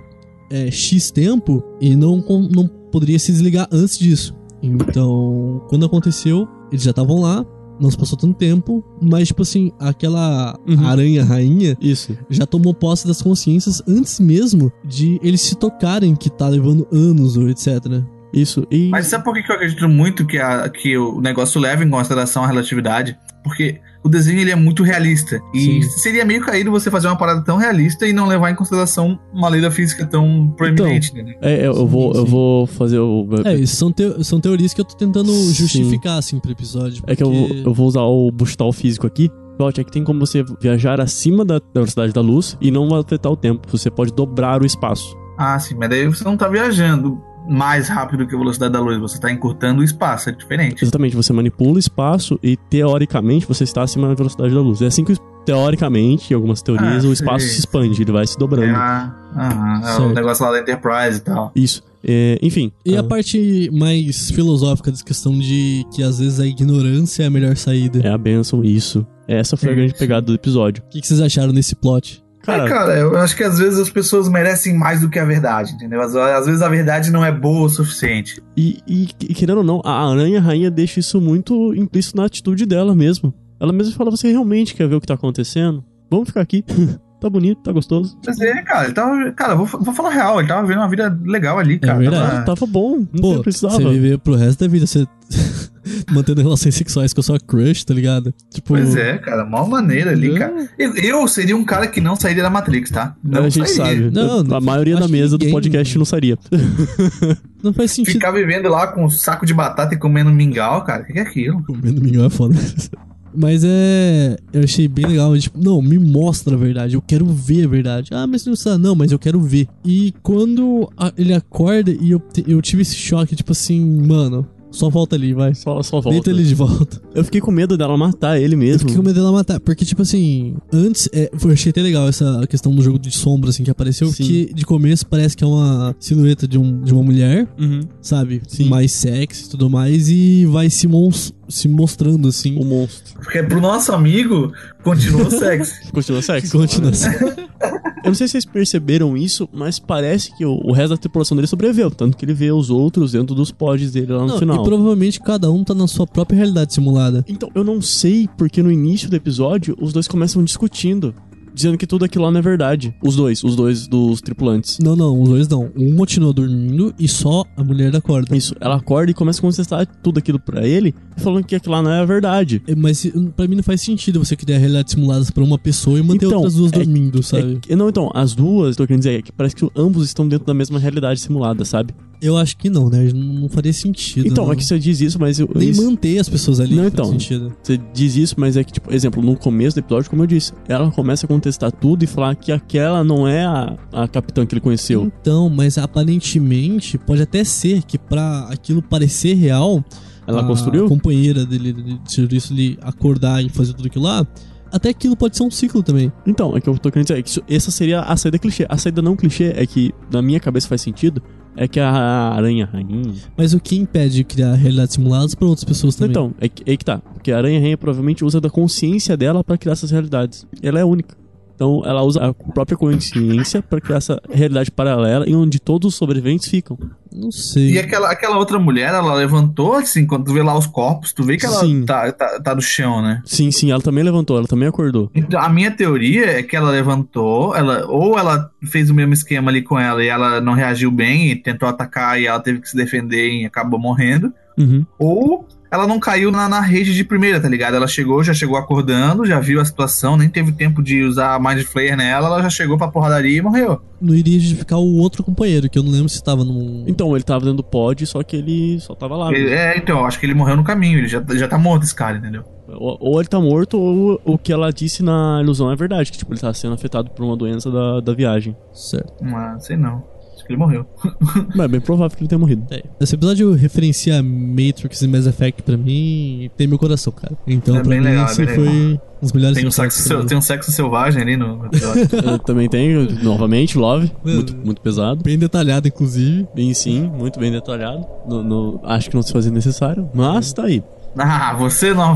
[0.50, 2.18] é, X tempo e não,
[2.52, 4.36] não poderia se desligar antes disso.
[4.62, 7.46] Então, quando aconteceu, eles já estavam lá,
[7.82, 12.18] não se passou tanto tempo, mas, tipo assim, aquela aranha rainha Isso.
[12.30, 17.36] já tomou posse das consciências antes mesmo de eles se tocarem que tá levando anos
[17.36, 18.04] ou etc.
[18.34, 18.66] Isso.
[18.72, 21.84] E Mas sabe por que que eu acredito muito que, a, que o negócio leva
[21.84, 23.18] em consideração a relatividade?
[23.44, 25.40] Porque o desenho ele é muito realista.
[25.54, 29.20] E seria meio caído você fazer uma parada tão realista e não levar em consideração
[29.34, 31.14] uma lei da física tão proeminente.
[31.14, 31.36] né?
[31.42, 33.28] É, eu, vou, eu vou fazer o.
[33.46, 35.54] É, isso são, teo- são teorias que eu tô tentando Sim.
[35.54, 37.04] justificar, assim, pro episódio.
[37.08, 39.30] É que eu, vou- porque- eu vou usar o Bustal físico aqui.
[39.78, 43.00] É que tem como você viajar acima da, da velocidade da luz e não vai
[43.00, 43.68] afetar o tempo.
[43.70, 45.16] Você pode dobrar o espaço.
[45.38, 48.98] Ah, sim, mas daí você não tá viajando mais rápido que a velocidade da luz,
[49.00, 50.84] você tá encurtando o espaço, é diferente.
[50.84, 54.82] Exatamente, você manipula o espaço e teoricamente você está acima da velocidade da luz.
[54.82, 55.16] É assim que,
[55.46, 58.72] teoricamente, em algumas teorias, Ah, o espaço se expande, ele vai se dobrando.
[58.72, 61.52] É, a- aham, é o negócio lá da Enterprise e tal.
[61.56, 61.84] Isso.
[62.04, 62.72] É, enfim.
[62.84, 67.28] E ah, a parte mais filosófica dessa questão de que às vezes a ignorância é
[67.28, 68.00] a melhor saída.
[68.04, 69.06] É a benção, isso.
[69.28, 70.84] Essa foi a grande pegada do episódio.
[70.86, 72.21] O que, que vocês acharam nesse plot?
[72.44, 75.74] Cara, cara, eu acho que às vezes as pessoas merecem mais do que a verdade,
[75.74, 76.02] entendeu?
[76.02, 78.42] Às, às vezes a verdade não é boa o suficiente.
[78.58, 82.66] E, e, e querendo ou não, a aranha rainha deixa isso muito implícito na atitude
[82.66, 83.34] dela mesmo.
[83.60, 85.84] Ela mesma fala: Você realmente quer ver o que tá acontecendo?
[86.10, 86.64] Vamos ficar aqui.
[87.22, 88.18] tá bonito, tá gostoso.
[88.26, 89.32] Mas é, cara, ele tava.
[89.34, 92.00] Cara, vou, vou falar real, ele tava vivendo uma vida legal ali, cara.
[92.00, 92.32] verdade.
[92.32, 93.76] Tava- Tava bom, não Pô, precisava.
[93.76, 95.06] você viver pro resto da vida, você
[96.12, 98.34] mantendo relações sexuais com a sua crush, tá ligado?
[98.54, 100.70] Tipo, Pois é, cara, mó maneira ali, cara.
[100.78, 103.16] Eu, eu seria um cara que não sairia da Matrix, tá?
[103.24, 104.12] Não a gente sairia.
[104.12, 104.54] sabe.
[104.54, 106.38] a maioria da mesa do podcast não sairia.
[107.64, 108.14] Não faz sentido.
[108.14, 111.20] Ficar vivendo lá com um saco de batata e comendo mingau, cara, o que, que
[111.20, 111.64] é aquilo?
[111.64, 112.56] Comendo mingau é foda.
[113.34, 114.36] Mas é.
[114.52, 115.38] Eu achei bem legal.
[115.38, 116.96] Tipo, não, me mostra a verdade.
[116.96, 118.10] Eu quero ver a verdade.
[118.12, 118.78] Ah, mas não está.
[118.78, 119.68] Não, mas eu quero ver.
[119.86, 124.90] E quando a- ele acorda e eu, eu tive esse choque, tipo assim, mano, só
[124.90, 125.54] volta ali, vai.
[125.54, 126.10] Só, só volta.
[126.12, 127.02] Deita ele de volta.
[127.14, 128.76] Eu fiquei com medo dela matar ele mesmo.
[128.76, 129.60] Eu fiquei com medo dela matar.
[129.60, 131.08] Porque, tipo assim, antes.
[131.14, 134.08] É, foi- eu achei até legal essa questão do jogo de sombra, assim, que apareceu.
[134.12, 134.24] Sim.
[134.24, 137.82] Que de começo parece que é uma silhueta de, um, de uma mulher, Uhum.
[138.02, 138.42] sabe?
[138.68, 140.08] Mais sexy e tudo mais.
[140.10, 142.58] E vai se, mons- se mostrando, assim.
[142.58, 143.14] O monstro.
[143.16, 144.52] Porque pro nosso amigo,
[144.84, 145.92] continua sexy.
[145.92, 146.58] Continua sexo.
[146.58, 147.26] Continua sexy.
[148.04, 151.36] Eu não sei se vocês perceberam isso, mas parece que o, o resto da tripulação
[151.36, 151.92] dele sobreviveu.
[151.92, 154.62] Tanto que ele vê os outros dentro dos pods dele lá no Não, final.
[154.62, 157.24] E provavelmente cada um tá na sua própria realidade simulada.
[157.28, 161.14] Então, eu não sei porque no início do episódio os dois começam discutindo.
[161.54, 162.94] Dizendo que tudo aquilo lá não é verdade.
[163.04, 164.80] Os dois, os dois dos tripulantes.
[164.80, 165.70] Não, não, os dois não.
[165.76, 168.36] Um continua dormindo e só a mulher acorda.
[168.36, 171.82] Isso, ela acorda e começa a contestar tudo aquilo pra ele, falando que aquilo lá
[171.82, 172.62] não é a verdade.
[172.68, 176.04] É, Mas pra mim não faz sentido você criar realidades simuladas pra uma pessoa e
[176.04, 177.60] manter outras duas é- dormindo, sabe?
[177.68, 180.46] é não, então, as duas, tô querendo dizer, é que parece que ambos estão dentro
[180.46, 181.94] da mesma realidade simulada, sabe?
[182.22, 183.10] Eu acho que não, né?
[183.16, 184.28] Não faria sentido.
[184.28, 184.54] Então, não.
[184.54, 185.50] é que você diz isso, mas eu.
[185.56, 187.06] Nem isso- manter as pessoas ali Não, faz então.
[187.06, 187.52] sentido.
[187.64, 190.54] Você diz isso, mas é que, tipo, exemplo, no começo do episódio, como eu disse,
[190.68, 194.54] ela começa a contestar tudo e falar que aquela não é a, a capitã que
[194.54, 195.04] ele conheceu.
[195.22, 199.84] Então, mas aparentemente pode até ser que pra aquilo parecer real,
[200.28, 200.88] Ela a construiu?
[200.88, 204.26] companheira dele de serviço ali acordar e fazer tudo aquilo lá,
[204.72, 206.12] até aquilo pode ser um ciclo também.
[206.28, 208.66] Então, é que eu tô querendo dizer, é que isso- essa seria a saída clichê.
[208.70, 211.22] A saída não clichê é que, na minha cabeça faz sentido,
[211.58, 213.14] é que a aranha rainha.
[213.38, 216.12] Mas o que impede de criar realidades simuladas pra outras pessoas também?
[216.12, 217.00] Então, é que, é que tá.
[217.00, 220.48] Porque a aranha rainha provavelmente usa da consciência dela pra criar essas realidades.
[220.64, 221.18] Ela é única.
[221.62, 225.96] Então, ela usa a própria consciência pra criar essa realidade paralela em onde todos os
[225.96, 226.76] sobreviventes ficam.
[227.14, 227.74] Não sei.
[227.74, 231.24] E aquela, aquela outra mulher, ela levantou, assim, quando tu vê lá os corpos, tu
[231.24, 231.86] vê que ela Sim.
[231.86, 233.22] tá, tá, tá no chão, né?
[233.26, 235.12] Sim, sim, ela também levantou, ela também acordou.
[235.14, 239.52] Então, a minha teoria é que ela levantou, ela ou ela fez o mesmo esquema
[239.52, 242.70] ali com ela e ela não reagiu bem e tentou atacar e ela teve que
[242.70, 244.84] se defender e acabou morrendo, Uhum.
[244.98, 247.76] ou ela não caiu na, na rede de primeira, tá ligado?
[247.76, 251.62] Ela chegou, já chegou acordando, já viu a situação, nem teve tempo de usar Mind
[251.64, 253.82] Flayer nela, ela já chegou pra porradaria e morreu.
[254.02, 256.84] Não iria justificar o outro companheiro, que eu não lembro se tava num.
[256.88, 259.32] Então, ele tava dentro do pod, só que ele só tava lá.
[259.32, 261.84] Ele- é, então, eu acho que ele morreu no caminho, ele já, já tá morto
[261.84, 262.44] esse cara, entendeu?
[262.68, 266.18] Ou, ou ele tá morto, ou o que ela disse na ilusão é verdade, que
[266.18, 268.56] tipo, ele tá sendo afetado por uma doença da, da viagem.
[268.74, 269.14] Certo.
[269.24, 270.04] Mas sei não.
[270.52, 270.86] Que ele morreu.
[271.56, 272.64] Mas é bem provável que ele tenha morrido.
[272.72, 272.84] É.
[273.00, 277.36] Esse episódio referencia Matrix e Mass Effect pra mim e tem meu coração, cara.
[277.48, 278.76] Então, É pra mim, legal, esse bem foi legal.
[278.82, 280.26] um dos melhores Tem um, sexo, mim.
[280.26, 282.08] tem um sexo selvagem ali no episódio.
[282.32, 284.12] Eu também tenho, novamente, Love.
[284.26, 285.24] Muito, muito pesado.
[285.24, 286.48] Bem detalhado, inclusive.
[286.54, 288.06] Bem sim, muito bem detalhado.
[288.28, 290.84] No- no- acho que não se fazia necessário, mas tá aí.
[291.18, 292.16] ah, você não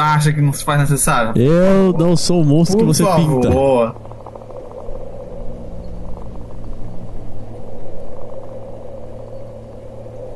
[0.00, 1.40] acha que não se faz necessário?
[1.40, 3.40] Eu não sou o monstro que Por você favor.
[3.40, 4.14] pinta.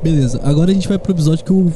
[0.03, 1.71] Beleza, agora a gente vai pro episódio que eu.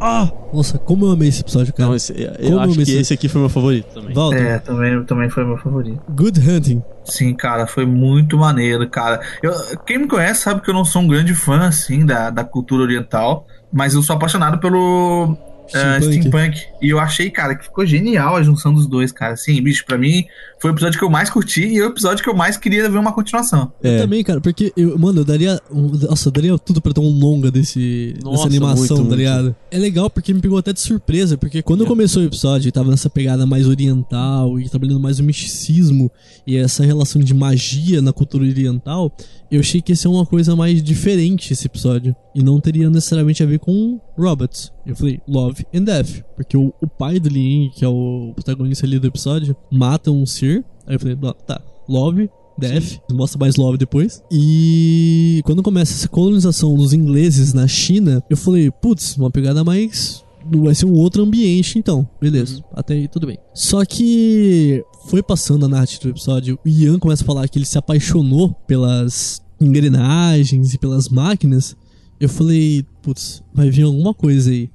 [0.00, 0.30] Ah!
[0.52, 1.88] Nossa, como eu amei esse episódio, cara.
[1.88, 4.14] Não, esse- eu Como acho amei que esse aqui foi meu favorito também.
[4.14, 6.00] Walter, É, também, também foi meu favorito.
[6.08, 6.82] Good Hunting.
[7.04, 9.20] Sim, cara, foi muito maneiro, cara.
[9.42, 9.52] Eu,
[9.84, 12.84] quem me conhece sabe que eu não sou um grande fã, assim, da, da cultura
[12.84, 15.36] oriental, mas eu sou apaixonado pelo
[15.74, 16.20] eh, Steampunk.
[16.28, 16.58] steampunk.
[16.82, 19.34] E eu achei, cara, que ficou genial a junção dos dois, cara.
[19.34, 20.24] Assim, bicho, pra mim
[20.60, 22.88] foi o episódio que eu mais curti e é o episódio que eu mais queria
[22.88, 23.72] ver uma continuação.
[23.82, 23.98] Eu É.
[23.98, 25.60] também, cara, porque, eu, mano, eu daria.
[25.70, 29.14] Nossa, eu daria tudo pra ter um longa desse, Nossa, dessa animação, muito, tá muito.
[29.14, 29.56] ligado?
[29.70, 32.90] É legal porque me pegou até de surpresa, porque quando começou o episódio e tava
[32.90, 36.10] nessa pegada mais oriental e trabalhando mais o misticismo
[36.46, 39.12] e essa relação de magia na cultura oriental,
[39.50, 42.14] eu achei que ia ser uma coisa mais diferente esse episódio.
[42.34, 44.72] E não teria necessariamente a ver com robots.
[44.88, 46.22] Eu falei, Love and Death.
[46.34, 50.24] Porque o, o pai do Lin, que é o protagonista ali do episódio, mata um
[50.24, 50.64] ser.
[50.86, 54.22] Aí eu falei, "Não, tá, Love, Death, mostra mais Love depois.
[54.32, 60.24] E quando começa essa colonização dos ingleses na China, eu falei, putz, uma pegada mais.
[60.50, 62.08] Vai ser um outro ambiente, então.
[62.18, 63.38] Beleza, até aí tudo bem.
[63.52, 67.66] Só que foi passando a narrativa do episódio, o Ian começa a falar que ele
[67.66, 71.76] se apaixonou pelas engrenagens e pelas máquinas.
[72.18, 74.70] Eu falei, putz, vai vir alguma coisa aí.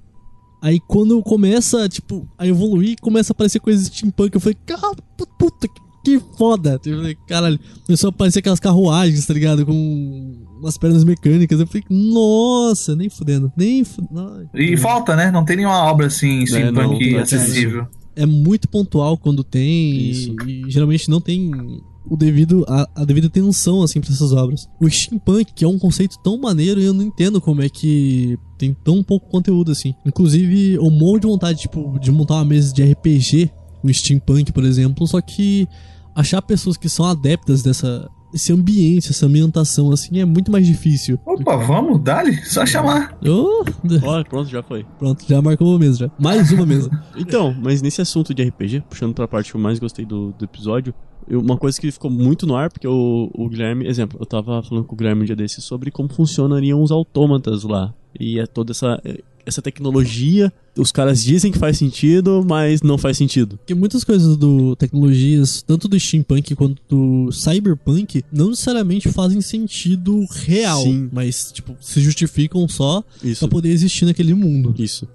[0.64, 4.34] Aí quando começa, tipo, a evoluir, começa a aparecer coisas de steampunk.
[4.34, 4.95] Eu falei, cara,
[5.38, 6.80] puta, que, que foda.
[6.85, 9.65] Eu falei, caralho, começou a aparecer aquelas carruagens, tá ligado?
[9.65, 11.60] Com umas pernas mecânicas.
[11.60, 14.49] Eu falei, nossa, nem fudendo, nem fudendo.
[14.53, 15.30] E falta, né?
[15.30, 17.85] Não tem nenhuma obra assim, steampunk não, acessível.
[18.15, 21.52] É muito pontual quando tem e, e geralmente não tem
[22.09, 24.67] o devido a, a devida atenção assim para essas obras.
[24.80, 28.73] O steampunk, que é um conceito tão maneiro, eu não entendo como é que tem
[28.73, 29.93] tão pouco conteúdo assim.
[30.05, 33.51] Inclusive, eu morro de vontade tipo de montar uma mesa de RPG,
[33.84, 35.67] o steampunk, por exemplo, só que
[36.15, 41.19] achar pessoas que são adeptas dessa esse ambiente, essa ambientação assim é muito mais difícil.
[41.23, 43.15] Opa, vamos, dale, só chamar.
[43.23, 43.63] Oh,
[44.03, 44.84] Ó, pronto, já foi.
[44.97, 46.11] pronto, já marcou uma mesa já.
[46.19, 46.89] Mais uma mesa.
[47.15, 50.45] Então, mas nesse assunto de RPG, puxando pra parte que eu mais gostei do, do
[50.45, 50.93] episódio,
[51.29, 54.85] uma coisa que ficou muito no ar, porque o, o Guilherme, exemplo, eu tava falando
[54.85, 57.93] com o Guilherme um dia desses sobre como funcionariam os autômatas lá.
[58.19, 59.01] E é toda essa,
[59.45, 63.57] essa tecnologia, os caras dizem que faz sentido, mas não faz sentido.
[63.57, 70.25] Porque muitas coisas do tecnologias, tanto do steampunk quanto do cyberpunk, não necessariamente fazem sentido
[70.31, 71.09] real, Sim.
[71.11, 73.03] mas tipo se justificam só
[73.39, 74.73] pra poder existir naquele mundo.
[74.77, 75.07] Isso.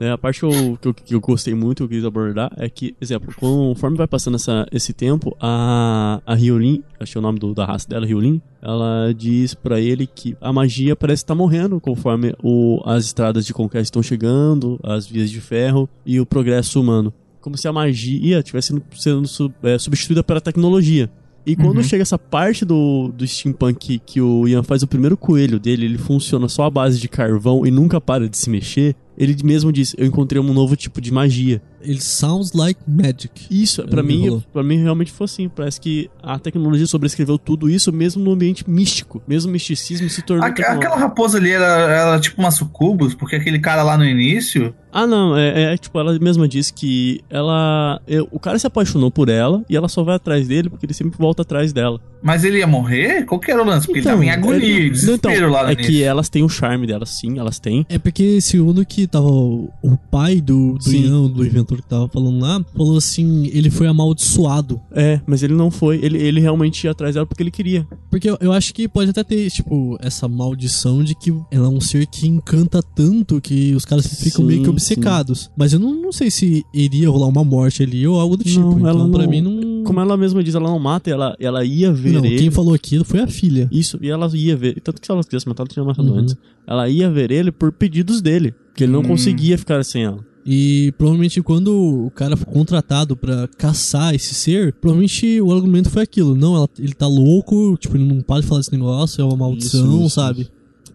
[0.00, 2.50] É, a parte que eu, que, eu, que eu gostei muito, que eu quis abordar,
[2.56, 7.38] é que, exemplo, conforme vai passando essa, esse tempo, a, a Hyolin, achei o nome
[7.38, 11.80] do- da raça dela, Hyolin, ela diz pra ele que a magia parece estar morrendo
[11.80, 16.80] conforme o, as estradas de conquista estão chegando, as vias de ferro e o progresso
[16.80, 17.12] humano.
[17.40, 21.08] Como se a magia estivesse sendo, sendo sub- é, substituída pela tecnologia.
[21.46, 21.82] E quando Uhum.
[21.82, 25.84] chega essa parte do, do steampunk que, que o Ian faz o primeiro coelho dele,
[25.84, 29.72] ele funciona só à base de carvão e nunca para de se mexer, ele mesmo
[29.72, 31.62] diz, eu encontrei um novo tipo de magia.
[31.84, 33.46] Ele sounds like magic.
[33.50, 37.68] Isso, pra Ele mim, para mim realmente foi assim, parece que a tecnologia sobrescreveu tudo
[37.68, 40.84] isso mesmo no ambiente místico, mesmo o misticismo se tornou tecnológico.
[40.86, 44.74] Aquela raposa ali era, era tipo uma sucubus, porque aquele cara lá no início.
[44.96, 48.00] Ah, não, é, é, tipo, ela mesma disse que ela.
[48.06, 50.94] é, o cara se apaixonou por ela e ela só vai atrás dele porque ele
[50.94, 52.00] sempre volta atrás dela.
[52.22, 53.24] Mas ele ia morrer?
[53.26, 53.86] Qual que era o lance?
[53.86, 55.90] Porque ele tava em agonia, ele- desespero então, lá no É início.
[55.92, 57.84] que elas têm o charme delas, sim, elas têm.
[57.88, 61.02] É porque segundo que tava o, o pai do, do Sim.
[61.06, 64.80] Ian, do inventor que tava falando lá, falou assim, ele foi amaldiçoado.
[64.92, 65.98] É, mas ele não foi.
[66.02, 67.86] Ele, ele realmente ia atrás dela porque ele queria.
[68.10, 71.68] Porque eu, eu acho que pode até ter, tipo, essa maldição de que ela é
[71.68, 75.50] um ser que encanta tanto que os caras ficam Sim, meio que obcecados.
[75.56, 78.60] Mas eu não, não sei se iria rolar uma morte ali ou algo do tipo.
[78.60, 79.84] Não, então, ela pra não- mim, não.
[79.84, 82.36] Como ela mesma diz, ela não mata, ela, ela ia ver Não, ele.
[82.38, 83.68] quem falou aquilo foi a filha.
[83.70, 84.80] Isso, e ela ia ver.
[84.80, 86.18] Tanto que se ela quisesse matar, ela tinha matado Uhum.
[86.20, 86.34] antes.
[86.66, 88.54] Ela ia ver ele por pedidos dele.
[88.74, 89.08] Que ele não Hum.
[89.08, 90.24] conseguia ficar sem ela.
[90.46, 96.02] E provavelmente quando o cara foi contratado pra caçar esse ser, provavelmente o argumento foi
[96.02, 96.34] aquilo.
[96.34, 99.86] Não, ela- ele tá louco, tipo, ele não pode falar desse negócio, é uma maldição,
[99.96, 100.48] Isso, isso, sabe?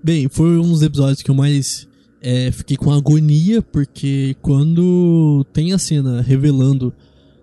[0.03, 1.87] Bem, foi um dos episódios que eu mais
[2.21, 6.93] é, fiquei com agonia, porque quando tem a cena revelando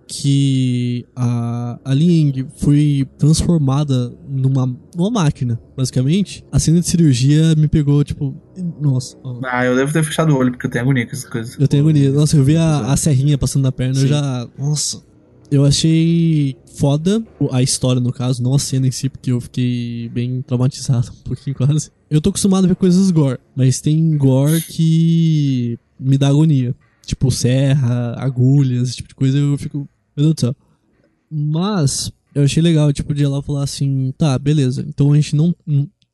[0.07, 4.65] que a, a Liang foi transformada numa,
[4.95, 8.35] numa máquina, basicamente, a cena de cirurgia me pegou, tipo,
[8.81, 9.39] nossa, ó.
[9.43, 11.59] Ah, eu devo ter fechado o olho, porque eu tenho agonia com essas coisas.
[11.59, 12.11] Eu tenho agonia.
[12.11, 14.07] Nossa, eu vi a, a serrinha passando na perna, eu Sim.
[14.07, 14.47] já.
[14.57, 15.05] Nossa.
[15.49, 20.09] Eu achei foda a história, no caso, não a cena em si, porque eu fiquei
[20.09, 21.89] bem traumatizado, um pouquinho quase.
[22.09, 26.75] Eu tô acostumado a ver coisas gore, mas tem gore que me dá agonia.
[27.05, 29.87] Tipo, serra, agulhas, esse tipo de coisa, eu fico.
[30.17, 30.55] Meu Deus do céu.
[31.29, 34.85] Mas eu achei legal, tipo, de ela falar assim, tá, beleza.
[34.87, 35.55] Então a gente não.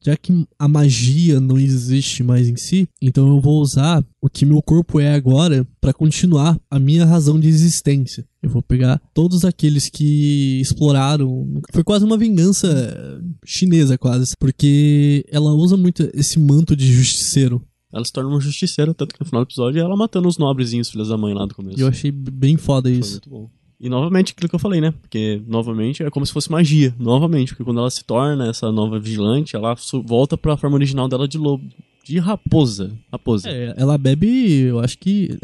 [0.04, 4.46] já que a magia não existe mais em si, então eu vou usar o que
[4.46, 8.26] meu corpo é agora para continuar a minha razão de existência.
[8.42, 11.62] Eu vou pegar todos aqueles que exploraram.
[11.72, 14.34] Foi quase uma vingança chinesa, quase.
[14.40, 17.62] Porque ela usa muito esse manto de justiceiro.
[17.94, 20.90] Ela se torna uma justiceira, tanto que no final do episódio ela matando os nobrezinhos,
[20.90, 21.80] filhos da mãe lá do começo.
[21.80, 23.12] Eu achei bem foda Foi isso.
[23.12, 23.50] muito bom.
[23.84, 24.91] E novamente aquilo que eu falei, né?
[25.01, 26.95] Porque novamente é como se fosse magia.
[26.97, 31.27] Novamente, porque quando ela se torna essa nova vigilante, ela volta pra forma original dela
[31.27, 31.65] de lobo.
[32.01, 32.93] De raposa.
[33.11, 33.49] Raposa.
[33.49, 35.38] É, É, ela bebe, eu acho que.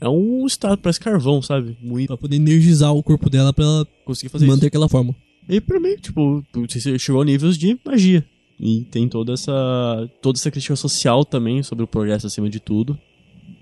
[0.00, 1.76] É, um estado, parece carvão, sabe?
[1.80, 2.08] Muito.
[2.08, 4.66] pra poder energizar o corpo dela pra ela Conseguir fazer manter isso.
[4.66, 5.14] aquela forma.
[5.48, 6.42] E pra mim, tipo,
[6.98, 8.24] chegou a níveis de magia.
[8.58, 10.10] E tem toda essa.
[10.20, 12.98] toda essa crítica social também sobre o progresso acima de tudo.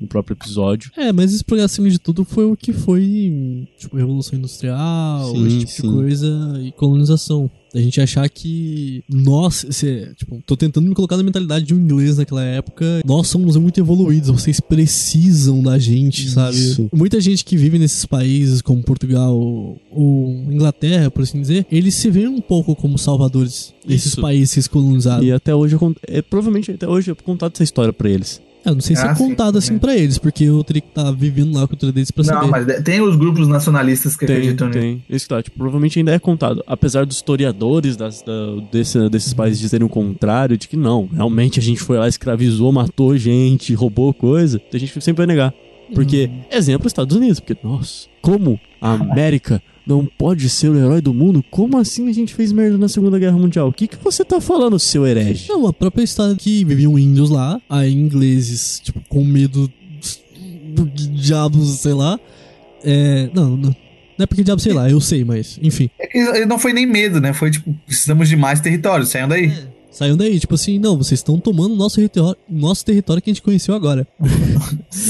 [0.00, 0.90] No próprio episódio.
[0.96, 5.58] É, mas programa, acima de tudo, foi o que foi, tipo, Revolução Industrial, Sim, esse
[5.58, 5.82] tipo sim.
[5.82, 7.50] de coisa, e colonização.
[7.74, 11.78] A gente achar que nós, esse, tipo, tô tentando me colocar na mentalidade de um
[11.78, 16.56] inglês naquela época, nós somos muito evoluídos, vocês precisam da gente, sabe?
[16.56, 16.88] Isso.
[16.92, 22.10] Muita gente que vive nesses países como Portugal ou Inglaterra, por assim dizer, eles se
[22.10, 24.20] veem um pouco como salvadores desses Isso.
[24.20, 25.26] países colonizados.
[25.26, 25.76] E até hoje,
[26.06, 28.40] é, provavelmente até hoje eu contado essa história pra eles.
[28.64, 30.88] Eu não sei se Ah, é sim, contado assim pra eles, porque eu teria que
[30.88, 32.46] estar vivendo lá a cultura deles pra Não, saber.
[32.50, 34.80] mas de- tem os grupos nacionalistas que Tem, acreditam nisso.
[34.80, 35.04] tem.
[35.10, 36.62] Isso que tá, tipo, provavelmente ainda é contado.
[36.66, 38.32] Apesar dos historiadores das, da-
[38.72, 42.72] desse- desses países dizerem o contrário, de que não, realmente a gente foi lá, escravizou,
[42.72, 45.52] matou gente, roubou coisa, a gente sempre vai negar.
[45.94, 51.12] Porque, exemplo, Estados Unidos, porque, nossa, como a América não pode ser o herói do
[51.12, 51.44] mundo?
[51.50, 53.68] Como assim a gente fez merda na Segunda Guerra Mundial?
[53.68, 55.48] O que, que você tá falando, seu herege?
[55.48, 59.70] Não, a própria história que viviam índios lá, aí ingleses, tipo, com medo
[60.74, 62.18] do diabos, sei lá.
[62.82, 63.28] É.
[63.34, 63.76] Não, não.
[64.16, 65.90] Não é porque diabo, sei lá, eu sei, mas, enfim.
[65.98, 67.32] É que não foi nem medo, né?
[67.32, 69.52] Foi tipo, precisamos de mais território, saiam daí.
[69.94, 73.42] Saiam daí, tipo assim, não, vocês estão tomando nosso território, nosso território que a gente
[73.42, 74.04] conheceu agora.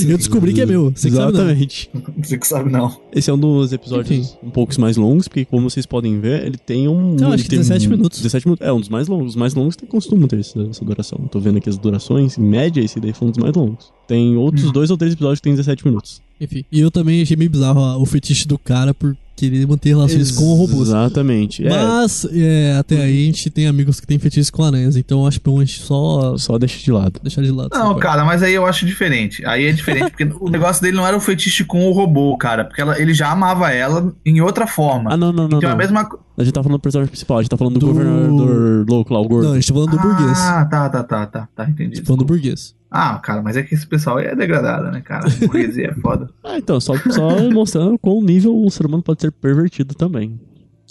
[0.06, 1.40] eu descobri que é meu, você que sabe não.
[1.40, 1.90] Exatamente.
[2.22, 2.96] Você que sabe não.
[3.10, 6.58] Esse é um dos episódios um pouco mais longos, porque como vocês podem ver, ele
[6.58, 7.14] tem um.
[7.14, 8.18] Não, acho ele que tem 17 minutos.
[8.20, 8.66] 17 minutos.
[8.66, 9.30] É, um dos mais longos.
[9.30, 11.18] Os mais longos tem costumam ter esse- essa duração.
[11.22, 13.90] Eu tô vendo aqui as durações, em média, esse daí foi um dos mais longos.
[14.06, 16.20] Tem outros dois ou três episódios que tem 17 minutos.
[16.40, 16.64] Enfim.
[16.70, 20.30] E eu também achei meio bizarro ó, o fetiche do cara por querer manter relações
[20.30, 20.88] com robôs.
[20.88, 21.66] Exatamente.
[21.66, 25.20] É, Mas, é, até aí a gente tem amigos que têm fetiches com aranhas, então
[25.22, 27.20] eu acho bom a gente só só deixa de lado.
[27.22, 27.70] deixar de lado.
[27.72, 28.00] Não, parte.
[28.02, 29.44] cara, mas aí eu acho diferente.
[29.46, 32.64] Aí é diferente, porque o negócio dele não era o fetiche com o robô, cara.
[32.64, 35.12] Porque ela- ele já amava ela em outra forma.
[35.12, 35.58] Ah, não, não, não.
[35.58, 35.78] Então é a não.
[35.78, 37.86] mesma co- A gente tá falando do personagem principal, a gente tá falando do, Do-
[37.86, 39.46] governador louco lá, o gordo.
[39.46, 40.38] Não, a gente tá falando do burguês.
[40.38, 42.02] Ah, tá, tá, tá, tá, tá, entendi.
[42.02, 42.74] Falando do burguês.
[42.96, 45.28] Ah, cara, mas é que esse pessoal aí é degradado, né, cara?
[45.40, 46.30] Burguesia é foda.
[46.44, 50.38] Ah, então, só, só mostrando qual nível o ser humano pode ser pervertido também.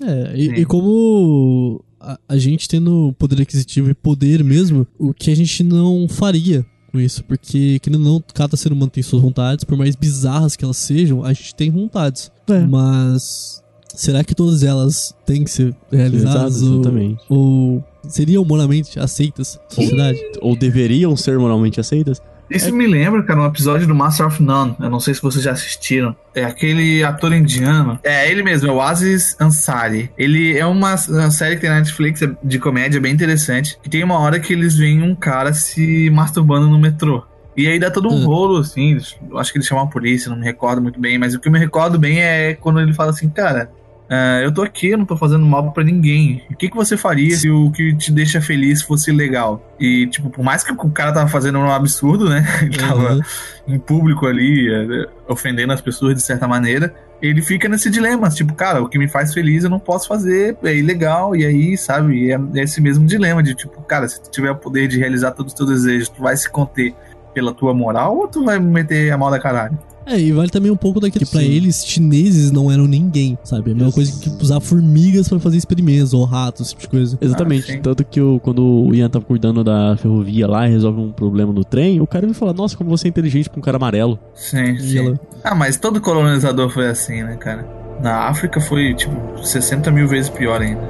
[0.01, 5.31] É, e, e como a, a gente tendo poder aquisitivo e poder mesmo, o que
[5.31, 7.23] a gente não faria com isso?
[7.23, 10.75] Porque, querendo ou não, cada ser humano tem suas vontades, por mais bizarras que elas
[10.75, 12.29] sejam, a gente tem vontades.
[12.49, 12.59] É.
[12.67, 13.63] Mas
[13.95, 16.61] será que todas elas têm que ser realizadas?
[16.61, 16.91] Exato,
[17.29, 20.19] ou, ou seriam moralmente aceitas na sociedade?
[20.41, 22.21] Ou deveriam ser moralmente aceitas.
[22.49, 24.75] Isso me lembra, cara, um episódio do Master of None.
[24.79, 26.15] Eu não sei se vocês já assistiram.
[26.35, 27.97] É aquele ator indiano.
[28.03, 30.11] É ele mesmo, é o Aziz Ansari.
[30.17, 33.77] Ele é uma, uma série que tem na Netflix é de comédia bem interessante.
[33.81, 37.23] Que tem uma hora que eles veem um cara se masturbando no metrô.
[37.55, 38.25] E aí dá todo um Hum.
[38.25, 38.97] rolo, assim.
[39.31, 41.17] eu Acho que eles chamam a polícia, não me recordo muito bem.
[41.17, 43.71] Mas o que eu me recordo bem é quando ele fala assim, cara.
[44.09, 46.43] Ah, eu tô aqui, eu não tô fazendo mal pra ninguém.
[46.51, 49.73] O que, que você faria se o que te deixa feliz fosse legal?
[49.79, 52.45] E, tipo, por mais que o cara tava fazendo um absurdo, né?
[52.61, 53.21] Ele tava Uhum.
[53.67, 56.93] em público ali, eh, ofendendo as pessoas de certa maneira.
[57.21, 60.57] Ele fica nesse dilema, tipo, cara, o que me faz feliz eu não posso fazer,
[60.61, 64.51] é ilegal, e aí, sabe, é esse mesmo dilema de, tipo, cara, se tu tiver
[64.51, 66.93] o poder de realizar todos os teus desejos, tu vai se conter
[67.33, 69.79] pela tua moral ou tu vai meter a mão da caralho?
[70.05, 71.47] É, e vale também um pouco daquilo que pra Sim.
[71.47, 73.69] eles, chineses não eram ninguém, sabe?
[73.69, 73.95] É a mesma Isso.
[73.95, 77.17] coisa que usar formigas pra fazer experimentos, ou ratos, esse tipo de coisa.
[77.21, 77.71] Exatamente.
[77.71, 77.79] Ah.
[77.81, 81.53] Tanto que o, quando o Ian tava cuidando da ferrovia lá e resolve um problema
[81.53, 84.19] no trem, o cara me fala, nossa, como você é inteligente pra um cara amarelo.
[84.35, 84.97] Sim, E sim.
[84.99, 87.65] ela- Ah, mas todo colonizador foi assim, né, cara?
[88.01, 89.13] Na África foi, tipo,
[89.43, 90.81] 60 mil vezes pior ainda.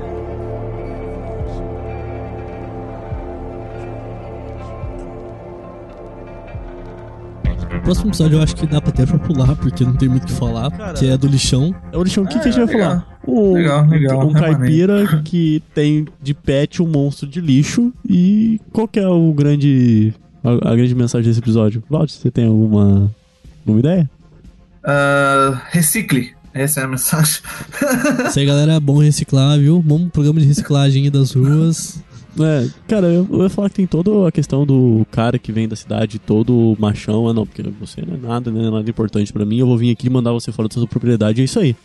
[7.82, 10.28] Próximo episódio eu acho que dá pra até pra pular, porque não tem muito o
[10.28, 10.94] que falar, Cara.
[10.94, 11.74] que é do lixão.
[11.92, 12.90] É o lixão, o que, Ah, que a gente vai legal.
[12.92, 13.20] falar?
[13.28, 17.94] Um, Legal, legal, um é caipira que tem de pet um monstro de lixo.
[18.08, 20.14] E qual que é o grande.
[20.44, 21.82] A, a grande mensagem desse episódio?
[21.88, 23.10] Claudio, você tem alguma.
[23.66, 24.10] alguma ideia?
[24.84, 26.32] Ah, recicle.
[26.54, 27.42] Essa é a mensagem.
[28.28, 29.82] Isso aí, galera, é bom reciclar, viu?
[29.82, 32.00] Bom programa de reciclagem aí das ruas.
[32.40, 35.68] É, cara, eu, eu ia falar que tem toda a questão do cara que vem
[35.68, 37.28] da cidade todo machão.
[37.30, 38.70] Ah, não, porque você não é nada, né?
[38.70, 39.60] Nada importante pra mim.
[39.60, 41.42] Eu vou vir aqui mandar você fora da sua propriedade.
[41.42, 41.76] É isso aí.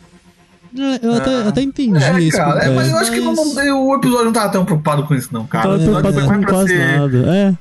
[0.77, 2.37] É, eu até, até entendi É, isso.
[2.37, 5.03] cara, é, é, mas eu acho que não- não- o episódio não tava tão preocupado
[5.03, 5.63] com isso, não, cara.
[5.63, 7.17] Tava O episódio preocupado com quase ser- nada.
[7.35, 7.55] É.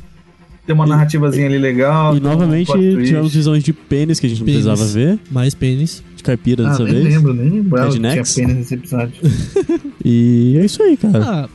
[0.66, 2.14] Ter uma narrativazinha ali legal.
[2.14, 3.04] E um novamente twist.
[3.04, 4.64] tivemos visões de pênis que a gente não Pênis.
[4.66, 5.18] precisava ver.
[5.30, 6.02] Mais pênis.
[6.14, 7.04] De caipira Ah, dessa nem vez.
[7.14, 9.12] lembro, nem que tinha pena nesse episódio.
[10.04, 11.24] E é isso aí, cara.
[11.24, 11.48] Ah,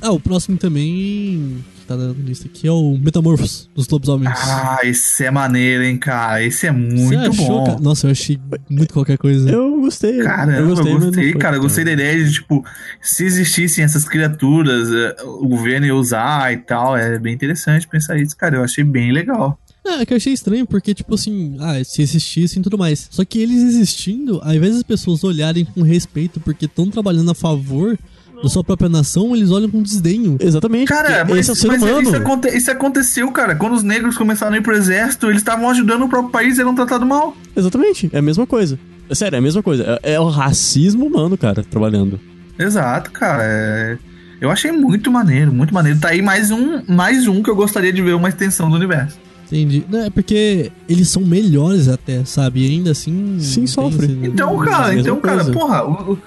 [0.00, 4.30] ah, o próximo também que tá na lista aqui é o Metamorphos dos lobisomens.
[4.30, 6.42] Ah, esse é maneiro, hein, cara.
[6.42, 7.64] Esse é muito achou, bom.
[7.64, 7.80] cara?
[7.80, 8.38] Nossa, eu achei
[8.68, 9.50] muito qualquer coisa.
[9.50, 10.18] Eu gostei.
[10.18, 11.56] Caramba, eu gostei, não foi cara.
[11.56, 12.64] Eu gostei da ideia de, tipo,
[13.00, 16.96] se existissem essas criaturas, eh, o governo ia usar e tal.
[16.96, 18.56] É bem interessante pensar isso, cara.
[18.56, 19.58] Eu achei bem legal.
[19.84, 23.08] É, que eu achei estranho, porque, tipo assim, ah, se existissem e tudo mais.
[23.10, 27.34] Só que eles existindo, ao invés das pessoas olharem com respeito porque estão trabalhando a
[27.34, 27.98] favor
[28.42, 30.36] da sua própria nação, eles olham com desdenho.
[30.40, 30.88] Exatamente.
[30.88, 32.02] Cara, mas, esse é o ser mas humano.
[32.02, 33.54] Isso, aconte- isso aconteceu, cara.
[33.54, 36.60] Quando os negros começaram a ir pro exército, eles estavam ajudando o próprio país e
[36.60, 37.36] eram tratados mal.
[37.56, 38.08] Exatamente.
[38.12, 38.78] É a mesma coisa.
[39.10, 39.98] É sério, é a mesma coisa.
[40.02, 42.20] É, é o racismo humano, cara, trabalhando.
[42.58, 43.42] Exato, cara.
[43.44, 43.98] é-
[44.40, 45.98] Eu achei muito maneiro, muito maneiro.
[45.98, 49.18] Tá aí mais um, mais um que eu gostaria de ver uma extensão do universo.
[49.50, 49.84] Entendi.
[49.88, 52.66] Não, é porque eles são melhores até, sabe?
[52.66, 53.36] E ainda assim.
[53.40, 54.06] Sim, sofre.
[54.06, 55.52] esse- Então, cara, então, cara, coisa.
[55.52, 56.18] porra, o- o-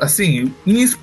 [0.00, 0.52] assim,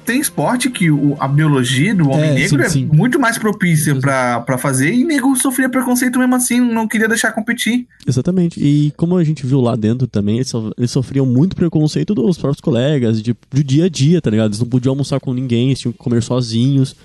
[0.05, 2.89] tem esporte que o- a biologia do homem É, negro sim, é sim.
[2.93, 7.31] muito mais propícia pra, pra fazer e nego sofria preconceito mesmo assim, não queria deixar
[7.31, 7.87] competir.
[8.07, 8.59] Exatamente.
[8.63, 12.37] E como a gente viu lá dentro também, eles, so- eles sofriam muito preconceito dos
[12.37, 14.47] próprios colegas, de, do dia a dia, tá ligado?
[14.49, 16.95] Eles não podiam almoçar com ninguém, eles tinham que comer sozinhos.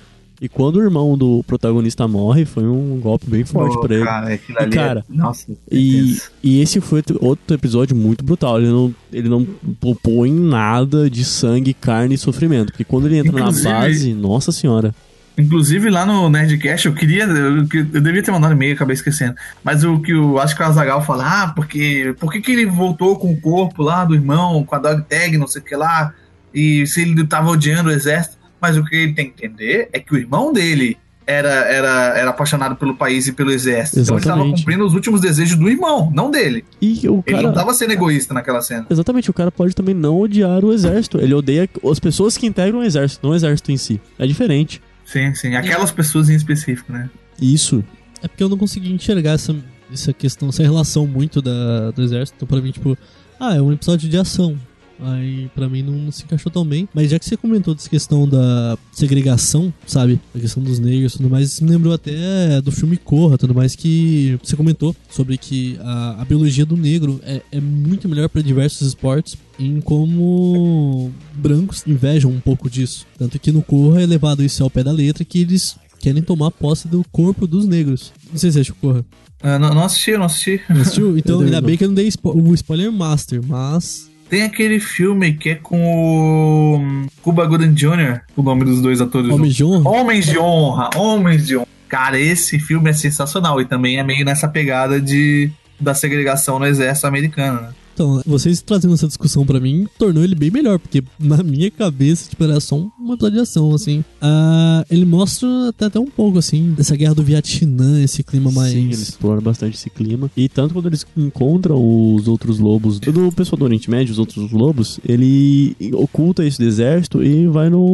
[0.41, 4.05] E quando o irmão do protagonista morre, foi um golpe bem forte Pô, pra ele.
[4.05, 5.15] Cara, aquilo E, ali cara, é...
[5.15, 8.59] Nossa, E, e esse foi outro- outro episódio muito brutal.
[8.59, 9.45] Ele não, ele não
[9.79, 12.69] poupou em nada de sangue, carne e sofrimento.
[12.73, 14.95] Porque quando ele entra Inclusive- na base, nossa senhora.
[15.39, 17.25] Inclusive lá no Nerdcast eu queria.
[17.25, 19.35] Eu, eu devia ter mandado e-mail, acabei esquecendo.
[19.63, 22.15] Mas o que eu acho que o Azagal fala, ah, porque.
[22.19, 25.37] Por que, que ele voltou com o corpo lá do irmão, com a dog tag,
[25.39, 26.13] não sei o que lá,
[26.53, 28.40] e se ele tava odiando o exército.
[28.61, 30.97] Mas o que ele tem que entender é que o irmão dele
[31.27, 34.01] era, era, era apaixonado pelo país e pelo exército.
[34.01, 34.61] Então ele estava Exatamente.
[34.61, 36.65] cumprindo os últimos desejos do irmão, não dele.
[36.81, 37.43] E o Ele cara.
[37.43, 38.87] não tava sendo egoísta naquela cena.
[38.91, 41.19] Exatamente, o cara pode também não odiar o exército.
[41.21, 44.01] Ele odeia as pessoas que integram o exército, não o exército em si.
[44.19, 44.83] É diferente.
[45.05, 45.55] Sim, sim.
[45.55, 47.09] Aquelas pessoas em específico, né?
[47.41, 47.85] Isso.
[48.23, 49.55] É porque eu não consegui enxergar essa,
[49.93, 52.37] essa questão, essa relação muito da, do exército.
[52.37, 52.97] Então, pra mim, tipo,
[53.39, 54.57] ah, é um episódio de ação.
[55.03, 56.89] Aí, pra mim, não, não se encaixou tão bem.
[56.95, 60.21] Mas já que você comentou dessa questão da segregação, sabe?
[60.35, 63.55] A questão dos negros e tudo mais, isso me lembrou até do filme Corra, tudo
[63.55, 68.29] mais, que você comentou sobre que a, a biologia do negro é, é muito melhor
[68.29, 73.07] para diversos esportes, em como brancos invejam um pouco disso.
[73.19, 76.51] Tanto que no Corra é levado isso ao pé da letra, que eles querem tomar
[76.51, 78.13] posse do corpo dos negros.
[78.31, 79.05] Não sei se você achou Corra.
[79.43, 80.61] Ah, não, não assisti, não assisti.
[80.69, 81.17] Não assistiu?
[81.19, 84.10] Então, ainda bem que eu não dei spo- o spoiler master, mas.
[84.31, 89.29] Tem aquele filme que é com o Cuba Gooding Jr., o nome dos dois atores.
[89.29, 89.91] Homem de honra?
[89.91, 91.67] Homens de honra, homens de honra.
[91.89, 95.51] Cara, esse filme é sensacional e também é meio nessa pegada de
[95.81, 97.69] da segregação no exército americano, né?
[98.01, 102.31] Então, vocês trazendo essa discussão pra mim tornou ele bem melhor, porque na minha cabeça,
[102.31, 104.03] tipo, era só uma episódio de ação, assim.
[104.23, 108.73] Ah, ele mostra até, até um pouco, assim, dessa guerra do Vietnã, esse clima mais.
[108.73, 110.31] Sim, ele explora bastante esse clima.
[110.35, 114.51] E tanto quando eles encontram os outros lobos, do pessoal do Oriente Médio, os outros
[114.51, 117.85] lobos, ele oculta esse do exército e vai no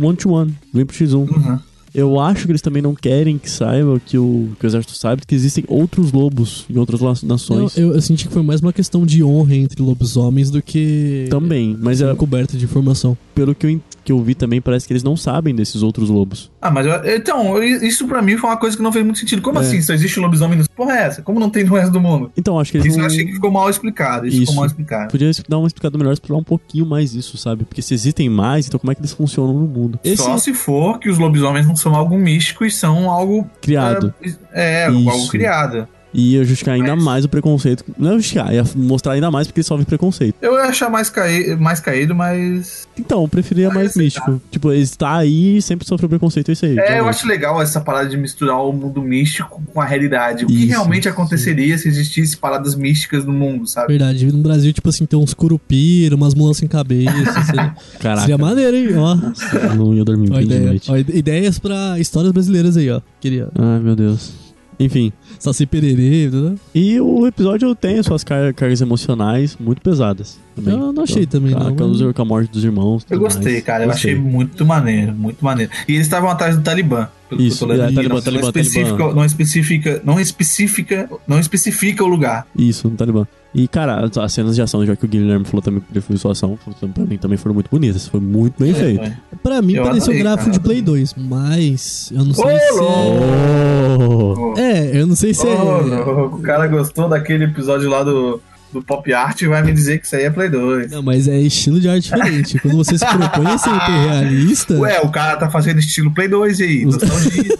[0.00, 1.28] one-to-one, no 1x1.
[1.28, 1.58] Uhum.
[1.94, 5.22] Eu acho que eles também não querem que saiba, que o, que o exército saiba,
[5.26, 7.76] que existem outros lobos em outras Não, nações.
[7.76, 11.26] eu, eu senti que foi mais uma questão de honra entre lobisomens do que.
[11.30, 13.16] Também, mas é, coberta de informação.
[13.34, 13.80] pelo que eu, en-
[14.10, 16.50] que eu vi também, parece que eles não sabem desses outros lobos.
[16.60, 19.40] Ah, mas eu- então, isso pra mim foi uma coisa que não fez muito sentido.
[19.40, 19.62] Como É.
[19.62, 19.80] assim?
[19.80, 20.68] Só existe lobisomem no.
[20.70, 21.22] Porra, é essa?
[21.22, 22.32] Como não tem no resto do mundo?
[22.36, 23.04] Então, acho que eles Isso não...
[23.04, 24.26] eu achei que ficou mal explicado.
[24.26, 25.10] Isso, ficou mal explicado.
[25.12, 27.64] Podia dar uma explicada melhor, explorar um pouquinho mais isso, sabe?
[27.64, 30.00] Porque se existem mais, então como é que eles funcionam no mundo?
[30.02, 33.48] Esse Só se for que os lobisomens não são algo místico e são algo.
[33.60, 34.12] criado.
[34.52, 35.30] É, é algo Isso.
[35.30, 35.86] criado.
[36.12, 37.84] E ia justificar ainda mais o preconceito.
[37.96, 40.34] Não é justificar, ia mostrar ainda mais porque eles sofrem preconceito.
[40.42, 42.88] Eu ia achar mais, caí mais caído, mas.
[42.98, 44.40] Então, eu preferia mais místico.
[44.50, 46.78] Tipo, ele está aí e sempre sofreu preconceito, é isso aí.
[46.78, 50.44] É, eu acho legal essa parada de misturar o mundo místico com a realidade.
[50.44, 53.88] O que Isso, realmente aconteceria se existisse paradas místicas no mundo, sabe?
[53.88, 57.10] Verdade, no Brasil, tipo assim, tem uns curupira, umas mulas sem cabeça.
[57.46, 58.20] seria, Caraca.
[58.22, 58.96] seria maneiro, hein?
[58.96, 59.16] Ó.
[59.56, 60.90] Eu não ia dormir Ó, bem de ideia- noite.
[60.90, 63.00] ó, ide- ideias pra histórias brasileiras aí, ó.
[63.20, 63.48] Queria.
[63.56, 64.49] Ai, meu Deus.
[64.80, 65.12] Enfim.
[65.38, 66.54] Saci pererê, né?
[66.74, 70.38] E o episódio tem suas car- cargas emocionais muito pesadas.
[70.56, 70.72] Também.
[70.74, 73.06] Eu não achei também, com a- não, Com, com a morte dos irmãos.
[73.10, 73.64] Eu gostei, mais.
[73.64, 73.84] cara.
[73.84, 74.12] Eu Gostei.
[74.12, 75.70] achei muito maneiro, muito maneiro.
[75.86, 77.08] E eles estavam atrás do Talibã.
[77.38, 77.94] Isso, é, aqui.
[77.94, 79.14] Talibã, não, Talibã, não especifica, Talibã.
[79.14, 82.46] não especifica, não especifica, não especifica o lugar.
[82.56, 83.26] Isso, no Talibã.
[83.52, 86.16] E, cara, as- as cenas de ação, já que o Guilherme falou também que foi
[86.16, 86.56] sua ação,
[86.94, 88.06] pra mim também foram muito bonitas.
[88.06, 89.10] Foi muito bem feito.
[89.42, 90.52] Pra mim Eu pareceu adorei, gráfico cara.
[90.52, 94.54] de Play 2, mas eu não sei Ô, se Oh.
[94.56, 94.70] é...
[94.70, 96.24] É, eu não sei se Ô, é...
[96.26, 98.40] o cara gostou daquele episódio lá do,
[98.72, 100.90] do Pop Art e vai me dizer que isso aí é Play 2.
[100.92, 102.56] Não, mas é estilo de arte diferente.
[102.60, 104.74] Quando você se propõe a ser hiperrealista...
[104.78, 106.84] Ué, o cara tá fazendo estilo Play 2 aí.
[106.86, 107.58] nostalgia.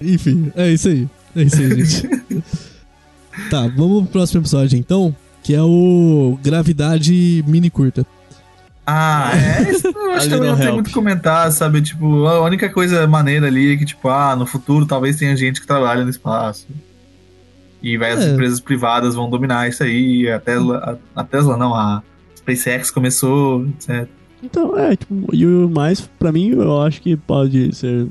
[0.00, 1.08] Enfim, é isso aí.
[1.34, 2.08] É isso aí, gente.
[3.50, 8.06] tá, vamos pro próximo episódio então, que é o Gravidade Mini Curta.
[8.86, 9.62] Ah, é.
[9.72, 10.74] Isso eu acho que também não tem Help.
[10.74, 11.82] muito o que comentar, sabe?
[11.82, 15.60] Tipo, a única coisa maneira ali é que, tipo, ah, no futuro talvez tenha gente
[15.60, 16.66] que trabalha no espaço.
[17.82, 18.32] E vai, as É.
[18.32, 20.28] empresas privadas vão dominar isso aí.
[20.30, 22.02] A Tesla, a, a Tesla não, a
[22.36, 24.08] SpaceX começou, etc.
[24.42, 28.06] Então, é, tipo, e o mais, pra mim, eu acho que pode ser,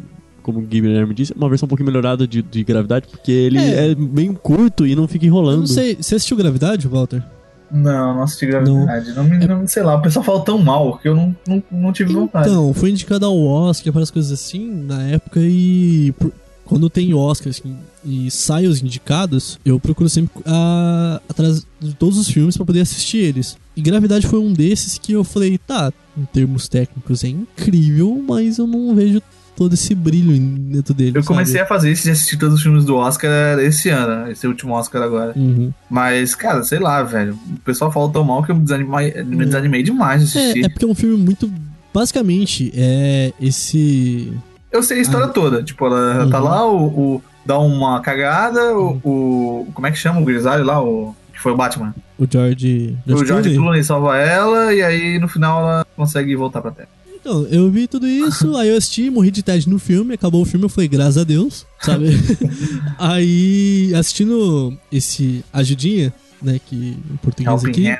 [0.46, 3.92] como o Guilherme disse, uma versão um pouquinho melhorada de, de gravidade, porque ele É.
[3.92, 3.96] é.
[3.96, 5.56] bem curto e não fica enrolando.
[5.56, 7.24] Eu não sei, você assistiu Gravidade, Walter?
[7.72, 9.12] Não, não assisti gravidade.
[9.14, 9.24] Não.
[9.24, 12.14] me não, sei lá, o pessoal fala tão mal que eu não, não, não tive
[12.14, 12.48] vontade.
[12.48, 16.32] Então, foi indicado ao Oscar para as coisas assim na época e por-
[16.64, 22.18] quando tem Oscars assim, e saem os indicados, eu procuro sempre ah, atrás de todos
[22.18, 23.58] os filmes para poder assistir eles.
[23.76, 28.58] E Gravidade foi um desses que eu falei, tá, em termos técnicos é incrível, mas
[28.58, 29.22] eu não vejo
[29.56, 30.38] todo esse brilho
[30.72, 31.18] dentro dele.
[31.18, 31.64] Eu comecei sabe?
[31.66, 35.02] a fazer isso de assistir todos os filmes do Oscar esse ano, esse último Oscar
[35.02, 35.34] agora.
[35.36, 35.72] Uhum.
[35.90, 37.34] Mas, cara, sei lá, velho.
[37.56, 40.64] O pessoal fala tão mal que eu me desanimei, me desanimei demais de assistir.
[40.64, 41.50] É, é porque é um filme muito.
[41.94, 44.34] Basicamente, é esse.
[44.72, 45.64] Eu sei a história toda.
[45.64, 46.44] Tipo, ela tá Uhum.
[46.46, 50.82] lá, o, o- dá uma cagada, o, o- Como é que chama o grisalho lá?
[50.84, 51.96] O, que foi o Batman.
[52.20, 52.98] O George.
[53.08, 53.56] o George Clooney.
[53.58, 56.90] Clooney salva ela e aí no final ela consegue voltar pra Terra.
[57.28, 60.46] Então, eu vi tudo isso, aí eu assisti, morri de TED no filme, acabou o
[60.46, 62.10] filme, eu falei, graças a Deus, sabe?
[63.00, 68.00] aí, assistindo esse Ajudinha, né, que em português Helping aqui, Hand.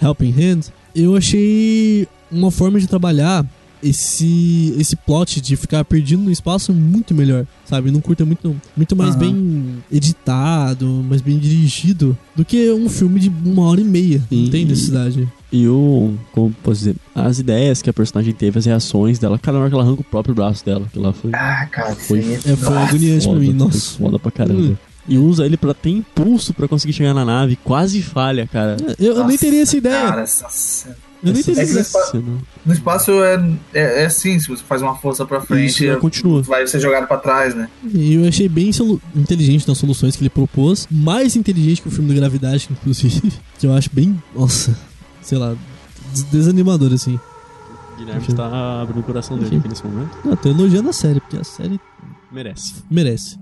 [0.00, 0.60] Helping Hand,
[0.94, 3.44] eu achei uma forma de trabalhar
[3.82, 7.90] esse esse plot de ficar perdido no espaço muito melhor, sabe?
[7.90, 9.18] Não curta muito muito mais Aham.
[9.18, 14.22] bem editado, mais bem dirigido do que um filme de uma hora e meia.
[14.30, 15.28] Não tem necessidade.
[15.52, 16.14] E o.
[16.32, 16.96] Como posso dizer?
[17.14, 20.04] As ideias que a personagem teve, as reações dela, cada hora que ela arranca o
[20.04, 21.30] próprio braço dela, que lá foi.
[21.34, 23.98] Ah, cara, foi, É, foi agoniante pra mim, foi nossa.
[23.98, 24.60] Foda pra caramba.
[24.60, 24.76] Hum.
[25.08, 28.76] E usa ele pra ter impulso pra conseguir chegar na nave, quase falha, cara.
[28.98, 30.06] Eu, eu nem teria essa ideia.
[30.06, 30.96] Cara, essa cena.
[31.22, 31.80] Eu É no ideia.
[31.80, 32.24] espaço,
[32.64, 33.34] no espaço é,
[33.74, 36.42] é, é assim, se você faz uma força pra frente, Isso, ela continua.
[36.42, 37.68] vai ser jogado pra trás, né?
[37.92, 38.70] E eu achei bem
[39.14, 40.86] inteligente nas soluções que ele propôs.
[40.90, 43.32] Mais inteligente que o filme do Gravidade, inclusive.
[43.60, 44.20] Que eu acho bem.
[44.34, 44.74] Nossa,
[45.20, 45.54] sei lá.
[46.12, 47.20] des- Desanimador, assim.
[47.94, 50.16] O Guilherme está abrindo o coração dele aqui nesse momento.
[50.24, 51.78] Não, tô elogiando a série, porque a série
[52.32, 52.76] Merece.
[52.90, 53.38] merece.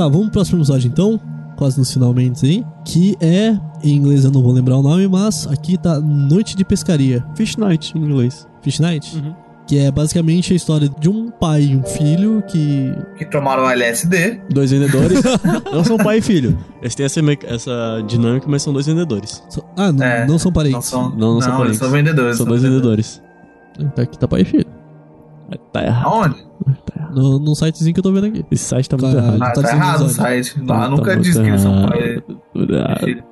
[0.00, 1.20] Tá, vamos pro próximo episódio então.
[1.58, 2.64] Quase nos finalmente aí.
[2.86, 3.54] Que é,
[3.84, 7.22] em inglês eu não vou lembrar o nome, mas aqui tá Noite de Pescaria.
[7.34, 8.48] Fish Night em inglês.
[8.62, 9.14] Fish Night?
[9.18, 9.34] Uhum.
[9.66, 12.94] Que é basicamente a história de um pai e um filho que.
[13.18, 14.40] Que tomaram LSD.
[14.48, 15.20] Dois vendedores.
[15.70, 16.58] não são pai e filho.
[16.80, 19.44] Eles têm essa, essa dinâmica, mas são dois vendedores.
[19.50, 20.76] So- Ah, não, É, não são parentes.
[20.76, 21.78] Não são, Não, não, são eles parentes.
[21.78, 22.36] são vendedores.
[22.38, 23.22] São dois vendedores.
[23.94, 24.66] Tá aqui tá pai e filho.
[25.74, 26.06] Tá errado.
[26.06, 26.49] Aonde?
[27.12, 28.44] No, no sitezinho que eu tô vendo aqui.
[28.50, 29.36] Esse site tá muito Caralho.
[29.36, 29.42] errado.
[29.48, 30.60] Ah, tá tá, errado o site.
[30.60, 32.22] Lá Tá nunca muito disse que eles são pai.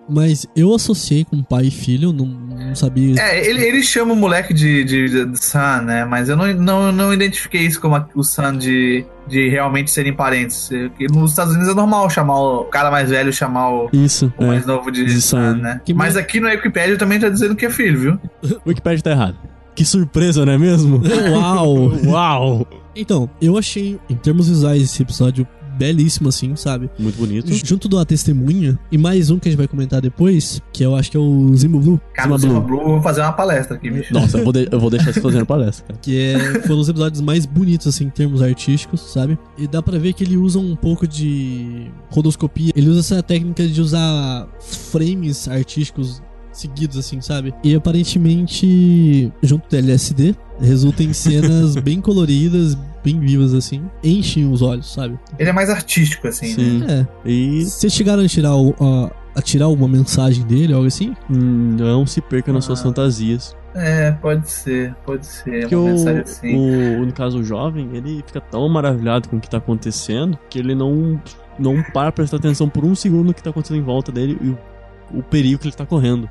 [0.09, 3.14] Mas eu associei com pai e filho, não, não sabia.
[3.20, 6.05] É, ele, ele chama o moleque de, de, de Sun, né?
[6.05, 10.12] Mas eu não, não, não identifiquei isso como a- o Sun de, de realmente serem
[10.14, 10.68] parentes.
[10.88, 14.32] Porque Nos Estados Unidos é normal chamar o cara mais velho chamar o, Isso.
[14.38, 14.66] o mais É.
[14.66, 15.80] novo de, De Sun, né?
[15.84, 18.20] Que Mas me- aqui no Wikipedia também tá dizendo que é filho, viu?
[18.64, 19.36] O Wikipedia tá errado.
[19.78, 21.00] Que surpresa, não é mesmo?
[21.32, 21.92] Uau!
[22.05, 22.66] Uau!
[22.96, 25.46] Então, eu achei, em termos visuais, esse episódio
[25.78, 26.90] belíssimo, assim, sabe?
[26.98, 27.52] Muito bonito.
[27.64, 31.09] Junto da testemunha, e mais um que a gente vai comentar depois, que eu acho
[31.09, 32.78] que é o Zimbo Blue, Cara, o Zima Zima Blue.
[32.78, 34.12] Blue, eu vou fazer uma palestra aqui, bicho.
[34.12, 36.00] Nossa, eu vou, de- eu vou deixar você fazendo palestra, cara.
[36.02, 39.38] que é, foram os episódios mais bonitos, assim, em termos artísticos, sabe?
[39.56, 42.72] E dá pra ver que ele usa um pouco de rodoscopia.
[42.74, 46.20] Ele usa essa técnica de usar frames artísticos
[46.60, 47.55] seguidos, assim, sabe?
[47.62, 53.82] E aparentemente, junto do LSD, resulta em cenas bem coloridas, bem vivas, assim.
[54.02, 55.18] Enchem os olhos, sabe?
[55.39, 56.55] Ele é mais artístico, assim, né?
[56.55, 56.85] Sim.
[56.89, 57.06] É.
[57.28, 61.14] E Vocês chegaram a tirar o- a, a tirar alguma mensagem dele, algo assim?
[61.30, 62.85] Hum, não se perca nas suas Ah.
[62.85, 63.56] fantasias.
[63.74, 65.60] É, pode ser, pode ser.
[65.60, 66.56] Porque uma o, assim.
[66.56, 70.59] o- no caso, o jovem, ele fica tão maravilhado com o que tá acontecendo que
[70.59, 71.20] ele não,
[71.59, 74.36] não para pra prestar atenção por um segundo no que tá acontecendo em volta dele
[74.43, 76.28] e o, o perigo que ele tá correndo.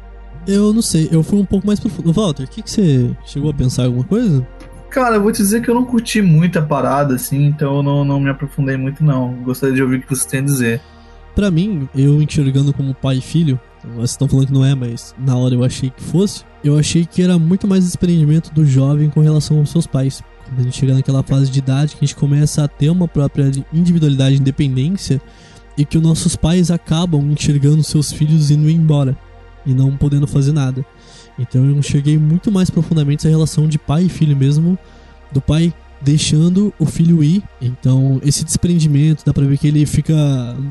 [0.48, 2.14] Eu não sei, eu fui um pouco mais profundo.
[2.14, 4.48] Walter, o que, que você chegou a pensar em alguma coisa?
[4.90, 7.84] Cara, eu vou te dizer que eu não curti muito a parada, assim, então eu
[7.84, 9.34] não, não me aprofundei muito, não.
[9.44, 10.82] Gostaria de ouvir o que vocês têm a dizer.
[11.36, 13.60] Pra mim, eu enxergando como pai e filho,
[13.94, 17.06] vocês estão falando que não é, mas na hora eu achei que fosse, eu achei
[17.06, 20.24] que era muito mais desprendimento do jovem com relação aos seus pais.
[20.46, 23.08] Quando a gente chega naquela fase de idade que a gente começa a ter uma
[23.08, 25.22] própria individualidade e independência
[25.78, 29.16] e que os nossos pais acabam enxergando seus filhos indo embora
[29.68, 30.84] e não podendo fazer nada.
[31.38, 34.78] Então eu enxerguei muito mais profundamente essa relação de pai e filho mesmo,
[35.32, 35.72] do pai
[36.02, 37.44] deixando o filho ir.
[37.62, 40.16] Então, esse desprendimento, dá pra ver que ele fica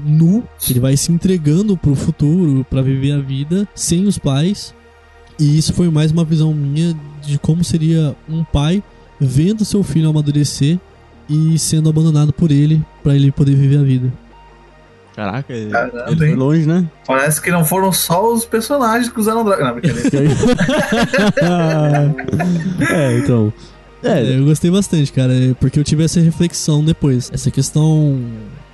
[0.05, 4.74] nu, que ele vai se entregando pro futuro, pra viver a vida sem os pais.
[5.39, 8.82] E isso foi mais uma visão minha de como seria um pai
[9.20, 10.78] vendo seu filho amadurecer
[11.28, 14.12] e sendo abandonado por ele pra ele poder viver a vida.
[15.16, 16.86] Caraca, ele, Caramba, ele foi longe, né?
[17.06, 19.64] Parece que não foram só os personagens que usaram droga.
[19.64, 20.28] Não, brincadeira.
[22.93, 23.51] é, então.
[24.05, 27.30] É, eu gostei bastante, cara, é, porque eu tive essa reflexão depois.
[27.32, 28.20] Essa questão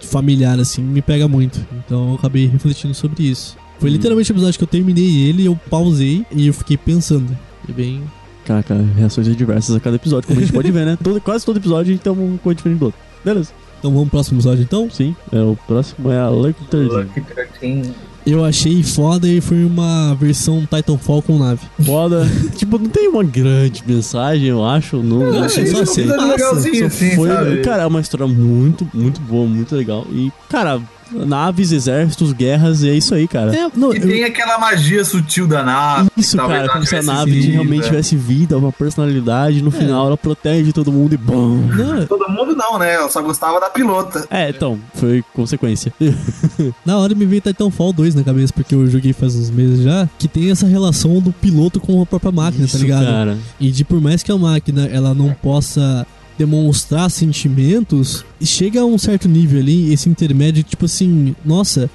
[0.00, 1.64] familiar, assim, me pega muito.
[1.86, 3.56] Então eu acabei refletindo sobre isso.
[3.78, 7.38] Foi literalmente o episódio que eu terminei ele, eu pausei e eu fiquei pensando.
[7.64, 8.02] Foi bem.
[8.44, 10.98] Caraca, reações adversas a cada episódio, como a gente pode ver, né?
[11.02, 13.00] Todo, quase todo episódio a gente tem uma coisa diferente do outro.
[13.24, 13.52] Beleza.
[13.82, 14.88] Então vamos pro próximo episódio então?
[14.88, 16.88] Sim, é, o próximo é a Lucky 13.
[16.88, 17.20] Lucky
[17.58, 17.90] 13.
[18.24, 21.66] Eu achei foda e foi uma versão Titanfall com nave.
[21.84, 22.24] Foda.
[22.54, 24.98] tipo, não tem uma grande mensagem, eu acho.
[24.98, 26.02] Não, Eu não achei sei só assim.
[26.08, 27.56] é legalzinho, Só assim, foi, sabe?
[27.62, 30.06] Cara, é uma história muito, muito boa, muito legal.
[30.12, 30.80] E, cara,
[31.14, 33.54] naves, exércitos, guerras, e é isso aí, cara.
[33.54, 36.10] É, não, E eu- tem aquela magia sutil da nave.
[36.16, 37.52] Isso, cara, como se a nave vida.
[37.52, 39.62] realmente tivesse vida, uma personalidade.
[39.62, 41.56] No final, ela protege todo mundo e bom.
[41.56, 42.94] não, Todo mundo não, né?
[42.94, 44.26] Ela só gostava da pilota.
[44.30, 45.92] É, então, foi consequência.
[46.84, 50.08] na hora me veio Titanfall 2 na cabeça, porque eu joguei faz uns meses já,
[50.18, 53.04] que tem essa relação do piloto com a própria máquina, tá Isso, ligado?
[53.04, 53.38] cara.
[53.60, 56.06] E de por mais que a máquina ela não possa
[56.38, 61.90] demonstrar sentimentos, chega a um certo nível ali, esse intermédio, tipo assim, nossa,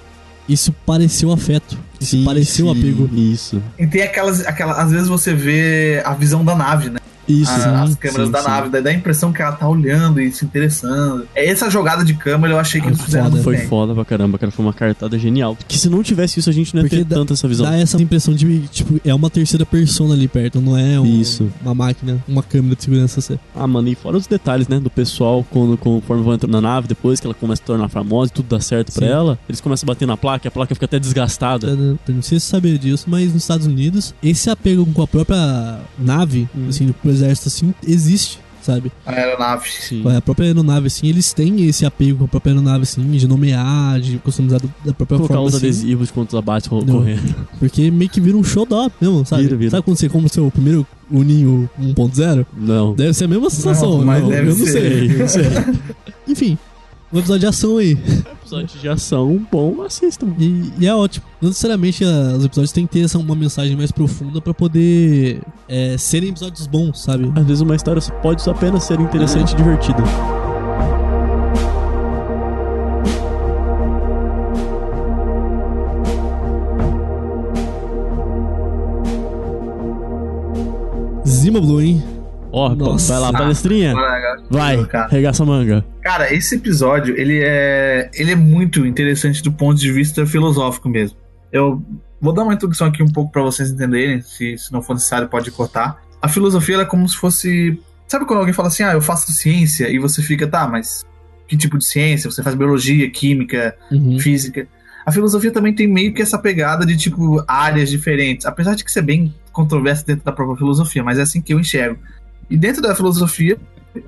[0.47, 1.77] isso pareceu afeto.
[1.99, 3.09] Isso Sim, pareceu sim, apego.
[3.13, 3.61] Isso.
[3.77, 4.77] E tem aquelas, aquelas.
[4.77, 6.99] Às vezes você vê a visão da nave, né?
[7.27, 8.47] Isso, A- as sim, câmeras sim, da sim.
[8.47, 11.27] nave, daí dá a impressão que ela tá olhando e se interessando.
[11.35, 13.43] É Essa jogada de câmera eu achei que eles fizeram foda.
[13.43, 13.67] Foi bem.
[13.67, 14.51] foda pra caramba, cara.
[14.51, 15.55] Foi uma cartada genial.
[15.55, 17.65] Porque se não tivesse isso, a gente não ia Porque ter tanto essa visão.
[17.65, 21.49] Dá essa impressão de, tipo, é uma terceira persona ali perto, não é um- Isso.
[21.61, 23.19] uma máquina, uma câmera de segurança.
[23.19, 23.37] assim.
[23.55, 24.79] Ah, mano, e fora os detalhes, né?
[24.79, 28.31] Do pessoal, quando, conforme vão entrando na nave, depois que ela começa a tornar famosa
[28.31, 30.73] e tudo dá certo pra ela, eles começam a bater na placa e a placa
[30.75, 31.67] fica até desgastada.
[31.67, 35.07] Eu não sei se você sabia disso, mas nos Estados Unidos, esse apego com a
[35.07, 36.67] própria nave, Hum.
[36.69, 38.91] assim, pro exército, assim, existe, sabe?
[39.05, 39.69] A aeronave.
[39.69, 40.03] Sim.
[40.15, 43.99] A própria aeronave, assim, eles têm esse apego com a própria aeronave, assim, de nomear,
[43.99, 46.81] de customizar da própria Colocar forma, os assim, adesivos de quantos abates Não.
[46.85, 47.35] correndo.
[47.59, 49.43] porque meio que vira um show da mesmo, sabe?
[49.43, 49.71] Vira, vira.
[49.71, 52.45] Sabe quando você compra o seu primeiro Uninho 1.0?
[52.57, 52.93] Não.
[52.93, 54.71] Deve ser a mesma sensação, Não, mas não, deve eu não ser.
[54.71, 55.43] sei, eu não sei.
[56.27, 56.57] Enfim,
[57.11, 57.91] um episódio de ação aí.
[58.41, 60.27] Episódio de ação bom, assistam.
[60.37, 61.25] E, e é ótimo.
[61.41, 65.41] Não necessariamente ah, os episódios têm que ter essa, uma mensagem mais profunda pra poder
[65.67, 67.31] é, serem episódios bons, sabe?
[67.35, 70.03] Às vezes uma história só pode apenas ser interessante e divertida.
[81.25, 82.16] Zima Blue, hein?
[82.51, 83.13] Ó, Nossa.
[83.13, 83.93] vai lá, palestrinha.
[83.93, 85.85] Bora, Vai, regaça a manga.
[86.01, 91.17] Cara, esse episódio, ele é, ele é muito interessante do ponto de vista filosófico mesmo.
[91.51, 91.83] Eu
[92.21, 95.27] vou dar uma introdução aqui um pouco pra vocês entenderem, se, se não for necessário
[95.27, 95.97] pode cortar.
[96.21, 97.79] A filosofia ela é como se fosse...
[98.07, 101.03] Sabe quando alguém fala assim, ah, eu faço ciência, e você fica, tá, mas
[101.47, 102.31] que tipo de ciência?
[102.31, 104.17] Você faz biologia, química, Uhum.
[104.19, 104.67] física.
[105.05, 108.45] A filosofia também tem meio que essa pegada de, tipo, áreas diferentes.
[108.45, 111.59] Apesar de que ser bem controverso dentro da própria filosofia, mas é assim que eu
[111.59, 111.97] enxergo.
[112.49, 113.57] E dentro da filosofia,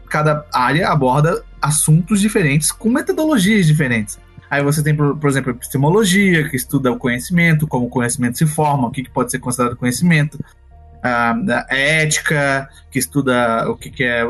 [0.09, 4.17] cada área aborda assuntos diferentes com metodologias diferentes.
[4.49, 8.47] Aí você tem, por, exemplo, a epistemologia, que estuda o conhecimento, como o conhecimento se
[8.47, 10.39] forma, o que, que pode ser considerado conhecimento.
[11.03, 11.35] A,
[11.69, 14.25] a ética, que estuda o que, que é,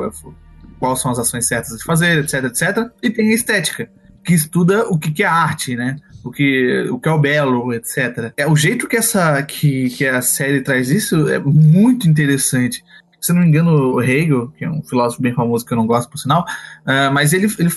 [0.78, 2.92] quais são as ações certas de fazer, etc, etc.
[3.02, 3.90] E tem a estética,
[4.24, 5.96] que estuda o que, que é arte, né?
[6.22, 8.34] O que, o que é o belo, etc.
[8.36, 12.84] É o jeito que essa que, que a série traz isso é muito interessante.
[13.20, 16.10] Se não me engano, Hegel, que é um filósofo bem famoso que eu não gosto,
[16.10, 16.46] por sinal,
[16.86, 17.72] ah, mas ele, ele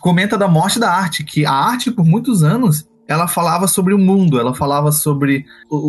[0.00, 3.98] comenta da morte da arte, que a arte, por muitos anos, ela falava sobre o
[3.98, 5.44] mundo, ela falava sobre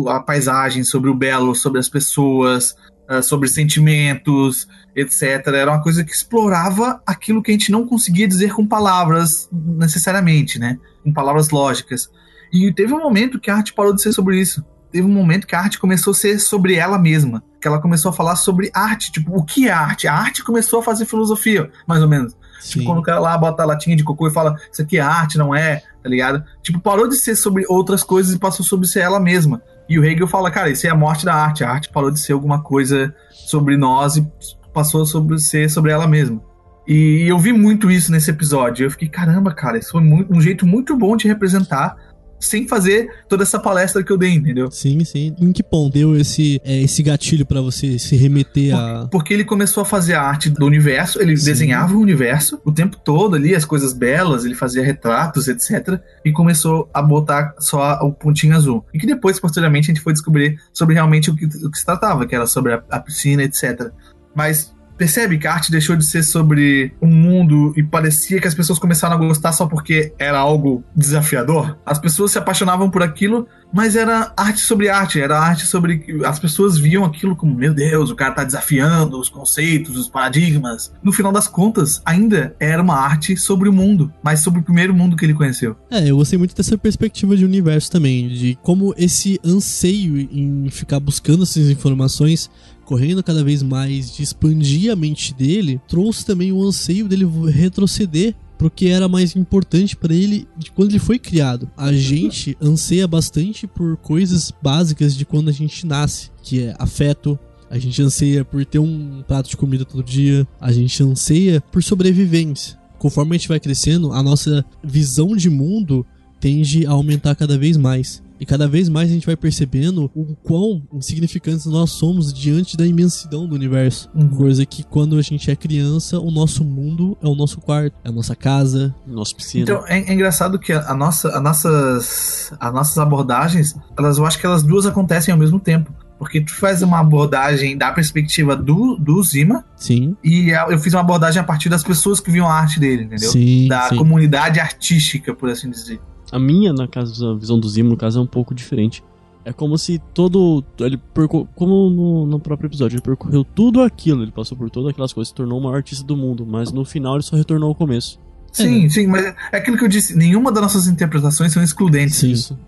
[0.08, 2.74] a paisagem, sobre o belo, sobre as pessoas,
[3.08, 5.46] ah, sobre sentimentos, etc.
[5.48, 10.58] Era uma coisa que explorava aquilo que a gente não conseguia dizer com palavras necessariamente,
[10.58, 10.78] né?
[11.02, 12.10] Com palavras lógicas.
[12.52, 14.64] E teve um momento que a arte parou de ser sobre isso.
[14.92, 17.42] Teve um momento que a arte começou a ser sobre ela mesma.
[17.60, 19.10] Que ela começou a falar sobre arte.
[19.10, 20.06] Tipo, o que é arte?
[20.06, 22.36] A arte começou a fazer filosofia, mais ou menos.
[22.62, 25.00] Tipo, quando o cara lá bota a latinha de cocô e fala, isso aqui é
[25.00, 26.44] arte, não é, tá ligado?
[26.62, 29.60] Tipo, parou de ser sobre outras coisas e passou sobre ser ela mesma.
[29.88, 31.64] E o Hegel fala, cara, isso é a morte da arte.
[31.64, 34.26] A arte parou de ser alguma coisa sobre nós e
[34.72, 36.40] passou sobre ser sobre ela mesma.
[36.86, 38.86] E eu vi muito isso nesse episódio.
[38.86, 41.96] Eu fiquei, caramba, cara, isso foi muito- um jeito muito bom de representar
[42.42, 44.70] sem fazer toda essa palestra que eu dei, entendeu?
[44.70, 45.34] Sim, sim.
[45.40, 49.06] Em que ponto deu esse, é, esse gatilho pra você se remeter a.
[49.10, 52.96] Porque ele começou a fazer a arte do universo, ele desenhava o universo o tempo
[52.96, 56.00] todo ali, as coisas belas, ele fazia retratos, etc.
[56.24, 58.84] E começou a botar só o pontinho azul.
[58.92, 61.84] E que depois, posteriormente, a gente foi descobrir sobre realmente o que, o que se
[61.84, 63.90] tratava, que era sobre a, a piscina, etc.
[64.34, 68.54] Mas percebe que a arte deixou de ser sobre o mundo e parecia que as
[68.54, 71.76] pessoas começaram a gostar só porque era algo desafiador?
[71.84, 76.20] As pessoas se apaixonavam por aquilo, mas era arte sobre arte, era arte sobre.
[76.24, 80.92] As pessoas viam aquilo como, meu Deus, o cara tá desafiando os conceitos, os paradigmas.
[81.02, 84.94] No final das contas, ainda era uma arte sobre o mundo, mas sobre o primeiro
[84.94, 85.74] mundo que ele conheceu.
[85.90, 91.00] É, eu gostei muito dessa perspectiva de universo também, de como esse anseio em ficar
[91.00, 92.48] buscando essas informações,
[92.92, 98.34] correndo cada vez mais, de expandir a mente dele, trouxe também o anseio dele retroceder
[98.58, 101.70] pro que era mais importante pra ele de quando ele foi criado.
[101.74, 107.38] A gente anseia bastante por coisas básicas de quando a gente nasce, que é afeto,
[107.70, 111.82] a gente anseia por ter um prato de comida todo dia, a gente anseia por
[111.82, 112.78] sobrevivência.
[112.98, 116.04] Conforme a gente vai crescendo, a nossa visão de mundo
[116.38, 118.22] tende a aumentar cada vez mais.
[118.42, 122.84] E cada vez mais a gente vai percebendo o quão insignificantes nós somos diante da
[122.84, 124.10] imensidão do universo.
[124.12, 124.28] Uhum.
[124.30, 128.08] Coisa que quando a gente é criança, o nosso mundo é o nosso quarto, é
[128.08, 129.62] a nossa casa, nossa piscina.
[129.62, 134.26] Então é, é engraçado que a, a nossa, a nossas, as nossas abordagens, elas, eu
[134.26, 135.94] acho que elas duas acontecem ao mesmo tempo.
[136.18, 140.16] Porque tu faz uma abordagem da perspectiva do, do Zima Sim.
[140.22, 143.04] e a- eu fiz uma abordagem a partir das pessoas que viam a arte dele,
[143.04, 143.30] entendeu?
[143.30, 143.96] Sim, da sim.
[143.96, 146.00] comunidade artística, por assim dizer.
[146.32, 149.04] A minha, na caso, a visão do Zimo, no caso, é um pouco diferente.
[149.44, 150.64] É como se todo.
[150.78, 151.46] Ele percor...
[151.54, 155.28] Como no, no próprio episódio, ele percorreu tudo aquilo, ele passou por todas aquelas coisas,
[155.28, 158.18] se tornou o maior artista do mundo, mas no final ele só retornou ao começo.
[158.52, 162.22] Sim, sim, mas é aquilo que eu disse, nenhuma das nossas interpretações são excludentes.
[162.22, 162.58] Isso.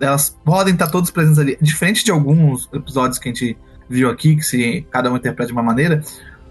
[0.00, 1.58] Elas podem estar todas presentes ali.
[1.60, 3.56] Diferente de alguns episódios que a gente
[3.88, 6.02] viu aqui, que se cada um interpreta de uma maneira,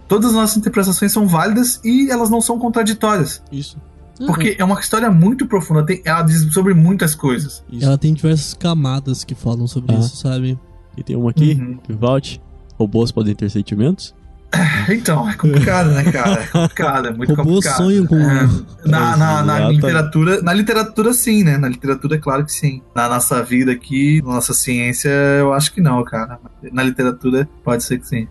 [0.07, 3.41] todas as nossas interpretações são válidas e elas não são contraditórias.
[3.51, 3.77] Isso.
[4.25, 7.63] Porque é uma história muito profunda, tem- ela diz sobre muitas coisas.
[7.81, 9.99] Ela tem diversas camadas que falam sobre Ah.
[9.99, 10.57] isso, sabe?
[10.95, 11.77] E tem uma aqui, Uhum.
[11.77, 12.41] que volte.
[12.77, 14.13] Robôs podem ter sentimentos?
[14.89, 16.41] Então, é complicado, né, cara?
[16.43, 17.77] É complicado, é muito Robôs complicado.
[17.77, 18.47] sonham com- É,
[18.85, 21.57] na, na, na literatura, na literatura sim, né?
[21.57, 22.81] Na literatura, claro que sim.
[22.95, 25.09] Na nossa vida aqui, na nossa ciência,
[25.39, 26.39] eu acho que não, cara.
[26.71, 28.27] Na literatura, pode ser que sim.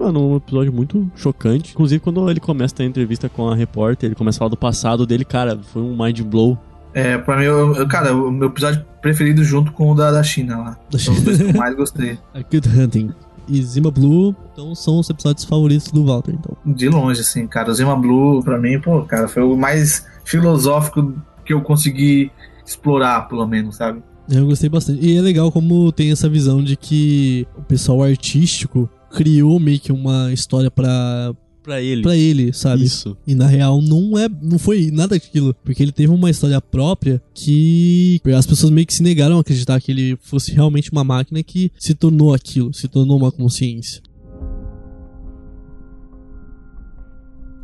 [0.00, 1.72] Mano, um episódio muito chocante.
[1.72, 5.06] Inclusive, quando ele começa a entrevista com a repórter, ele começa a falar do passado
[5.06, 6.58] dele, cara, foi um mind blow.
[6.94, 10.22] É, pra mim, eu, eu- cara, o meu episódio preferido junto com o da, da
[10.22, 10.78] China lá.
[10.90, 12.18] Da São os dois que eu mais gostei.
[12.34, 13.10] A Good Hunting
[13.46, 16.56] e Zima Blue, então são os episódios favoritos do Walter, então.
[16.74, 17.70] De longe, assim, cara.
[17.70, 21.14] O Zima Blue, pra mim, pô, cara, foi o mais filosófico
[21.44, 22.30] que eu consegui
[22.64, 24.02] explorar, pelo menos, sabe?
[24.30, 25.04] Eu gostei bastante.
[25.04, 29.92] E é legal como tem essa visão de que o pessoal artístico criou meio que
[29.92, 32.02] uma história pra, Pra ele.
[32.02, 32.84] pra ele, sabe?
[32.84, 33.16] Isso.
[33.26, 37.22] E na real não é, não foi nada daquilo, porque ele teve uma história própria
[37.34, 41.42] que as pessoas meio que se negaram a acreditar que ele fosse realmente uma máquina
[41.42, 44.00] que se tornou aquilo, se tornou uma consciência.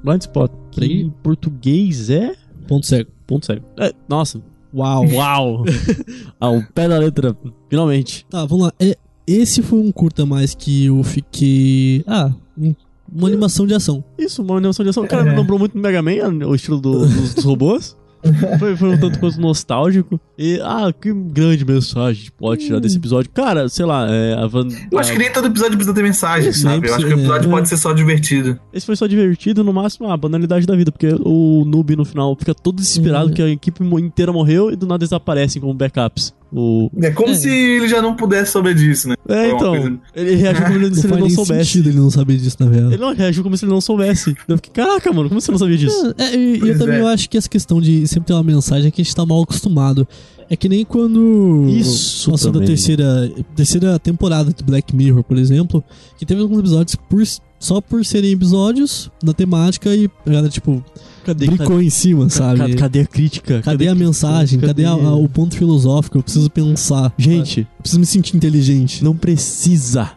[0.04, 0.50] Blind Spot.
[0.70, 2.34] Que em português é.
[2.68, 3.10] Ponto cego.
[3.26, 3.64] Ponto cego.
[3.78, 4.40] É, nossa.
[4.74, 5.04] Uau.
[5.08, 5.64] Uau!
[6.38, 7.36] Ao pé da letra,
[7.70, 8.26] finalmente.
[8.28, 8.72] Tá, vamos lá.
[8.78, 8.96] É,
[9.26, 12.04] esse foi um curta mais que eu fiquei.
[12.06, 12.74] Ah, um-
[13.12, 14.02] uma animação de ação.
[14.18, 15.06] Isso, uma animação de ação.
[15.06, 15.30] Cara, É.
[15.30, 17.96] me lembrou muito do Mega Man, o estilo do- dos, dos robôs.
[18.58, 20.18] Foi, foi um tanto quanto nostálgico.
[20.36, 23.30] E, ah, que grande mensagem a gente pode tirar desse episódio.
[23.30, 24.66] Cara, sei lá, é, a Van.
[24.90, 26.88] Eu acho que nem todo episódio precisa ter mensagem, Isso, sabe?
[26.88, 27.50] Eu acho que o episódio é.
[27.52, 28.58] pode ser só divertido.
[28.72, 32.34] Esse foi só divertido, no máximo, a banalidade da vida, porque o noob no final
[32.36, 33.34] fica todo desesperado Uhum.
[33.34, 36.34] que a equipe inteira morreu e do nada eles aparecem como backups.
[36.58, 36.90] O...
[37.02, 39.14] É como se ele já não pudesse saber disso, né?
[39.28, 39.70] É, uma então.
[39.78, 41.64] coisa- Ele reagiu como ele- se ele não soubesse.
[41.66, 42.94] sentido ele não saber disso, na verdade.
[42.94, 44.34] Ele não reagiu como se ele não soubesse.
[44.48, 46.14] Eu fiquei, caraca, mano, como você não sabia disso?
[46.16, 47.00] É, e- e eu também é.
[47.02, 49.26] eu acho que essa questão de sempre ter uma mensagem é que a gente tá
[49.26, 50.08] mal acostumado.
[50.48, 52.68] É que nem quando Isso passou da também.
[52.68, 55.84] terceira, terceira temporada de Black Mirror, por exemplo,
[56.16, 57.22] que teve alguns episódios por,
[57.58, 60.82] só por serem episódios da temática e a galera, tipo,
[61.26, 62.58] Cadê, brincou em cima, sabe?
[62.60, 63.60] Cadê, cadê a crítica?
[63.62, 64.58] Cadê a mensagem?
[64.60, 66.18] Cadê, a- a- o ponto filosófico?
[66.18, 67.12] Eu preciso pensar.
[67.18, 69.02] Gente, Eu preciso me sentir inteligente.
[69.02, 70.10] não precisa.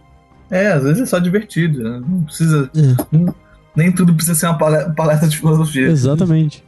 [0.52, 2.02] É, às vezes é só divertido, né?
[2.08, 2.70] Não precisa.
[2.76, 2.96] É.
[3.18, 3.34] não-
[3.76, 5.88] nem tudo precisa ser uma pale- palestra de filosofia.
[5.88, 6.64] Exatamente.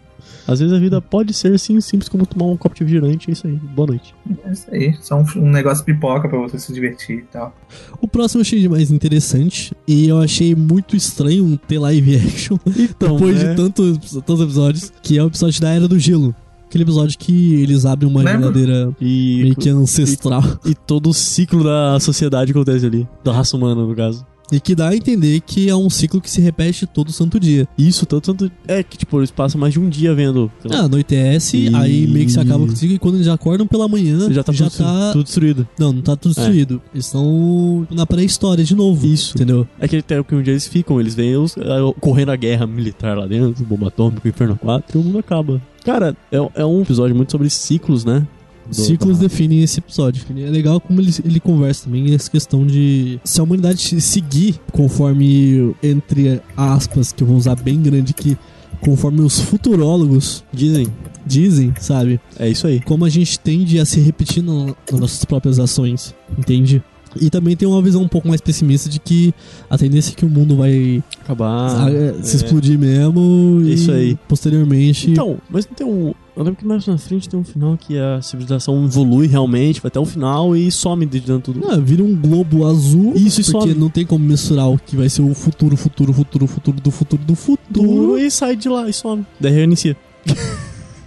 [0.52, 3.30] Às vezes a vida pode ser assim simples como tomar um copo de refrigerante.
[3.30, 3.54] É isso aí.
[3.54, 4.14] Boa noite.
[4.46, 4.96] É isso aí.
[5.02, 7.56] Só um, um negócio pipoca pra você se divertir e tal.
[8.00, 13.14] O próximo eu achei mais interessante e eu achei muito estranho ter live action Então,
[13.16, 13.50] depois né?
[13.50, 16.36] de tantos, tantos episódios, que é o episódio da Era do Gelo.
[16.68, 18.44] Aquele episódio que eles abrem uma Lembro.
[18.44, 20.42] geladeira E, meio que ancestral.
[20.66, 23.06] e todo o ciclo da sociedade acontece ali.
[23.26, 24.26] Da raça humana, no caso.
[24.52, 27.68] E que dá a entender que é um ciclo que se repete todo santo dia.
[27.78, 28.52] Isso, tanto, tanto.
[28.68, 30.52] É que, tipo, eles passam mais de um dia vendo.
[30.70, 33.66] Ah, anoitece, E- aí meio que se acaba com o ciclo e quando eles acordam
[33.66, 35.12] pela manhã, já tá, já tudo, tá...
[35.14, 35.68] tudo destruído.
[35.80, 36.82] Não, não tá tudo destruído.
[36.94, 39.06] Eles estão na pré-história de novo.
[39.06, 39.36] Isso.
[39.36, 39.68] Entendeu?
[39.80, 43.18] É que até que um dia eles ficam, eles os, ah, correndo a guerra militar
[43.18, 45.62] lá dentro, bomba atômica, Inferno 4, e o mundo acaba.
[45.84, 48.26] Cara, é, é um episódio muito sobre ciclos, né?
[48.68, 50.24] Do- Ciclos da- definem esse episódio.
[50.38, 55.74] É legal como ele, ele conversa também essa questão de se a humanidade seguir conforme,
[55.84, 58.38] entre aspas, que eu vou usar bem grande aqui,
[58.80, 60.88] conforme os futurólogos Dizem.
[61.26, 62.20] dizem, sabe?
[62.38, 62.80] É isso aí.
[62.82, 66.82] Como a gente tende a se repetir no- nas nossas próprias ações, entende?
[67.20, 69.34] E também tem uma visão um pouco mais pessimista de que
[69.70, 71.88] a tendência é que o mundo vai Acabar.
[71.88, 72.36] ah, é, se é.
[72.38, 74.18] explodir mesmo e Isso aí.
[74.28, 76.14] posteriormente Então, mas não tem um.
[76.36, 79.90] Eu lembro que mais na frente tem um final que a civilização evolui realmente, vai
[79.90, 81.68] até o final e some de dentro do.
[81.70, 83.14] Ah, vira um globo azul.
[83.16, 83.80] Isso, e porque some.
[83.80, 87.22] não tem como mensurar o que vai ser o futuro, futuro, futuro, futuro do futuro
[87.24, 87.88] do futuro.
[87.88, 89.26] Duro e sai de lá e some.
[89.40, 89.98] Daí reinicia.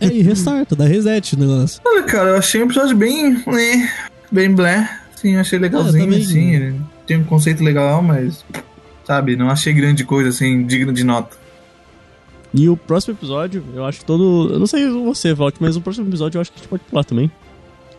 [0.01, 1.81] É, e restarta, dá reset o negócio.
[1.87, 3.33] Olha, cara, eu achei um episódio bem.
[3.47, 3.91] né,
[4.31, 4.89] bem blé.
[5.25, 6.55] Sim, eu achei legalzinho, É, também- assim.
[6.55, 8.45] ele Tem um conceito legal, mas.
[9.07, 11.37] Sabe, não achei grande coisa, assim, digno de nota.
[12.53, 14.51] E o próximo episódio, eu acho que todo.
[14.53, 16.83] Eu não sei você, Valt, mas o próximo episódio eu acho que a gente pode
[16.85, 17.31] pular também.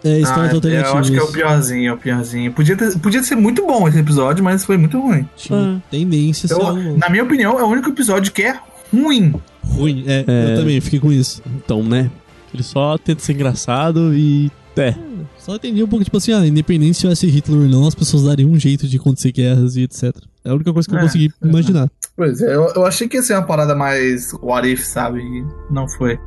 [0.03, 0.91] É, histórias Ah, alternativas.
[0.93, 2.51] eu acho que é o piorzinho, é o piorzinho.
[2.53, 5.27] Podia, ter, podia ser muito bom esse episódio, mas foi muito ruim.
[5.35, 8.59] Tinha tendência Eu- na minha opinião, é o único episódio que é
[8.93, 9.33] ruim.
[9.63, 10.03] ruim.
[10.07, 10.51] É, É.
[10.53, 11.41] eu também fiquei com isso.
[11.57, 12.09] Então, né?
[12.53, 14.51] Ele só tenta ser engraçado e.
[14.77, 14.93] É.
[15.45, 18.23] Só entendi um pouco, tipo assim, ah, independente se tivesse Hitler ou não, as pessoas
[18.23, 20.11] dariam um jeito de acontecer guerras e etc.
[20.43, 21.47] É a única coisa que eu É, consegui é.
[21.47, 21.87] imaginar.
[22.17, 25.19] Pois é, eu, eu achei que ia ser uma parada mais what if, sabe?
[25.19, 26.17] E não foi.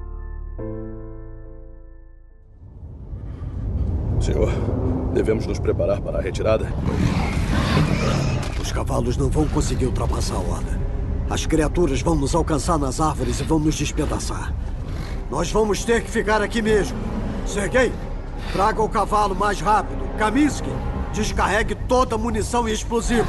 [4.21, 4.53] Senhor,
[5.13, 6.73] devemos nos preparar para a retirada?
[8.63, 10.79] Os cavalos não vão conseguir ultrapassar a horda.
[11.29, 14.55] As criaturas vão nos alcançar nas árvores e vão nos despedaçar.
[15.29, 16.97] Nós vamos ter que ficar aqui mesmo.
[17.45, 17.93] Sergei,
[18.53, 20.09] traga o cavalo mais rápido.
[20.19, 20.71] Kaminsky,
[21.13, 23.29] descarregue toda a munição e explosivos.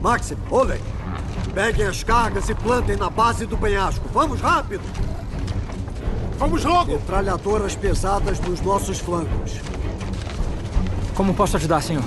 [0.00, 0.82] Maxim, Oleg,
[1.54, 4.04] peguem as cargas e plantem na base do penhasco.
[4.12, 4.82] Vamos rápido!
[6.38, 6.92] Vamos logo!
[6.92, 9.60] Metralhadoras pesadas nos nossos flancos.
[11.14, 12.02] Como posso ajudar, senhor?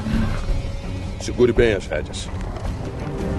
[1.22, 2.30] Segure bem as rédeas.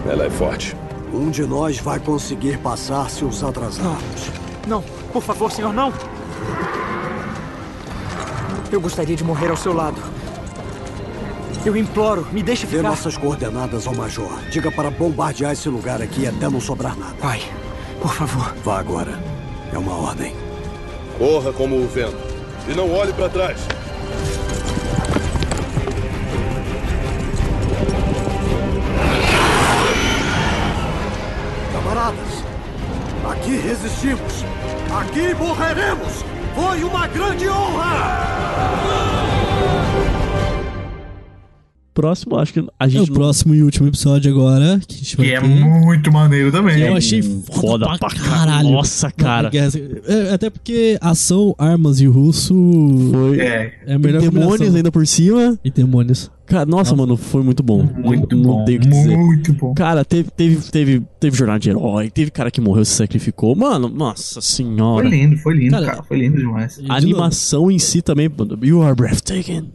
[0.08, 0.74] Ela é forte.
[1.12, 4.30] Um de nós vai conseguir passar se os atrasarmos.
[4.66, 4.82] Não,
[5.12, 5.92] por favor, senhor, não!
[8.70, 10.00] Eu gostaria de morrer ao seu lado.
[11.64, 12.88] Eu imploro, me deixe Dê ficar.
[12.90, 14.30] nossas coordenadas ao Major.
[14.50, 17.14] Diga para bombardear esse lugar aqui até não sobrar nada.
[17.20, 17.42] Pai,
[18.00, 18.54] por favor.
[18.64, 19.18] Vá agora.
[19.72, 20.34] É uma ordem.
[21.18, 22.16] Corra como o vento.
[22.68, 23.58] E não olhe para trás.
[31.72, 32.44] Camaradas,
[33.30, 34.44] aqui resistimos.
[35.00, 36.24] Aqui morreremos.
[36.58, 38.18] Foi uma grande honra!
[41.94, 43.10] Próximo, acho que a É gente.
[43.10, 45.46] o próximo e último episódio agora, que Que é ter.
[45.48, 46.80] muito maneiro também.
[46.80, 48.70] Eu achei foda, foda pra pra caralho.
[48.70, 49.50] Nossa, cara.
[50.06, 52.54] É, até porque ação, armas e russo
[53.12, 53.40] Foi.
[53.40, 54.76] É, é a melhor demônios combinação.
[54.76, 55.58] ainda por cima.
[55.64, 56.30] E demônios.
[56.48, 57.82] Cara, nossa, mano, foi muito bom.
[57.82, 58.58] muito não, bom.
[58.60, 59.16] Não tenho o que dizer.
[59.16, 59.74] Muito bom.
[59.74, 63.54] Cara, teve, teve, teve, teve jornada de herói, teve cara que morreu, se sacrificou.
[63.54, 65.08] Mano, nossa Foi senhora.
[65.08, 66.02] lindo, foi lindo, Cara, cara.
[66.02, 66.80] Foi lindo demais.
[66.88, 68.28] A animação em si também.
[68.28, 69.68] mano, You are breathtaking.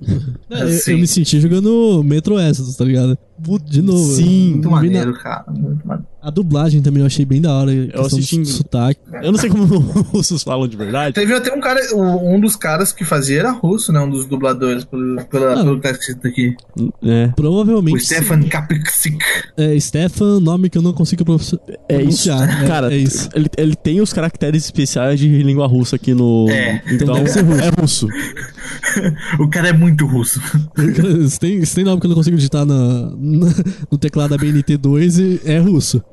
[0.50, 3.18] É, eu, eu me senti jogando Metro Exodus, tá ligado?
[3.66, 4.14] De novo.
[4.16, 4.52] Sim.
[4.52, 5.44] Muito maneiro, cara.
[5.50, 6.08] Muito maneiro.
[6.22, 7.74] A dublagem também eu achei bem da hora.
[7.74, 9.02] Eu assisti em- sotaque.
[9.22, 11.14] Eu não sei como os russos falam de verdade.
[11.14, 14.00] Teve até um cara, um dos caras que fazia era russo, né?
[14.00, 15.64] Um dos dubladores, pelo, pela, Ah.
[15.66, 16.56] pelo que escrito aqui.
[17.04, 17.28] É.
[17.36, 17.98] Provavelmente.
[17.98, 19.18] O Stefan Kapiksik.
[19.58, 21.60] É, Stefan, nome que eu não consigo pronunciar.
[21.90, 22.30] É isso.
[22.30, 22.64] pronunciar.
[22.64, 23.28] É, Cara, é isso.
[23.36, 26.48] Ele, ele tem os caracteres especiais de língua russa aqui no.
[26.50, 26.82] É.
[26.90, 27.62] Então, deve ser russo.
[27.62, 28.08] é russo.
[29.40, 30.40] O cara é muito russo.
[31.30, 33.12] Se tem, se tem nome que eu não consigo digitar na-
[33.92, 36.04] no teclado da BNT2, e é russo.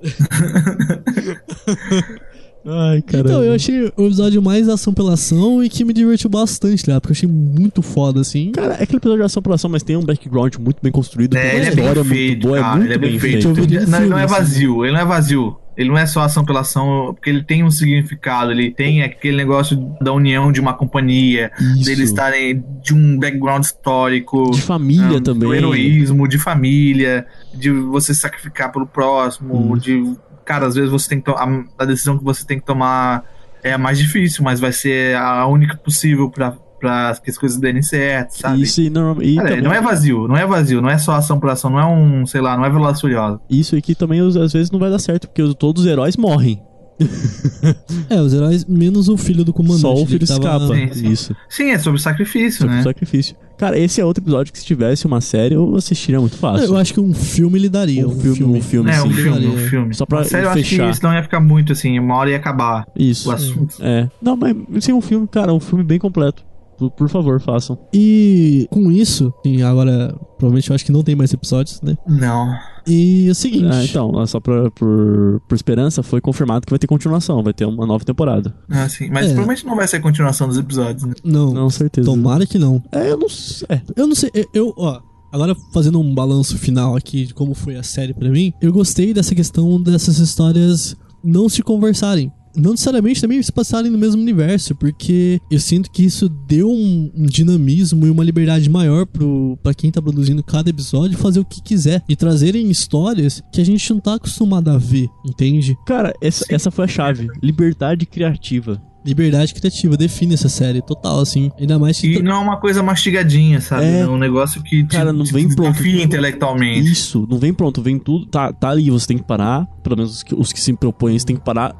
[2.62, 3.30] Ai, caramba.
[3.30, 7.00] Então, eu achei o episódio mais ação pela ação e que me divertiu bastante, tá?
[7.00, 8.52] Porque eu achei muito foda, assim.
[8.52, 11.32] Cara, é aquele episódio de ação por ação, mas tem um background muito bem construído,
[11.32, 13.18] tem É, uma ele é feito, muito boa, cara, é muito ele é bem, bem
[13.18, 13.54] feito.
[13.54, 13.90] feito.
[13.90, 14.34] Não, ele não é assim.
[14.34, 15.56] vazio, ele não é vazio.
[15.80, 19.34] Ele não é só ação pela ação, porque ele tem um significado, ele tem aquele
[19.34, 21.86] negócio da união de uma companhia, Isso.
[21.86, 24.50] deles estarem de um background histórico.
[24.50, 25.48] De família né, também.
[25.48, 29.78] Do heroísmo, de família, de você sacrificar pelo próximo, Hum.
[29.78, 30.16] de.
[30.44, 33.24] Cara, às vezes você tem que a, a decisão que você tem que tomar
[33.64, 37.58] é a mais difícil, mas vai ser a única possível pra, pra que as coisas
[37.58, 38.62] derem certo, sabe?
[38.62, 41.12] Isso e, norma- e Cara, também- não é vazio, não é vazio, não é só
[41.12, 43.38] ação por ação, não é um, sei lá, não é Velozes e Furiosos.
[43.50, 46.16] Isso aqui também os- às vezes não vai dar certo, porque os- todos os heróis
[46.16, 46.60] morrem.
[48.10, 49.80] É, os heróis, menos o filho do comandante.
[49.82, 50.66] Só o filho tava- escapa.
[50.74, 51.08] Sim, sim.
[51.08, 51.36] Isso.
[51.48, 52.82] Sim, é sobre sacrifício, Sobre né?
[52.82, 53.36] sacrifício.
[53.56, 56.66] Cara, esse é outro episódio que se tivesse uma série, eu assistiria muito fácil.
[56.66, 58.06] Eu acho que um filme ele daria.
[58.08, 59.12] Um filme, um filme, É, um sim.
[59.14, 59.94] filme, um filme.
[59.94, 60.90] Só pra Sério, eu acho que fechar.
[60.90, 63.28] isso não ia ficar muito assim, uma hora ia acabar Isso.
[63.28, 63.76] o assunto.
[63.80, 64.08] É.
[64.20, 64.54] Não, mas
[64.84, 66.42] sim, um filme, cara, um filme bem completo.
[66.80, 67.78] Por, por favor, façam.
[67.92, 71.96] E com isso, sim, agora provavelmente eu acho que não tem mais episódios, né?
[72.08, 72.52] Não.
[72.86, 73.68] E é o seguinte.
[73.70, 77.66] Ah, então, só pra, por, por esperança, foi confirmado que vai ter continuação, vai ter
[77.66, 78.54] uma nova temporada.
[78.70, 79.10] Ah, sim.
[79.10, 79.28] Mas É.
[79.34, 81.12] provavelmente não vai ser a continuação dos episódios, né?
[81.22, 82.06] Não, Não, certeza.
[82.10, 82.82] tomara que não.
[82.90, 83.66] É, eu não sei.
[83.68, 83.82] É.
[83.94, 85.00] Eu não sei, eu, eu, ó.
[85.32, 89.14] Agora, fazendo um balanço final aqui de como foi a série pra mim, eu gostei
[89.14, 92.32] dessa questão dessas histórias não se conversarem.
[92.56, 97.10] Não necessariamente também se passarem no mesmo universo, porque eu sinto que isso deu um,
[97.14, 101.44] um dinamismo e uma liberdade maior pro, pra quem tá produzindo cada episódio fazer o
[101.44, 105.76] que quiser e trazerem histórias que a gente não tá acostumado a ver, entende?
[105.86, 107.28] Cara, essa, essa foi a chave.
[107.42, 108.82] Liberdade criativa.
[109.04, 111.50] Liberdade criativa define essa série total, assim.
[111.58, 112.18] Ainda mais que.
[112.18, 113.84] E não é uma coisa mastigadinha, sabe?
[113.84, 114.00] É.
[114.00, 115.72] É um negócio que te, Cara, não te vem pronto.
[115.72, 116.90] desafia intelectualmente.
[116.90, 118.26] Isso, não vem pronto, vem tudo.
[118.26, 119.66] Tá, tá ali, você tem que parar.
[119.82, 121.74] Pelo menos os que, os que se propõem, você tem que parar,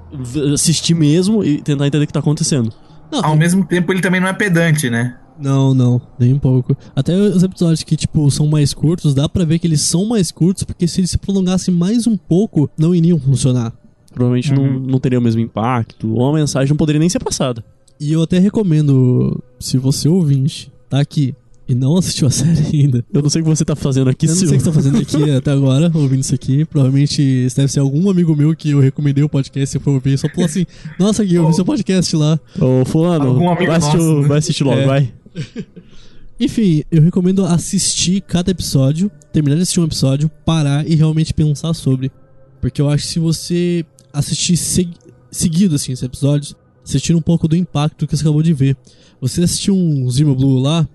[0.54, 2.72] assistir mesmo e tentar entender o que tá acontecendo.
[3.12, 5.16] Não, Ao mesmo tempo, ele também não é pedante, né?
[5.38, 6.76] Não, não, nem um pouco.
[6.94, 10.30] Até os episódios que, tipo, são mais curtos, dá pra ver que eles são mais
[10.30, 13.72] curtos, porque se eles se prolongassem mais um pouco, não iriam funcionar.
[14.20, 16.12] Provavelmente não, não teria o mesmo impacto.
[16.12, 17.64] Ou a mensagem não poderia nem ser passada.
[17.98, 21.34] E eu até recomendo, se você ouvinte, tá aqui
[21.68, 23.04] e não assistiu a série ainda.
[23.12, 24.64] Eu não sei o que você tá fazendo aqui, Eu não sei o que você
[24.64, 26.64] tá fazendo aqui até agora, ouvindo isso aqui.
[26.64, 30.18] Provavelmente isso deve ser algum amigo meu que eu recomendei o podcast e foi ouvir.
[30.18, 30.66] Só falou assim:
[30.98, 32.38] Nossa, Gui, eu ouvi seu podcast lá.
[32.60, 34.28] Ô, fulano, Algum amigo vai assistir, nosso, né?
[34.28, 34.86] vai assistir logo, É.
[34.86, 35.12] vai.
[36.40, 41.74] Enfim, eu recomendo assistir cada episódio, terminar de assistir um episódio, parar e realmente pensar
[41.74, 42.10] sobre.
[42.62, 44.94] Porque eu acho que se você assistir seg-
[45.30, 46.54] seguido assim esses episódios,
[46.84, 48.76] tira um pouco do impacto que você acabou de ver.
[49.20, 50.88] Você assistir um Zima Blue lá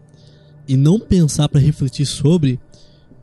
[0.68, 2.60] e não pensar pra refletir sobre,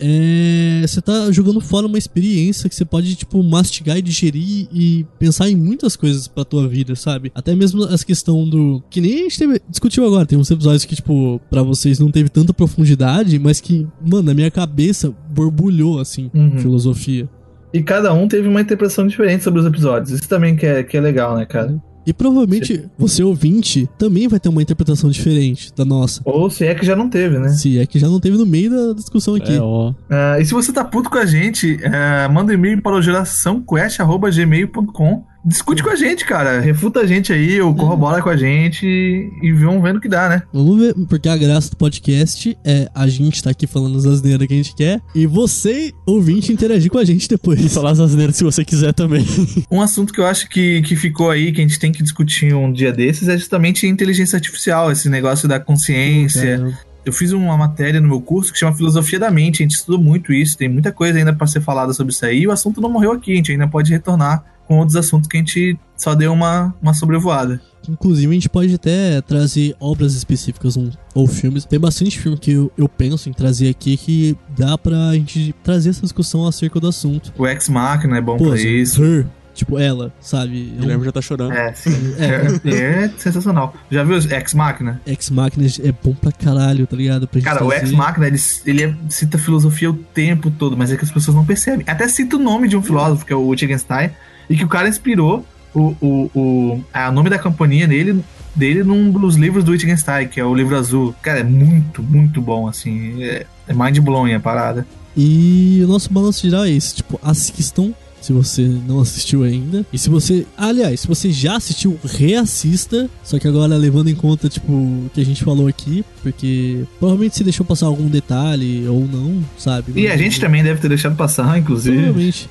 [0.01, 5.07] é, você tá jogando fora uma experiência que você pode tipo mastigar e digerir e
[5.19, 7.31] pensar em muitas coisas pra tua vida, sabe?
[7.35, 10.85] Até mesmo essa questão do que nem a gente teve- discutiu agora, tem uns episódios
[10.85, 16.01] que tipo pra vocês não teve tanta profundidade, mas que, mano, na minha cabeça borbulhou
[16.01, 16.59] assim, Uhum.
[16.59, 17.29] filosofia.
[17.73, 20.11] E cada um teve uma interpretação diferente sobre os episódios.
[20.11, 21.81] Isso também que é, que é legal, né, cara?
[22.05, 26.21] E provavelmente você ouvinte também vai ter uma interpretação diferente da nossa.
[26.25, 27.51] Ou se é que já não teve, né?
[27.51, 29.55] Se é que já não teve no meio da discussão aqui.
[29.55, 29.95] É, ó.
[30.11, 33.03] Ah, e se você tá puto com a gente, ah, manda um e-mail para o
[33.03, 35.25] geraçãoquest.gmail.com.
[35.45, 36.61] Discute com a gente, cara.
[36.61, 40.29] Refuta a gente aí, ou corrobora com a gente e vamos vendo o que dá,
[40.29, 40.43] né?
[40.53, 44.47] Vamos ver, porque a graça do podcast é a gente tá aqui falando as asneiras
[44.47, 47.73] que a gente quer e você, ouvinte, interagir com a gente E depois.
[47.75, 49.27] falar as asneiras se você quiser também.
[49.71, 52.55] Um assunto que eu acho que, que ficou aí, que a gente tem que discutir
[52.55, 56.77] um dia desses, é justamente a inteligência artificial, esse negócio da consciência.
[57.05, 60.01] Eu fiz uma matéria no meu curso que chama Filosofia da Mente, a gente estudou
[60.01, 62.81] muito isso, tem muita coisa ainda para ser falada sobre isso aí, e o assunto
[62.81, 66.15] não morreu aqui, a gente ainda pode retornar com outros assuntos que a gente só
[66.15, 67.61] deu uma, uma sobrevoada.
[67.87, 71.65] Inclusive, a gente pode até trazer obras específicas um- ou filmes.
[71.67, 75.91] Tem bastante filme que eu, eu penso em trazer aqui que dá pra gente trazer
[75.91, 77.33] essa discussão acerca do assunto.
[77.37, 79.03] O Ex Machina é bom Pô, pra isso.
[79.03, 80.73] Her, tipo, ela, sabe?
[80.77, 81.53] O Guilherme já tá chorando.
[81.53, 81.91] É, sim.
[82.19, 83.75] É, é sensacional.
[83.91, 85.01] Já viu Ex Machina?
[85.05, 87.27] Ex Machina é bom pra caralho, tá ligado?
[87.27, 87.87] Pra gente Cara, o trazer.
[87.87, 91.37] Ex Machina, ele, ele é- cita filosofia o tempo todo, mas é que as pessoas
[91.37, 91.85] não percebem.
[91.89, 94.11] Até cita o nome de um filósofo, que é o Wittgenstein,
[94.49, 95.45] e que o cara inspirou
[95.75, 98.23] o, o, o a nome da companhia dele,
[98.55, 101.15] dele num dos livros do Wittgenstein, que é o livro azul.
[101.23, 103.23] Cara, é muito, muito bom, assim.
[103.23, 104.87] É, é mind blowing a parada.
[105.17, 107.93] E o nosso balanço geral é esse, tipo, assistam.
[108.21, 109.85] Se você não assistiu ainda.
[109.93, 110.47] E se você.
[110.57, 113.11] Aliás, se você já assistiu, reassista.
[113.25, 116.05] Só que agora levando em conta, tipo, o que a gente falou aqui.
[116.23, 120.01] Porque provavelmente você deixou passar algum detalhe ou não, sabe?
[120.01, 121.97] E a gente também deve ter deixado passar, inclusive.
[121.97, 122.49] Provavelmente.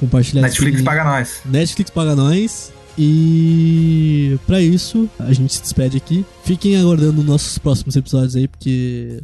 [0.00, 1.40] Compartilhar Netflix esse- paga nós.
[1.44, 2.72] Netflix paga nós.
[2.98, 6.24] E pra isso, a gente se despede aqui.
[6.44, 9.20] Fiquem aguardando nossos próximos episódios aí, porque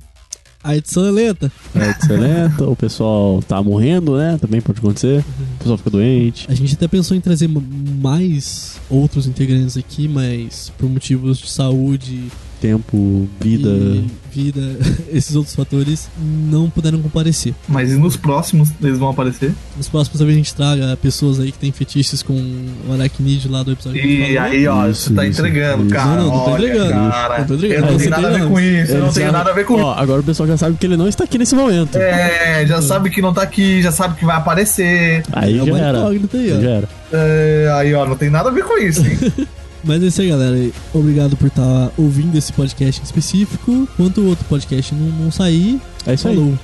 [0.62, 1.50] a edição é lenta.
[1.74, 4.38] É excelente, o pessoal tá morrendo, né?
[4.40, 5.24] Também pode acontecer.
[5.54, 6.46] O pessoal fica doente.
[6.50, 12.28] A gente até pensou em trazer mais outros integrantes aqui, mas por motivos de saúde
[12.62, 13.68] Tempo, vida.
[13.68, 14.60] e vida,
[15.12, 16.09] esses outros fatores
[16.48, 17.52] não puderam comparecer.
[17.68, 19.52] Mas e nos próximos eles vão aparecer?
[19.76, 23.64] Nos próximos talvez a gente traga pessoas aí que tem fetiches com o aracnídeo lá
[23.64, 24.01] do episódio.
[24.02, 26.22] E aí, ó, você tá entregando, cara.
[26.22, 26.90] Não, não, não tô entregando.
[27.10, 27.86] Cara, Não tô entregando.
[27.86, 29.74] Eu não tenho nada a ver com isso, eu não tenho nada a ver com
[29.74, 31.97] Ó, agora o pessoal já sabe que ele não está aqui nesse momento.
[31.98, 35.24] É, já sabe que não tá aqui, já sabe que vai aparecer.
[35.32, 36.09] Aí É já era.
[36.09, 36.20] aí,
[36.56, 36.60] ó.
[36.62, 36.89] Já era.
[37.12, 39.18] É, aí, ó, não tem nada a ver com isso, hein?
[39.84, 40.70] Mas é isso aí, galera.
[40.94, 43.88] Obrigado por estar ouvindo esse podcast em específico.
[43.94, 46.34] Enquanto o outro podcast não, não sair, É isso aí.
[46.36, 46.59] falou.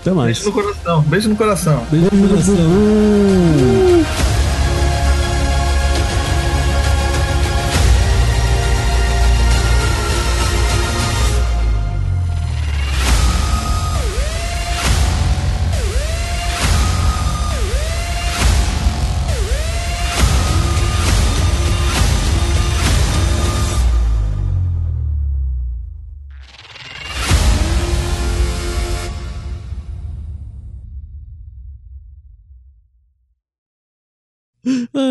[0.00, 0.38] Até mais.
[0.38, 1.86] Beijo no coração, beijo no coração.
[1.90, 2.54] Beijo no coração.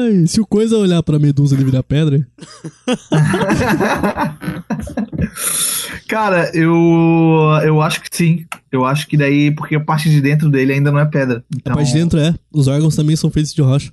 [0.07, 2.25] Ai, se o coisa olhar pra medusa ele virar pedra.
[6.07, 6.73] Cara, eu
[7.63, 8.45] eu acho que sim.
[8.71, 11.39] Eu acho que daí, porque a parte de dentro dele ainda não é pedra.
[11.39, 11.75] A Então...
[11.75, 12.33] parte de dentro é.
[12.51, 13.91] Os órgãos também são feitos de rocha.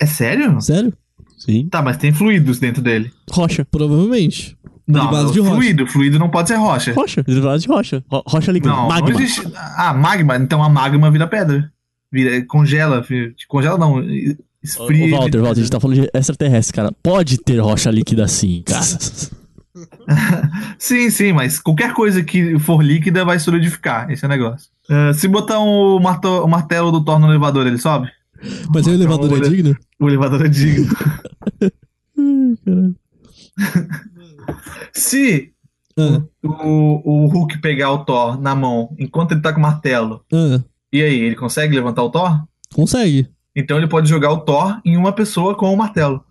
[0.00, 0.60] É sério?
[0.60, 0.92] Sério?
[1.38, 1.68] Sim.
[1.70, 3.10] Tá, mas tem fluidos dentro dele.
[3.30, 3.64] Rocha.
[3.64, 4.56] Provavelmente.
[4.86, 5.54] Não, Derivados de rocha.
[5.54, 5.86] fluido.
[5.86, 6.92] Fluido não pode ser rocha.
[6.92, 7.22] Rocha.
[7.22, 8.04] Derivados de rocha.
[8.10, 8.72] Ro- Rocha líquida.
[8.74, 9.10] Não, magma.
[9.10, 9.42] não existe.
[9.54, 10.36] Ah, magma.
[10.36, 11.70] Então a magma vira pedra.
[12.10, 13.04] Vira, congela.
[13.48, 14.02] Congela não.
[14.78, 15.10] Ô, Walter,
[15.40, 16.92] Walter, a gente tá falando de extraterrestre, cara.
[17.02, 18.84] Pode ter rocha líquida sim, cara.
[20.78, 24.10] Sim, sim, mas qualquer coisa que for líquida vai solidificar.
[24.10, 24.68] Esse é o negócio.
[24.88, 28.08] Ah, se botar um marto- o martelo do Thor no elevador, ele sobe?
[28.72, 29.76] Mas o elevador Então, é digno?
[29.98, 30.86] O elevador é digno.
[34.92, 35.50] Se
[35.96, 40.24] Ah, o, o Hulk pegar o Thor na mão enquanto ele tá com o martelo,
[40.32, 40.60] ah,
[40.92, 42.42] e aí, ele consegue levantar o Thor?
[42.74, 43.28] consegue.
[43.54, 46.24] Então ele pode jogar o Thor em uma pessoa com o martelo.